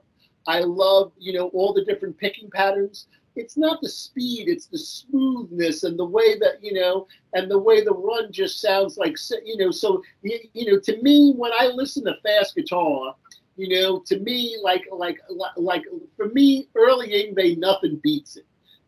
I 0.48 0.60
love, 0.60 1.12
you 1.18 1.34
know, 1.34 1.48
all 1.50 1.74
the 1.74 1.84
different 1.84 2.18
picking 2.18 2.50
patterns. 2.52 3.08
It's 3.36 3.58
not 3.58 3.82
the 3.82 3.90
speed, 3.90 4.48
it's 4.48 4.68
the 4.68 4.78
smoothness 4.78 5.84
and 5.84 6.00
the 6.00 6.06
way 6.06 6.38
that, 6.40 6.64
you 6.64 6.74
know, 6.74 7.08
and 7.34 7.50
the 7.50 7.60
way 7.60 7.84
the 7.84 7.94
run 7.94 8.32
just 8.32 8.62
sounds 8.62 8.98
like, 8.98 9.18
you 9.44 9.58
know, 9.58 9.72
so, 9.72 10.02
you 10.24 10.72
know, 10.72 10.80
to 10.80 11.02
me, 11.02 11.34
when 11.36 11.52
I 11.60 11.68
listen 11.68 12.06
to 12.06 12.16
fast 12.24 12.56
guitar, 12.56 13.16
you 13.58 13.70
know, 13.70 14.00
to 14.08 14.20
me, 14.20 14.58
like, 14.62 14.86
like, 14.92 15.20
like, 15.58 15.84
for 16.16 16.30
me, 16.30 16.68
early 16.76 17.10
Yngwie, 17.10 17.58
nothing 17.58 18.00
beats 18.04 18.36
it 18.38 18.46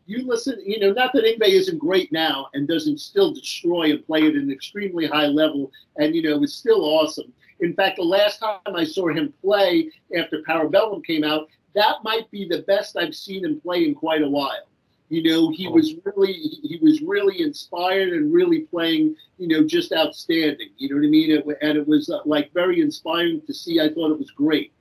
you 0.08 0.26
listen, 0.26 0.58
you 0.64 0.80
know, 0.80 0.90
not 0.90 1.12
that 1.12 1.24
Yngwie 1.24 1.50
isn't 1.50 1.78
great 1.78 2.10
now 2.10 2.48
and 2.54 2.66
doesn't 2.66 2.98
still 2.98 3.34
destroy 3.34 3.90
and 3.90 4.04
play 4.06 4.26
at 4.26 4.34
an 4.34 4.50
extremely 4.50 5.06
high 5.06 5.26
level, 5.26 5.70
and 5.98 6.14
you 6.14 6.22
know, 6.22 6.42
it's 6.42 6.54
still 6.54 6.82
awesome. 6.82 7.30
In 7.60 7.74
fact, 7.74 7.96
the 7.96 8.04
last 8.04 8.40
time 8.40 8.60
I 8.74 8.84
saw 8.84 9.08
him 9.08 9.34
play 9.42 9.90
after 10.16 10.42
Parabellum 10.48 11.04
came 11.04 11.24
out, 11.24 11.48
that 11.74 11.96
might 12.02 12.30
be 12.30 12.46
the 12.48 12.62
best 12.62 12.96
I've 12.96 13.14
seen 13.14 13.44
him 13.44 13.60
play 13.60 13.84
in 13.86 13.94
quite 13.94 14.22
a 14.22 14.28
while. 14.28 14.68
You 15.08 15.22
know, 15.22 15.50
he 15.50 15.66
oh. 15.66 15.72
was 15.72 15.94
really 16.04 16.32
he 16.32 16.78
was 16.82 17.00
really 17.00 17.40
inspired 17.40 18.12
and 18.12 18.32
really 18.32 18.60
playing, 18.60 19.16
you 19.38 19.48
know, 19.48 19.66
just 19.66 19.92
outstanding. 19.92 20.70
You 20.76 20.90
know 20.90 20.96
what 20.96 21.06
I 21.06 21.08
mean? 21.08 21.30
It, 21.30 21.46
and 21.62 21.78
it 21.78 21.88
was 21.88 22.10
uh, 22.10 22.20
like 22.26 22.52
very 22.52 22.80
inspiring 22.80 23.40
to 23.46 23.54
see. 23.54 23.80
I 23.80 23.88
thought 23.88 24.10
it 24.10 24.18
was 24.18 24.30
great. 24.30 24.72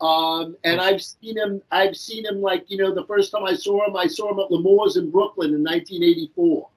Um, 0.00 0.56
and 0.64 0.78
I've 0.78 1.02
seen 1.02 1.38
him. 1.38 1.62
I've 1.70 1.96
seen 1.96 2.26
him 2.26 2.42
like 2.42 2.70
you 2.70 2.76
know 2.76 2.94
the 2.94 3.06
first 3.06 3.32
time 3.32 3.44
I 3.44 3.54
saw 3.54 3.86
him, 3.86 3.96
I 3.96 4.06
saw 4.06 4.30
him 4.30 4.40
at 4.40 4.50
L'Amour's 4.50 4.96
in 4.96 5.10
Brooklyn 5.10 5.54
in 5.54 5.62
1984. 5.62 6.68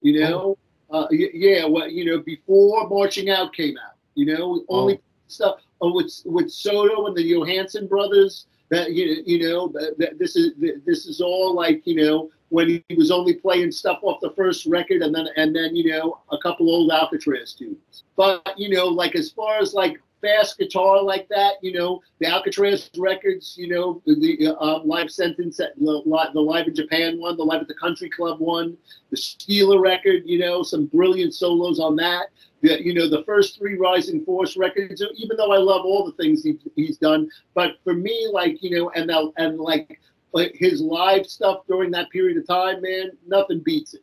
You 0.00 0.20
know, 0.20 0.58
oh. 0.88 1.02
uh, 1.02 1.08
yeah, 1.10 1.66
well, 1.66 1.90
you 1.90 2.06
know, 2.06 2.20
before 2.20 2.88
Marching 2.88 3.28
Out 3.28 3.52
came 3.52 3.76
out. 3.76 3.96
You 4.14 4.26
know, 4.26 4.64
only 4.70 4.94
oh. 4.94 5.00
stuff 5.26 5.60
uh, 5.84 5.88
with 5.88 6.22
with 6.24 6.50
Soto 6.50 7.06
and 7.06 7.16
the 7.16 7.22
Johansson 7.22 7.86
brothers. 7.86 8.46
That 8.70 8.92
you, 8.92 9.22
you 9.24 9.48
know 9.48 9.68
that 9.68 10.18
this 10.18 10.36
is 10.36 10.52
this 10.84 11.06
is 11.06 11.20
all 11.20 11.54
like 11.54 11.86
you 11.86 11.94
know 11.94 12.30
when 12.50 12.82
he 12.88 12.94
was 12.96 13.10
only 13.10 13.34
playing 13.34 13.72
stuff 13.72 13.98
off 14.02 14.20
the 14.20 14.30
first 14.30 14.66
record 14.66 15.02
and 15.02 15.14
then 15.14 15.28
and 15.36 15.54
then 15.54 15.74
you 15.74 15.90
know 15.92 16.20
a 16.30 16.38
couple 16.38 16.68
old 16.70 16.90
Alcatrazz 16.90 17.56
tunes. 17.56 18.04
But 18.16 18.54
you 18.58 18.68
know, 18.68 18.86
like 18.86 19.14
as 19.14 19.30
far 19.30 19.58
as 19.58 19.74
like 19.74 20.00
fast 20.20 20.58
guitar 20.58 21.02
like 21.02 21.28
that, 21.28 21.54
you 21.62 21.72
know, 21.72 22.00
the 22.18 22.26
Alcatrazz 22.26 22.90
records, 22.98 23.54
you 23.56 23.68
know, 23.68 24.02
the, 24.06 24.14
the 24.14 24.48
uh, 24.48 24.54
uh 24.54 24.82
Live 24.84 25.10
Sentence, 25.10 25.60
at 25.60 25.76
the, 25.76 26.02
the 26.34 26.40
Live 26.40 26.66
in 26.66 26.74
Japan 26.74 27.18
one, 27.18 27.36
the 27.36 27.44
Live 27.44 27.62
at 27.62 27.68
the 27.68 27.74
Country 27.74 28.08
Club 28.08 28.40
one, 28.40 28.76
the 29.10 29.16
Steeler 29.16 29.80
record, 29.80 30.22
you 30.26 30.38
know, 30.38 30.62
some 30.62 30.86
brilliant 30.86 31.34
solos 31.34 31.80
on 31.80 31.96
that. 31.96 32.28
The, 32.60 32.84
you 32.84 32.92
know, 32.92 33.08
the 33.08 33.22
first 33.24 33.56
three 33.58 33.76
Rising 33.76 34.24
Force 34.24 34.56
records, 34.56 35.02
even 35.16 35.36
though 35.36 35.52
I 35.52 35.58
love 35.58 35.82
all 35.84 36.04
the 36.04 36.22
things 36.22 36.42
he, 36.42 36.58
he's 36.74 36.98
done, 36.98 37.30
but 37.54 37.76
for 37.84 37.94
me, 37.94 38.28
like, 38.32 38.62
you 38.62 38.76
know, 38.76 38.90
and, 38.90 39.10
and 39.36 39.60
like 39.60 40.00
uh, 40.34 40.44
his 40.54 40.80
live 40.80 41.26
stuff 41.26 41.60
during 41.68 41.90
that 41.92 42.10
period 42.10 42.36
of 42.36 42.46
time, 42.46 42.82
man, 42.82 43.12
nothing 43.26 43.60
beats 43.60 43.94
it. 43.94 44.02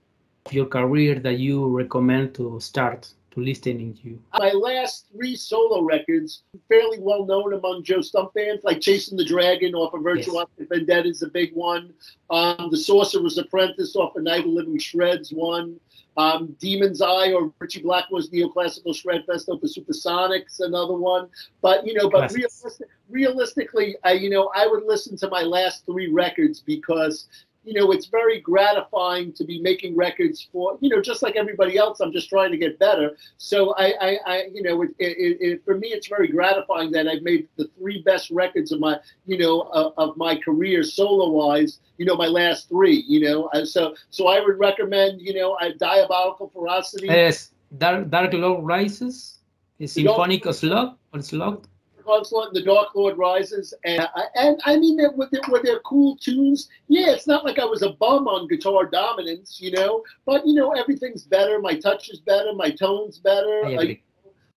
Your 0.52 0.68
career 0.68 1.20
that 1.20 1.40
you 1.40 1.68
recommend 1.68 2.36
to 2.36 2.60
start 2.60 3.12
listening 3.36 3.94
to 3.96 4.10
you? 4.10 4.22
My 4.38 4.52
last 4.52 5.08
three 5.12 5.36
solo 5.36 5.82
records, 5.82 6.44
fairly 6.70 7.00
well 7.00 7.26
known 7.26 7.54
among 7.54 7.84
Joe 7.84 8.02
Stump 8.02 8.34
fans, 8.34 8.64
like 8.64 8.82
Chasing 8.82 9.18
the 9.18 9.26
Dragon 9.26 9.76
off 9.76 9.94
of 9.94 10.04
Virtual 10.04 10.44
yes. 10.58 10.68
Vendetta 10.70 11.10
is 11.10 11.22
a 11.22 11.28
big 11.28 11.54
one. 11.54 11.94
Um, 12.30 12.70
the 12.72 12.78
Sorcerer's 12.78 13.38
Apprentice 13.38 13.96
off 13.96 14.16
of 14.16 14.24
Night 14.24 14.42
of 14.42 14.48
Living 14.48 14.80
Shreds 14.80 15.32
one. 15.32 15.80
Um, 16.18 16.56
Demon's 16.60 17.02
Eye 17.02 17.34
or 17.34 17.52
Ritchie 17.60 17.82
Blackmore's 17.82 18.30
Neoclassical 18.30 18.96
Shred 18.96 19.26
Fest 19.26 19.50
of 19.50 19.60
the 19.60 19.68
Supersonics, 19.68 20.62
another 20.62 20.94
one. 20.94 21.28
But 21.62 21.86
you 21.86 21.94
know, 21.94 22.10
but 22.10 22.32
realistic, 22.32 22.88
realistically, 23.10 23.98
I 24.04 24.14
you 24.14 24.30
know 24.30 24.50
I 24.56 24.66
would 24.66 24.84
listen 24.86 25.18
to 25.18 25.30
my 25.30 25.42
last 25.42 25.86
three 25.86 26.12
records 26.12 26.62
because 26.62 27.28
you 27.66 27.74
know, 27.74 27.92
it's 27.92 28.06
very 28.06 28.40
gratifying 28.40 29.34
to 29.34 29.44
be 29.44 29.60
making 29.60 29.96
records 29.96 30.48
for, 30.52 30.78
you 30.82 30.90
know, 30.90 31.02
just 31.02 31.22
like 31.24 31.36
everybody 31.36 31.78
else. 31.78 32.00
I'm 32.00 32.14
just 32.14 32.30
trying 32.30 32.52
to 32.52 32.58
get 32.58 32.78
better. 32.78 33.18
So 33.38 33.74
I, 33.76 33.94
I, 34.00 34.20
I 34.26 34.50
you 34.54 34.62
know, 34.62 34.84
it, 34.84 34.90
it, 35.00 35.38
it, 35.42 35.66
for 35.66 35.76
me, 35.78 35.88
it's 35.90 36.08
very 36.08 36.28
gratifying 36.28 36.92
that 36.92 37.08
I've 37.08 37.24
made 37.24 37.48
the 37.58 37.68
three 37.78 38.02
best 38.04 38.30
records 38.30 38.72
of 38.72 38.80
my, 38.80 39.00
you 39.26 39.38
know, 39.38 39.62
of, 39.74 39.94
of 39.98 40.18
my 40.18 40.36
career 40.36 40.84
solo 40.84 41.30
wise. 41.32 41.80
You 41.98 42.06
know, 42.06 42.16
my 42.16 42.28
last 42.28 42.70
three. 42.70 43.04
You 43.08 43.22
know, 43.22 43.46
uh, 43.48 43.66
so 43.66 43.96
so 44.10 44.28
I 44.28 44.40
would 44.40 44.60
recommend, 44.60 45.22
you 45.22 45.34
know, 45.34 45.58
a 45.62 45.74
Diabolical 45.74 46.52
Ferocity. 46.54 47.08
Yes, 47.08 47.52
Dark 47.78 48.10
Dark 48.10 48.34
Lord 48.34 48.64
Rises, 48.66 49.40
Symphonic 49.84 50.44
Slug 50.54 50.98
or 51.14 51.22
Slug. 51.22 51.68
Onslaught 52.08 52.48
and 52.48 52.56
the 52.56 52.64
Dark 52.64 52.96
Lord 52.96 53.18
Rises, 53.18 53.74
and 53.84 54.08
and 54.36 54.60
I 54.66 54.78
mean 54.78 54.98
that 54.98 55.16
with 55.16 55.32
their, 55.32 55.42
with 55.50 55.64
their 55.64 55.80
cool 55.80 56.18
tunes. 56.18 56.70
Yeah, 56.88 57.12
it's 57.12 57.28
not 57.28 57.46
like 57.46 57.60
I 57.60 57.66
was 57.66 57.82
a 57.82 57.92
bum 57.92 58.28
on 58.28 58.48
guitar 58.48 58.86
dominance, 58.86 59.60
you 59.62 59.72
know. 59.72 60.04
But 60.26 60.46
you 60.46 60.54
know, 60.54 60.72
everything's 60.74 61.24
better. 61.24 61.60
My 61.60 61.78
touch 61.80 62.10
is 62.10 62.20
better. 62.20 62.54
My 62.54 62.72
tone's 62.72 63.20
better. 63.20 63.62
I, 63.66 64.00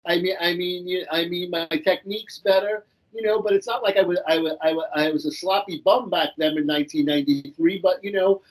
I 0.08 0.22
mean, 0.22 0.36
I 0.40 0.54
mean, 0.56 1.06
I 1.12 1.26
mean, 1.26 1.50
my 1.52 1.68
technique's 1.68 2.40
better. 2.40 2.86
You 3.14 3.22
know, 3.22 3.42
but 3.42 3.54
it's 3.54 3.68
not 3.68 3.82
like 3.82 3.96
I 3.98 4.02
was 4.02 4.20
I 4.28 4.38
was 4.38 4.54
I 4.62 4.74
was, 4.74 4.86
I 4.94 5.10
was 5.10 5.26
a 5.26 5.32
sloppy 5.32 5.82
bum 5.86 6.10
back 6.10 6.30
then 6.38 6.58
in 6.58 6.68
1993. 6.68 7.80
But 7.80 8.04
you 8.04 8.12
know, 8.12 8.42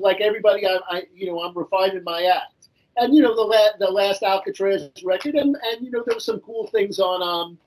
like 0.00 0.20
everybody, 0.20 0.66
I, 0.66 0.78
I 0.90 1.02
you 1.14 1.26
know 1.26 1.40
I'm 1.42 1.56
refining 1.56 2.02
my 2.04 2.24
act 2.24 2.58
and 2.98 3.14
you 3.14 3.22
know 3.22 3.34
the 3.34 3.42
la- 3.42 3.76
the 3.78 3.90
last 3.90 4.22
Alcatrazz 4.22 5.04
record, 5.04 5.34
and 5.34 5.56
and 5.64 5.84
you 5.84 5.90
know 5.90 6.02
there 6.06 6.16
were 6.16 6.20
some 6.20 6.40
cool 6.40 6.66
things 6.68 6.98
on 6.98 7.22
um 7.22 7.58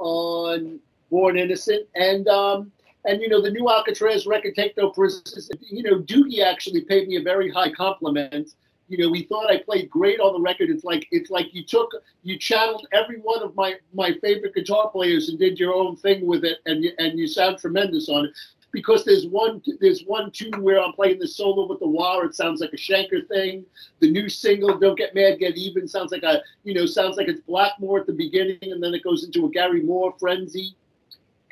on 0.00 0.80
Born 1.10 1.38
Innocent, 1.38 1.86
and 1.94 2.26
um, 2.28 2.72
and 3.04 3.20
you 3.20 3.28
know 3.28 3.40
the 3.40 3.50
new 3.50 3.64
Alcatrazz 3.64 4.26
record, 4.26 4.54
Take 4.54 4.76
No 4.76 4.90
Prisoners. 4.90 5.50
You 5.60 5.82
know, 5.82 6.00
Doogie 6.00 6.44
actually 6.44 6.82
paid 6.82 7.08
me 7.08 7.16
a 7.16 7.22
very 7.22 7.50
high 7.50 7.70
compliment. 7.70 8.54
You 8.88 8.98
know, 8.98 9.12
he 9.12 9.22
thought 9.22 9.50
I 9.50 9.58
played 9.58 9.88
great 9.88 10.18
on 10.18 10.32
the 10.32 10.40
record. 10.40 10.68
It's 10.68 10.82
like 10.82 11.06
it's 11.12 11.30
like 11.30 11.54
you 11.54 11.62
took 11.62 11.92
you 12.22 12.38
channeled 12.38 12.86
every 12.92 13.18
one 13.18 13.42
of 13.42 13.54
my 13.54 13.74
my 13.94 14.14
favorite 14.20 14.54
guitar 14.54 14.90
players 14.90 15.28
and 15.28 15.38
did 15.38 15.58
your 15.58 15.74
own 15.74 15.96
thing 15.96 16.26
with 16.26 16.44
it, 16.44 16.58
and 16.66 16.82
you, 16.82 16.92
and 16.98 17.18
you 17.18 17.28
sound 17.28 17.58
tremendous 17.58 18.08
on 18.08 18.26
it 18.26 18.32
because 18.72 19.04
there's 19.04 19.26
one 19.26 19.62
there's 19.80 20.04
one 20.04 20.30
tune 20.30 20.62
where 20.62 20.80
I'm 20.80 20.92
playing 20.92 21.18
the 21.18 21.28
solo 21.28 21.66
with 21.66 21.80
the 21.80 21.88
wah. 21.88 22.20
It 22.20 22.34
sounds 22.34 22.60
like 22.60 22.72
a 22.72 22.76
Schenker 22.76 23.26
thing. 23.28 23.64
The 24.00 24.10
new 24.10 24.28
single, 24.28 24.78
"Don't 24.78 24.98
Get 24.98 25.14
Mad, 25.14 25.38
Get 25.38 25.56
Even," 25.56 25.88
sounds 25.88 26.12
like 26.12 26.22
a 26.22 26.42
you 26.64 26.74
know 26.74 26.86
sounds 26.86 27.16
like 27.16 27.28
it's 27.28 27.40
Blackmore 27.40 28.00
at 28.00 28.06
the 28.06 28.12
beginning, 28.12 28.58
and 28.62 28.82
then 28.82 28.94
it 28.94 29.04
goes 29.04 29.24
into 29.24 29.46
a 29.46 29.50
Gary 29.50 29.82
Moore 29.82 30.14
frenzy. 30.18 30.74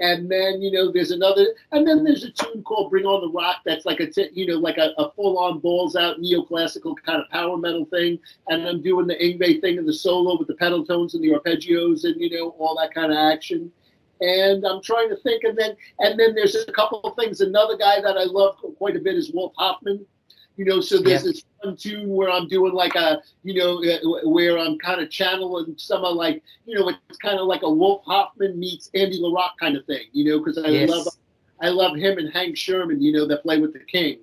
And 0.00 0.30
then 0.30 0.62
you 0.62 0.70
know 0.70 0.92
there's 0.92 1.10
another, 1.10 1.44
and 1.72 1.86
then 1.86 2.04
there's 2.04 2.22
a 2.22 2.30
tune 2.30 2.62
called 2.62 2.90
"Bring 2.90 3.04
On 3.04 3.20
the 3.20 3.32
Rock" 3.32 3.62
that's 3.64 3.84
like 3.84 3.98
a 3.98 4.06
t- 4.08 4.30
you 4.32 4.46
know 4.46 4.58
like 4.58 4.78
a, 4.78 4.92
a 4.96 5.10
full-on 5.12 5.58
balls 5.58 5.96
out 5.96 6.20
neoclassical 6.20 6.94
kind 7.04 7.20
of 7.20 7.28
power 7.30 7.56
metal 7.56 7.84
thing. 7.86 8.20
And 8.48 8.64
I'm 8.64 8.80
doing 8.80 9.08
the 9.08 9.16
Yngwie 9.16 9.60
thing 9.60 9.76
and 9.76 9.88
the 9.88 9.92
solo 9.92 10.38
with 10.38 10.46
the 10.46 10.54
pedal 10.54 10.86
tones 10.86 11.14
and 11.14 11.24
the 11.24 11.30
arpeggios 11.30 12.04
and 12.04 12.20
you 12.20 12.30
know 12.30 12.50
all 12.58 12.76
that 12.76 12.94
kind 12.94 13.10
of 13.10 13.18
action 13.18 13.72
and 14.20 14.64
I'm 14.64 14.82
trying 14.82 15.08
to 15.10 15.16
think. 15.16 15.44
And 15.44 15.56
then 15.56 15.76
and 15.98 16.18
then 16.18 16.34
there's 16.34 16.56
a 16.56 16.72
couple 16.72 17.00
of 17.00 17.16
things. 17.16 17.40
Another 17.40 17.76
guy 17.76 18.00
that 18.00 18.16
I 18.16 18.24
love 18.24 18.56
quite 18.78 18.96
a 18.96 19.00
bit 19.00 19.16
is 19.16 19.32
Wolf 19.32 19.52
Hoffmann. 19.56 20.04
You 20.56 20.64
know, 20.64 20.80
so 20.80 20.98
there's 20.98 21.24
yeah. 21.24 21.30
this 21.30 21.44
one 21.60 21.76
tune 21.76 22.08
where 22.08 22.30
I'm 22.30 22.48
doing 22.48 22.72
like 22.72 22.96
a, 22.96 23.22
you 23.44 23.54
know, 23.54 23.80
uh, 23.80 24.28
where 24.28 24.58
I'm 24.58 24.76
kind 24.80 25.00
of 25.00 25.08
channeling 25.08 25.74
some 25.76 26.04
of 26.04 26.16
like, 26.16 26.42
you 26.66 26.76
know, 26.76 26.88
it's 27.08 27.18
kind 27.18 27.38
of 27.38 27.46
like 27.46 27.62
a 27.62 27.70
Wolf 27.70 28.02
Hoffmann 28.04 28.58
meets 28.58 28.90
Andy 28.92 29.20
LaRocque 29.20 29.56
kind 29.60 29.76
of 29.76 29.86
thing, 29.86 30.06
you 30.10 30.24
know, 30.24 30.40
because 30.40 30.58
I 30.58 30.66
yes. 30.66 30.90
love, 30.90 31.06
I 31.62 31.68
love 31.68 31.96
him 31.96 32.18
and 32.18 32.32
Hank 32.32 32.56
Shermann. 32.56 33.00
you 33.00 33.12
know, 33.12 33.24
that 33.28 33.42
play 33.42 33.60
with 33.60 33.72
the 33.72 33.78
King, 33.78 34.18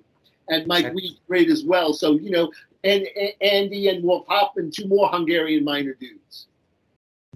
and 0.50 0.66
Mike 0.66 0.80
exactly. 0.80 1.02
Wead 1.04 1.18
great 1.26 1.48
as 1.48 1.64
well. 1.64 1.94
So 1.94 2.12
you 2.12 2.30
know, 2.30 2.52
and, 2.84 3.06
and 3.16 3.32
Andy 3.40 3.88
and 3.88 4.04
Wolf 4.04 4.26
Hoffmann, 4.28 4.70
two 4.70 4.86
more 4.88 5.08
Hungarian 5.08 5.64
minor 5.64 5.94
dudes. 5.94 6.48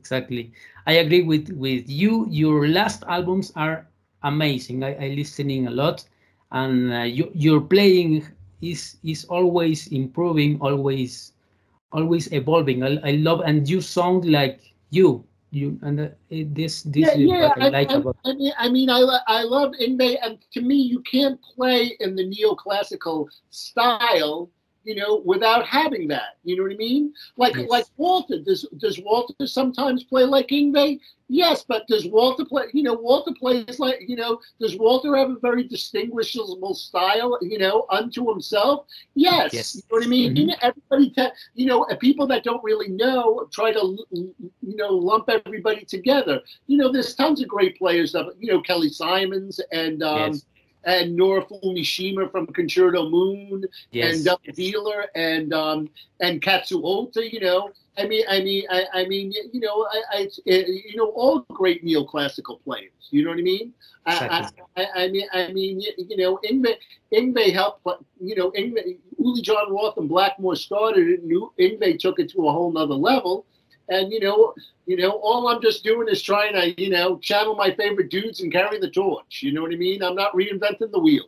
Exactly. 0.00 0.52
I 0.86 0.94
agree 1.04 1.22
with 1.22 1.52
with 1.52 1.84
you. 1.88 2.26
Your 2.32 2.68
last 2.68 3.04
albums 3.06 3.52
are 3.56 3.86
amazing. 4.24 4.82
I, 4.84 4.96
I 4.96 5.08
listening 5.12 5.68
a 5.68 5.74
lot, 5.74 6.04
and 6.52 6.92
uh, 6.92 7.04
you, 7.04 7.30
your 7.34 7.60
playing 7.60 8.24
is 8.62 8.96
is 9.04 9.24
always 9.28 9.88
improving, 9.92 10.58
always 10.60 11.32
always 11.92 12.32
evolving. 12.32 12.82
I, 12.82 12.98
I 13.04 13.12
love 13.20 13.40
and 13.44 13.68
you 13.68 13.80
sound 13.80 14.24
like 14.24 14.72
you. 14.90 15.24
You 15.50 15.78
and 15.82 16.00
uh, 16.00 16.08
this 16.30 16.82
this 16.84 17.14
yeah, 17.14 17.14
is 17.14 17.32
yeah, 17.32 17.44
what 17.44 17.54
I, 17.60 17.66
I 17.66 17.68
like 17.68 17.90
I, 17.90 17.96
about. 17.96 18.16
I 18.24 18.32
mean, 18.34 18.52
I 18.58 18.68
mean, 18.70 18.90
I 18.90 19.00
I 19.26 19.42
love 19.44 19.72
Yngwie, 19.80 20.16
and 20.22 20.38
to 20.52 20.60
me, 20.62 20.76
you 20.76 21.02
can't 21.02 21.40
play 21.42 21.96
in 22.00 22.16
the 22.16 22.24
neoclassical 22.24 23.28
style 23.50 24.50
you 24.84 24.94
know, 24.94 25.22
without 25.24 25.66
having 25.66 26.08
that. 26.08 26.38
You 26.44 26.56
know 26.56 26.62
what 26.62 26.72
I 26.72 26.76
mean? 26.76 27.12
Like 27.36 27.56
yes. 27.56 27.68
like 27.68 27.86
Walter. 27.96 28.38
Does 28.38 28.66
does 28.78 28.98
Walter 29.00 29.46
sometimes 29.46 30.04
play 30.04 30.24
like 30.24 30.48
Yngwie? 30.48 31.00
Yes, 31.28 31.64
but 31.66 31.86
does 31.86 32.06
Walter 32.06 32.44
play? 32.44 32.64
You 32.72 32.82
know, 32.82 32.94
Walter 32.94 33.32
plays 33.38 33.78
like 33.78 34.02
you 34.08 34.16
know. 34.16 34.40
Does 34.60 34.76
Walter 34.76 35.16
have 35.16 35.30
a 35.30 35.38
very 35.40 35.64
distinguishable 35.64 36.74
style? 36.74 37.38
You 37.42 37.58
know, 37.58 37.86
unto 37.90 38.28
himself. 38.28 38.86
Yes. 39.14 39.52
yes. 39.52 39.76
You 39.76 39.82
know 39.82 39.96
what 39.98 40.04
I 40.04 40.08
mean? 40.08 40.30
Mm-hmm. 40.30 40.36
You 40.36 40.46
know, 40.46 40.56
everybody. 40.62 41.10
Te- 41.10 41.36
you 41.54 41.66
know, 41.66 41.84
people 42.00 42.26
that 42.28 42.42
don't 42.42 42.64
really 42.64 42.88
know 42.88 43.48
try 43.52 43.72
to 43.72 43.98
you 44.10 44.34
know 44.62 44.88
lump 44.88 45.28
everybody 45.28 45.84
together. 45.84 46.40
You 46.66 46.78
know, 46.78 46.90
there's 46.90 47.14
tons 47.14 47.40
of 47.42 47.48
great 47.48 47.78
players. 47.78 48.14
Of, 48.14 48.28
you 48.38 48.52
know, 48.52 48.60
Kelly 48.62 48.90
Simonz 48.90 49.60
and. 49.72 50.02
Um, 50.02 50.32
yes 50.32 50.44
and 50.84 51.18
Norifumi 51.18 51.84
Shima 51.84 52.28
from 52.28 52.46
Concerto 52.46 53.08
Moon 53.08 53.64
yes. 53.90 54.16
and 54.16 54.24
Double 54.24 54.52
Dealer 54.54 55.06
and 55.14 55.52
um 55.52 55.90
and 56.20 56.40
Katsuhota, 56.40 57.30
you 57.30 57.40
know. 57.40 57.70
I 57.98 58.06
mean, 58.06 58.24
I 58.30 58.40
mean, 58.40 58.64
I, 58.70 58.84
I 58.94 59.04
mean, 59.06 59.32
you 59.52 59.60
know, 59.60 59.86
I, 59.92 60.02
I, 60.12 60.28
you 60.46 60.96
know, 60.96 61.10
all 61.10 61.40
great 61.52 61.84
neoclassical 61.84 62.62
players. 62.62 62.92
You 63.10 63.24
know 63.24 63.30
what 63.30 63.40
I 63.40 63.42
mean? 63.42 63.74
I, 64.06 64.50
I, 64.76 64.86
I, 64.94 65.08
mean, 65.08 65.26
I 65.32 65.52
mean, 65.52 65.82
you 65.98 66.16
know, 66.16 66.38
Yngwie, 66.48 66.76
Yngwie 67.12 67.52
helped. 67.52 67.86
You 68.18 68.36
know, 68.36 68.52
Yngwie, 68.52 68.96
Uli 69.18 69.42
John 69.42 69.70
Roth 69.70 69.98
and 69.98 70.08
Blackmore 70.08 70.56
started 70.56 71.08
it. 71.08 71.28
Yngwie 71.28 71.98
took 71.98 72.18
it 72.18 72.30
to 72.30 72.48
a 72.48 72.52
whole 72.52 72.72
nother 72.72 72.94
level 72.94 73.44
and 73.90 74.12
you 74.12 74.20
know, 74.20 74.54
you 74.86 74.96
know, 74.96 75.10
all 75.10 75.48
I'm 75.48 75.60
just 75.60 75.84
doing 75.84 76.08
is 76.08 76.22
trying 76.22 76.54
to, 76.54 76.80
you 76.80 76.90
know, 76.90 77.18
channel 77.18 77.54
my 77.54 77.70
favorite 77.74 78.10
dudes 78.10 78.40
and 78.40 78.50
carry 78.50 78.78
the 78.78 78.90
torch. 78.90 79.42
You 79.42 79.52
know 79.52 79.62
what 79.62 79.72
I 79.72 79.76
mean? 79.76 80.02
I'm 80.02 80.14
not 80.14 80.32
reinventing 80.32 80.90
the 80.90 80.98
wheel. 80.98 81.24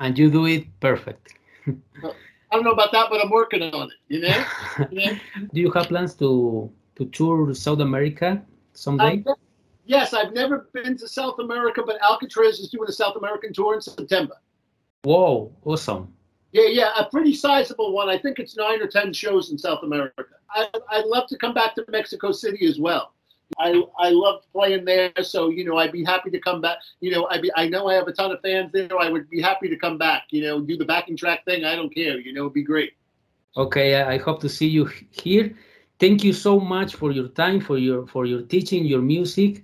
And 0.00 0.18
you 0.18 0.30
do 0.30 0.46
it 0.46 0.64
perfect. 0.80 1.34
I 1.66 2.52
don't 2.52 2.64
know 2.64 2.72
about 2.72 2.92
that, 2.92 3.08
but 3.10 3.22
I'm 3.22 3.30
working 3.30 3.62
on 3.62 3.88
it. 3.88 3.98
You 4.08 4.20
know. 4.20 4.44
yeah. 4.90 5.18
Do 5.52 5.60
you 5.60 5.70
have 5.72 5.88
plans 5.88 6.14
to 6.16 6.70
to 6.96 7.04
tour 7.06 7.54
South 7.54 7.80
America 7.80 8.42
someday? 8.72 9.22
Uh, 9.26 9.34
yes, 9.84 10.14
I've 10.14 10.32
never 10.32 10.68
been 10.72 10.96
to 10.96 11.08
South 11.08 11.38
America, 11.38 11.82
but 11.84 12.00
Alcatrazz 12.00 12.60
is 12.60 12.68
doing 12.70 12.88
a 12.88 12.92
South 12.92 13.16
American 13.16 13.52
tour 13.52 13.74
in 13.74 13.80
September. 13.80 14.36
Whoa! 15.02 15.52
Awesome. 15.64 16.15
Yeah, 16.56 16.68
yeah, 16.70 16.90
a 16.98 17.04
pretty 17.04 17.34
sizable 17.34 17.92
one. 17.92 18.08
I 18.08 18.16
think 18.16 18.38
it's 18.38 18.56
nine 18.56 18.80
or 18.80 18.86
ten 18.86 19.12
shows 19.12 19.50
in 19.50 19.58
South 19.58 19.82
America. 19.82 20.24
I, 20.48 20.66
would 20.72 21.04
love 21.04 21.26
to 21.28 21.36
come 21.36 21.52
back 21.52 21.74
to 21.74 21.84
Mexico 21.88 22.32
City 22.32 22.64
as 22.66 22.80
well. 22.80 23.12
I 23.58 23.82
I 23.98 24.08
loved 24.08 24.46
playing 24.52 24.86
there, 24.86 25.12
so 25.22 25.50
you 25.50 25.66
know 25.66 25.76
I'd 25.76 25.92
be 25.92 26.02
happy 26.02 26.30
to 26.30 26.40
come 26.40 26.62
back. 26.62 26.78
You 27.00 27.10
know 27.10 27.28
I 27.30 27.42
be 27.42 27.50
I 27.54 27.68
know 27.68 27.88
I 27.88 27.94
have 27.94 28.08
a 28.08 28.12
ton 28.12 28.32
of 28.32 28.40
fans 28.40 28.72
there. 28.72 28.88
I 28.98 29.10
would 29.10 29.28
be 29.28 29.42
happy 29.42 29.68
to 29.68 29.76
come 29.76 29.98
back. 29.98 30.22
You 30.30 30.44
know, 30.44 30.62
do 30.62 30.78
the 30.78 30.86
backing 30.86 31.14
track 31.14 31.44
thing. 31.44 31.66
I 31.66 31.76
don't 31.76 31.94
care. 31.94 32.18
You 32.18 32.32
know, 32.32 32.44
it'd 32.44 32.54
be 32.54 32.64
great. 32.64 32.92
Okay, 33.58 34.02
I 34.02 34.16
hope 34.16 34.40
to 34.40 34.48
see 34.48 34.66
you 34.66 34.88
here. 35.10 35.54
Thank 36.00 36.24
you 36.24 36.32
so 36.32 36.58
much 36.58 36.94
for 36.94 37.12
your 37.12 37.28
time, 37.28 37.60
for 37.60 37.76
your 37.76 38.06
for 38.06 38.24
your 38.24 38.42
teaching, 38.42 38.86
your 38.86 39.02
music. 39.02 39.62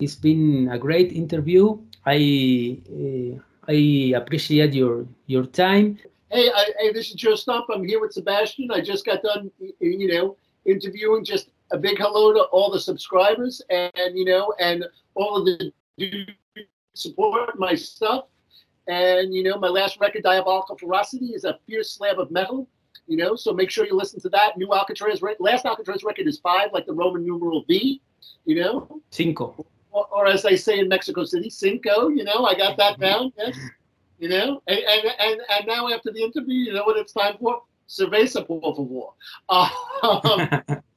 It's 0.00 0.16
been 0.16 0.70
a 0.72 0.78
great 0.78 1.12
interview. 1.12 1.78
I 2.06 2.80
uh, 2.90 3.38
I 3.68 4.14
appreciate 4.16 4.72
your 4.72 5.06
your 5.26 5.44
time. 5.44 5.98
Hey, 6.32 6.50
I, 6.50 6.64
hey, 6.78 6.92
this 6.94 7.10
is 7.10 7.14
Joe 7.14 7.34
Stump. 7.34 7.66
I'm 7.70 7.84
here 7.84 8.00
with 8.00 8.14
Sebastian. 8.14 8.70
I 8.70 8.80
just 8.80 9.04
got 9.04 9.22
done, 9.22 9.50
you 9.80 10.08
know, 10.08 10.38
interviewing. 10.64 11.26
Just 11.26 11.50
a 11.72 11.76
big 11.76 11.98
hello 11.98 12.32
to 12.32 12.44
all 12.44 12.70
the 12.70 12.80
subscribers 12.80 13.60
and 13.68 14.16
you 14.16 14.24
know, 14.24 14.54
and 14.58 14.82
all 15.14 15.36
of 15.36 15.44
the 15.44 16.26
support 16.94 17.58
my 17.58 17.74
stuff. 17.74 18.28
And 18.88 19.34
you 19.34 19.42
know, 19.42 19.58
my 19.58 19.68
last 19.68 20.00
record, 20.00 20.22
Diabolical 20.22 20.78
Ferocity, 20.78 21.34
is 21.34 21.44
a 21.44 21.58
fierce 21.66 21.90
slab 21.90 22.18
of 22.18 22.30
metal 22.30 22.66
you 23.06 23.18
know. 23.18 23.36
So 23.36 23.52
make 23.52 23.68
sure 23.68 23.84
you 23.84 23.94
listen 23.94 24.20
to 24.20 24.30
that. 24.30 24.56
New 24.56 24.68
Alcatrazz, 24.68 25.20
last 25.38 25.66
Alcatrazz 25.66 26.02
record 26.02 26.26
is 26.26 26.38
five, 26.38 26.70
like 26.72 26.86
the 26.86 26.94
Roman 26.94 27.24
numeral 27.24 27.64
V, 27.68 28.00
you 28.46 28.54
know. 28.54 29.02
Cinco. 29.10 29.66
Or, 29.90 30.06
or, 30.10 30.26
as 30.26 30.42
they 30.42 30.56
say 30.56 30.78
in 30.78 30.88
Mexico 30.88 31.24
City, 31.24 31.50
cinco. 31.50 32.08
You 32.08 32.24
know, 32.24 32.46
I 32.46 32.54
got 32.54 32.78
that 32.78 32.98
down. 32.98 33.32
Yes. 33.36 33.58
You 34.22 34.28
know, 34.28 34.62
and, 34.68 34.78
and 34.78 35.12
and 35.18 35.40
and 35.50 35.66
now 35.66 35.88
after 35.88 36.12
the 36.12 36.22
interview, 36.22 36.54
you 36.54 36.72
know 36.72 36.84
what 36.84 36.96
it's 36.96 37.12
time 37.12 37.34
for? 37.40 37.62
Cerveza, 37.88 38.46
por 38.46 38.60
favor. 38.76 39.08
Um, 40.04 40.48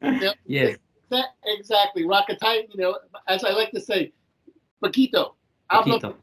you 0.03 0.19
know, 0.19 0.33
yes. 0.45 0.77
That, 1.09 1.29
exactly. 1.43 2.03
Rocketite, 2.03 2.67
you 2.71 2.83
know, 2.83 2.99
as 3.27 3.43
I 3.43 3.49
like 3.49 3.71
to 3.71 3.81
say, 3.81 4.13
Paquito. 4.83 5.33
Hablo, 5.71 6.15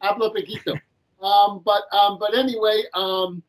hablo 0.00 0.32
Paquito. 0.32 0.80
um, 1.20 1.60
but 1.64 1.82
um, 1.92 2.20
but 2.20 2.38
anyway, 2.38 2.84
um, 2.94 3.42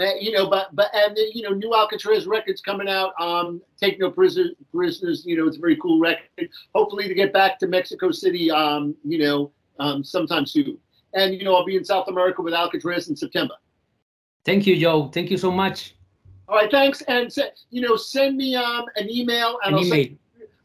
uh, 0.00 0.14
you 0.18 0.32
know, 0.32 0.48
but 0.48 0.74
but 0.74 0.88
and 0.94 1.14
the, 1.14 1.30
you 1.34 1.42
know, 1.42 1.50
new 1.50 1.68
Alcatrazz 1.68 2.26
records 2.26 2.62
coming 2.62 2.88
out. 2.88 3.12
Um, 3.20 3.60
Take 3.78 4.00
No 4.00 4.10
Prisoners. 4.10 4.52
Prisoners. 4.74 5.24
You 5.26 5.36
know, 5.36 5.46
it's 5.46 5.58
a 5.58 5.60
very 5.60 5.76
cool 5.76 6.00
record. 6.00 6.48
Hopefully, 6.74 7.08
to 7.08 7.14
get 7.14 7.34
back 7.34 7.58
to 7.58 7.66
Mexico 7.66 8.10
City. 8.10 8.50
Um, 8.50 8.96
you 9.04 9.18
know, 9.18 9.52
um, 9.78 10.02
sometime 10.02 10.46
soon. 10.46 10.78
And 11.14 11.34
you 11.34 11.44
know, 11.44 11.54
I'll 11.56 11.64
be 11.64 11.76
in 11.76 11.84
South 11.84 12.08
America 12.08 12.42
with 12.42 12.54
Alcatrazz 12.54 13.08
in 13.08 13.16
September. 13.16 13.54
Thank 14.44 14.66
you, 14.66 14.76
Joe. 14.76 15.08
Thank 15.08 15.30
you 15.30 15.38
so 15.38 15.50
much. 15.50 15.94
All 16.48 16.56
right, 16.56 16.70
thanks. 16.70 17.02
And 17.02 17.30
you 17.70 17.80
know, 17.82 17.96
send 17.96 18.36
me 18.36 18.56
um 18.56 18.86
an 18.96 19.10
email 19.10 19.58
and 19.64 19.74
an 19.74 19.78
I'll 19.78 19.86
email. 19.86 20.04
send 20.04 20.18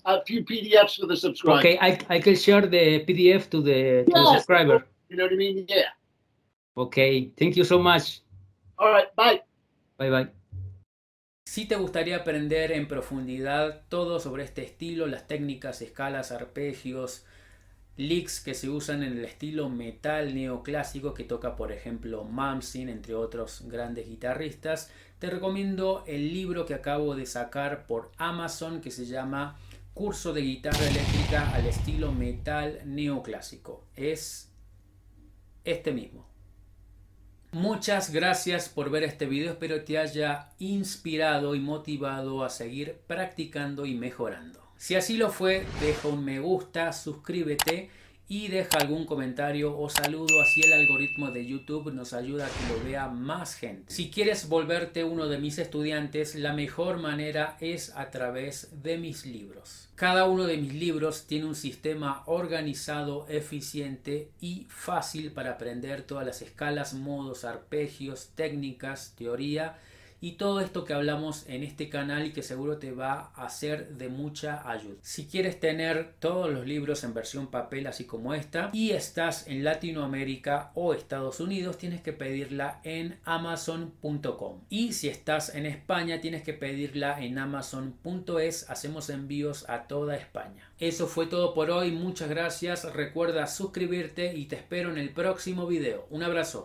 a 0.05 0.23
few 0.25 0.43
PDFs 0.43 0.99
for 0.99 1.07
the 1.07 1.15
subscriber. 1.15 1.59
Okay, 1.59 1.77
I, 1.79 1.97
I 2.09 2.19
can 2.19 2.35
share 2.35 2.61
the 2.61 3.05
PDF 3.05 3.49
to 3.51 3.61
the, 3.61 4.03
to 4.05 4.11
the 4.11 4.33
subscriber. 4.35 4.85
You 5.09 5.17
know 5.17 5.23
what 5.23 5.33
I 5.33 5.35
mean? 5.35 5.65
Yeah. 5.69 5.83
Okay, 6.75 7.31
thank 7.37 7.55
you 7.55 7.63
so 7.63 7.79
much. 7.79 8.21
All 8.77 8.91
right. 8.91 9.13
Bye. 9.15 9.41
Bye 9.97 10.09
bye. 10.09 10.27
Si 11.45 11.65
te 11.67 11.75
gustaría 11.75 12.17
aprender 12.17 12.71
en 12.71 12.87
profundidad 12.87 13.83
todo 13.89 14.19
sobre 14.19 14.43
este 14.43 14.63
estilo, 14.63 15.05
las 15.07 15.27
técnicas, 15.27 15.81
escalas, 15.81 16.31
arpegios, 16.31 17.25
licks 17.95 18.39
que 18.39 18.53
se 18.53 18.69
usan 18.69 19.03
en 19.03 19.17
el 19.17 19.25
estilo 19.25 19.69
metal 19.69 20.33
neoclásico 20.33 21.13
que 21.13 21.23
toca 21.23 21.55
por 21.55 21.71
ejemplo 21.71 22.23
Mamsin, 22.23 22.89
entre 22.89 23.13
otros 23.13 23.63
grandes 23.67 24.07
guitarristas, 24.07 24.91
te 25.19 25.29
recomiendo 25.29 26.03
el 26.07 26.33
libro 26.33 26.65
que 26.65 26.73
acabo 26.73 27.15
de 27.15 27.25
sacar 27.25 27.85
por 27.85 28.11
Amazon 28.17 28.81
que 28.81 28.91
se 28.91 29.05
llama 29.05 29.57
Curso 29.93 30.33
de 30.33 30.41
guitarra 30.41 30.87
eléctrica 30.87 31.53
al 31.53 31.67
estilo 31.67 32.11
metal 32.11 32.81
neoclásico. 32.85 33.85
Es 33.95 34.51
este 35.63 35.91
mismo. 35.91 36.27
Muchas 37.51 38.11
gracias 38.11 38.67
por 38.67 38.89
ver 38.89 39.03
este 39.03 39.27
video, 39.27 39.51
espero 39.51 39.83
te 39.83 39.99
haya 39.99 40.49
inspirado 40.57 41.53
y 41.53 41.59
motivado 41.59 42.43
a 42.43 42.49
seguir 42.49 42.97
practicando 43.05 43.85
y 43.85 43.93
mejorando. 43.93 44.62
Si 44.84 44.95
así 44.95 45.15
lo 45.15 45.31
fue, 45.31 45.65
deja 45.79 46.09
un 46.09 46.25
me 46.25 46.41
gusta, 46.41 46.91
suscríbete 46.91 47.89
y 48.27 48.49
deja 48.49 48.79
algún 48.79 49.05
comentario 49.05 49.79
o 49.79 49.88
saludo, 49.89 50.41
así 50.41 50.59
el 50.59 50.73
algoritmo 50.73 51.31
de 51.31 51.45
YouTube 51.45 51.93
nos 51.93 52.11
ayuda 52.11 52.47
a 52.47 52.49
que 52.49 52.67
lo 52.67 52.84
vea 52.84 53.07
más 53.07 53.55
gente. 53.55 53.93
Si 53.93 54.11
quieres 54.11 54.49
volverte 54.49 55.05
uno 55.05 55.29
de 55.29 55.38
mis 55.38 55.57
estudiantes, 55.57 56.36
la 56.36 56.51
mejor 56.51 56.97
manera 56.97 57.55
es 57.61 57.95
a 57.95 58.11
través 58.11 58.84
de 58.84 58.97
mis 58.97 59.25
libros. 59.25 59.88
Cada 59.95 60.25
uno 60.25 60.43
de 60.43 60.57
mis 60.57 60.73
libros 60.73 61.27
tiene 61.27 61.45
un 61.45 61.55
sistema 61.55 62.21
organizado, 62.25 63.25
eficiente 63.29 64.31
y 64.41 64.67
fácil 64.67 65.31
para 65.31 65.51
aprender 65.51 66.01
todas 66.01 66.25
las 66.25 66.41
escalas, 66.41 66.93
modos, 66.93 67.45
arpegios, 67.45 68.31
técnicas, 68.36 69.13
teoría 69.17 69.77
y 70.24 70.38
todo 70.38 70.61
esto 70.61 70.86
que 70.86 70.93
hablamos 70.93 71.43
en 71.49 71.63
este 71.63 71.89
canal 71.89 72.26
y 72.26 72.32
que 72.32 72.43
seguro 72.43 72.78
te 72.78 72.93
va 72.93 73.34
a 73.36 73.49
ser 73.49 73.97
de 73.97 74.07
mucha 74.07 74.69
ayuda. 74.71 74.95
Si 75.01 75.26
quieres 75.26 75.59
tener 75.59 76.13
todos 76.19 76.49
los 76.49 76.65
libros 76.65 77.03
en 77.03 77.13
versión 77.13 77.47
papel 77.47 77.88
así 77.88 78.05
como 78.05 78.34
esta 78.34 78.69
y 78.71 78.91
estás 78.91 79.45
en 79.47 79.65
Latinoamérica 79.65 80.71
o 80.76 80.93
Estados 80.93 81.41
Unidos 81.41 81.78
tienes 81.78 81.99
que 81.99 82.13
pedirla 82.13 82.80
en 82.86 83.19
amazon.com 83.26 84.61
y 84.69 84.93
si 84.93 85.09
estás 85.09 85.53
en 85.55 85.65
España 85.65 86.21
tienes 86.21 86.43
que 86.43 86.53
pedirla 86.53 87.21
en 87.21 87.38
amazon.es 87.38 88.69
hacemos 88.69 89.09
envíos 89.09 89.69
a 89.69 89.88
toda 89.89 90.15
España. 90.15 90.71
Eso 90.80 91.07
fue 91.07 91.28
todo 91.28 91.53
por 91.53 91.69
hoy, 91.69 91.91
muchas 91.91 92.30
gracias, 92.30 92.86
recuerda 92.93 93.45
suscribirte 93.47 94.34
y 94.34 94.45
te 94.45 94.55
espero 94.55 94.89
en 94.89 94.99
el 94.99 95.09
próximo 95.09 95.67
video. 95.67 96.07
Un 96.09 96.24
abrazo. 96.24 96.63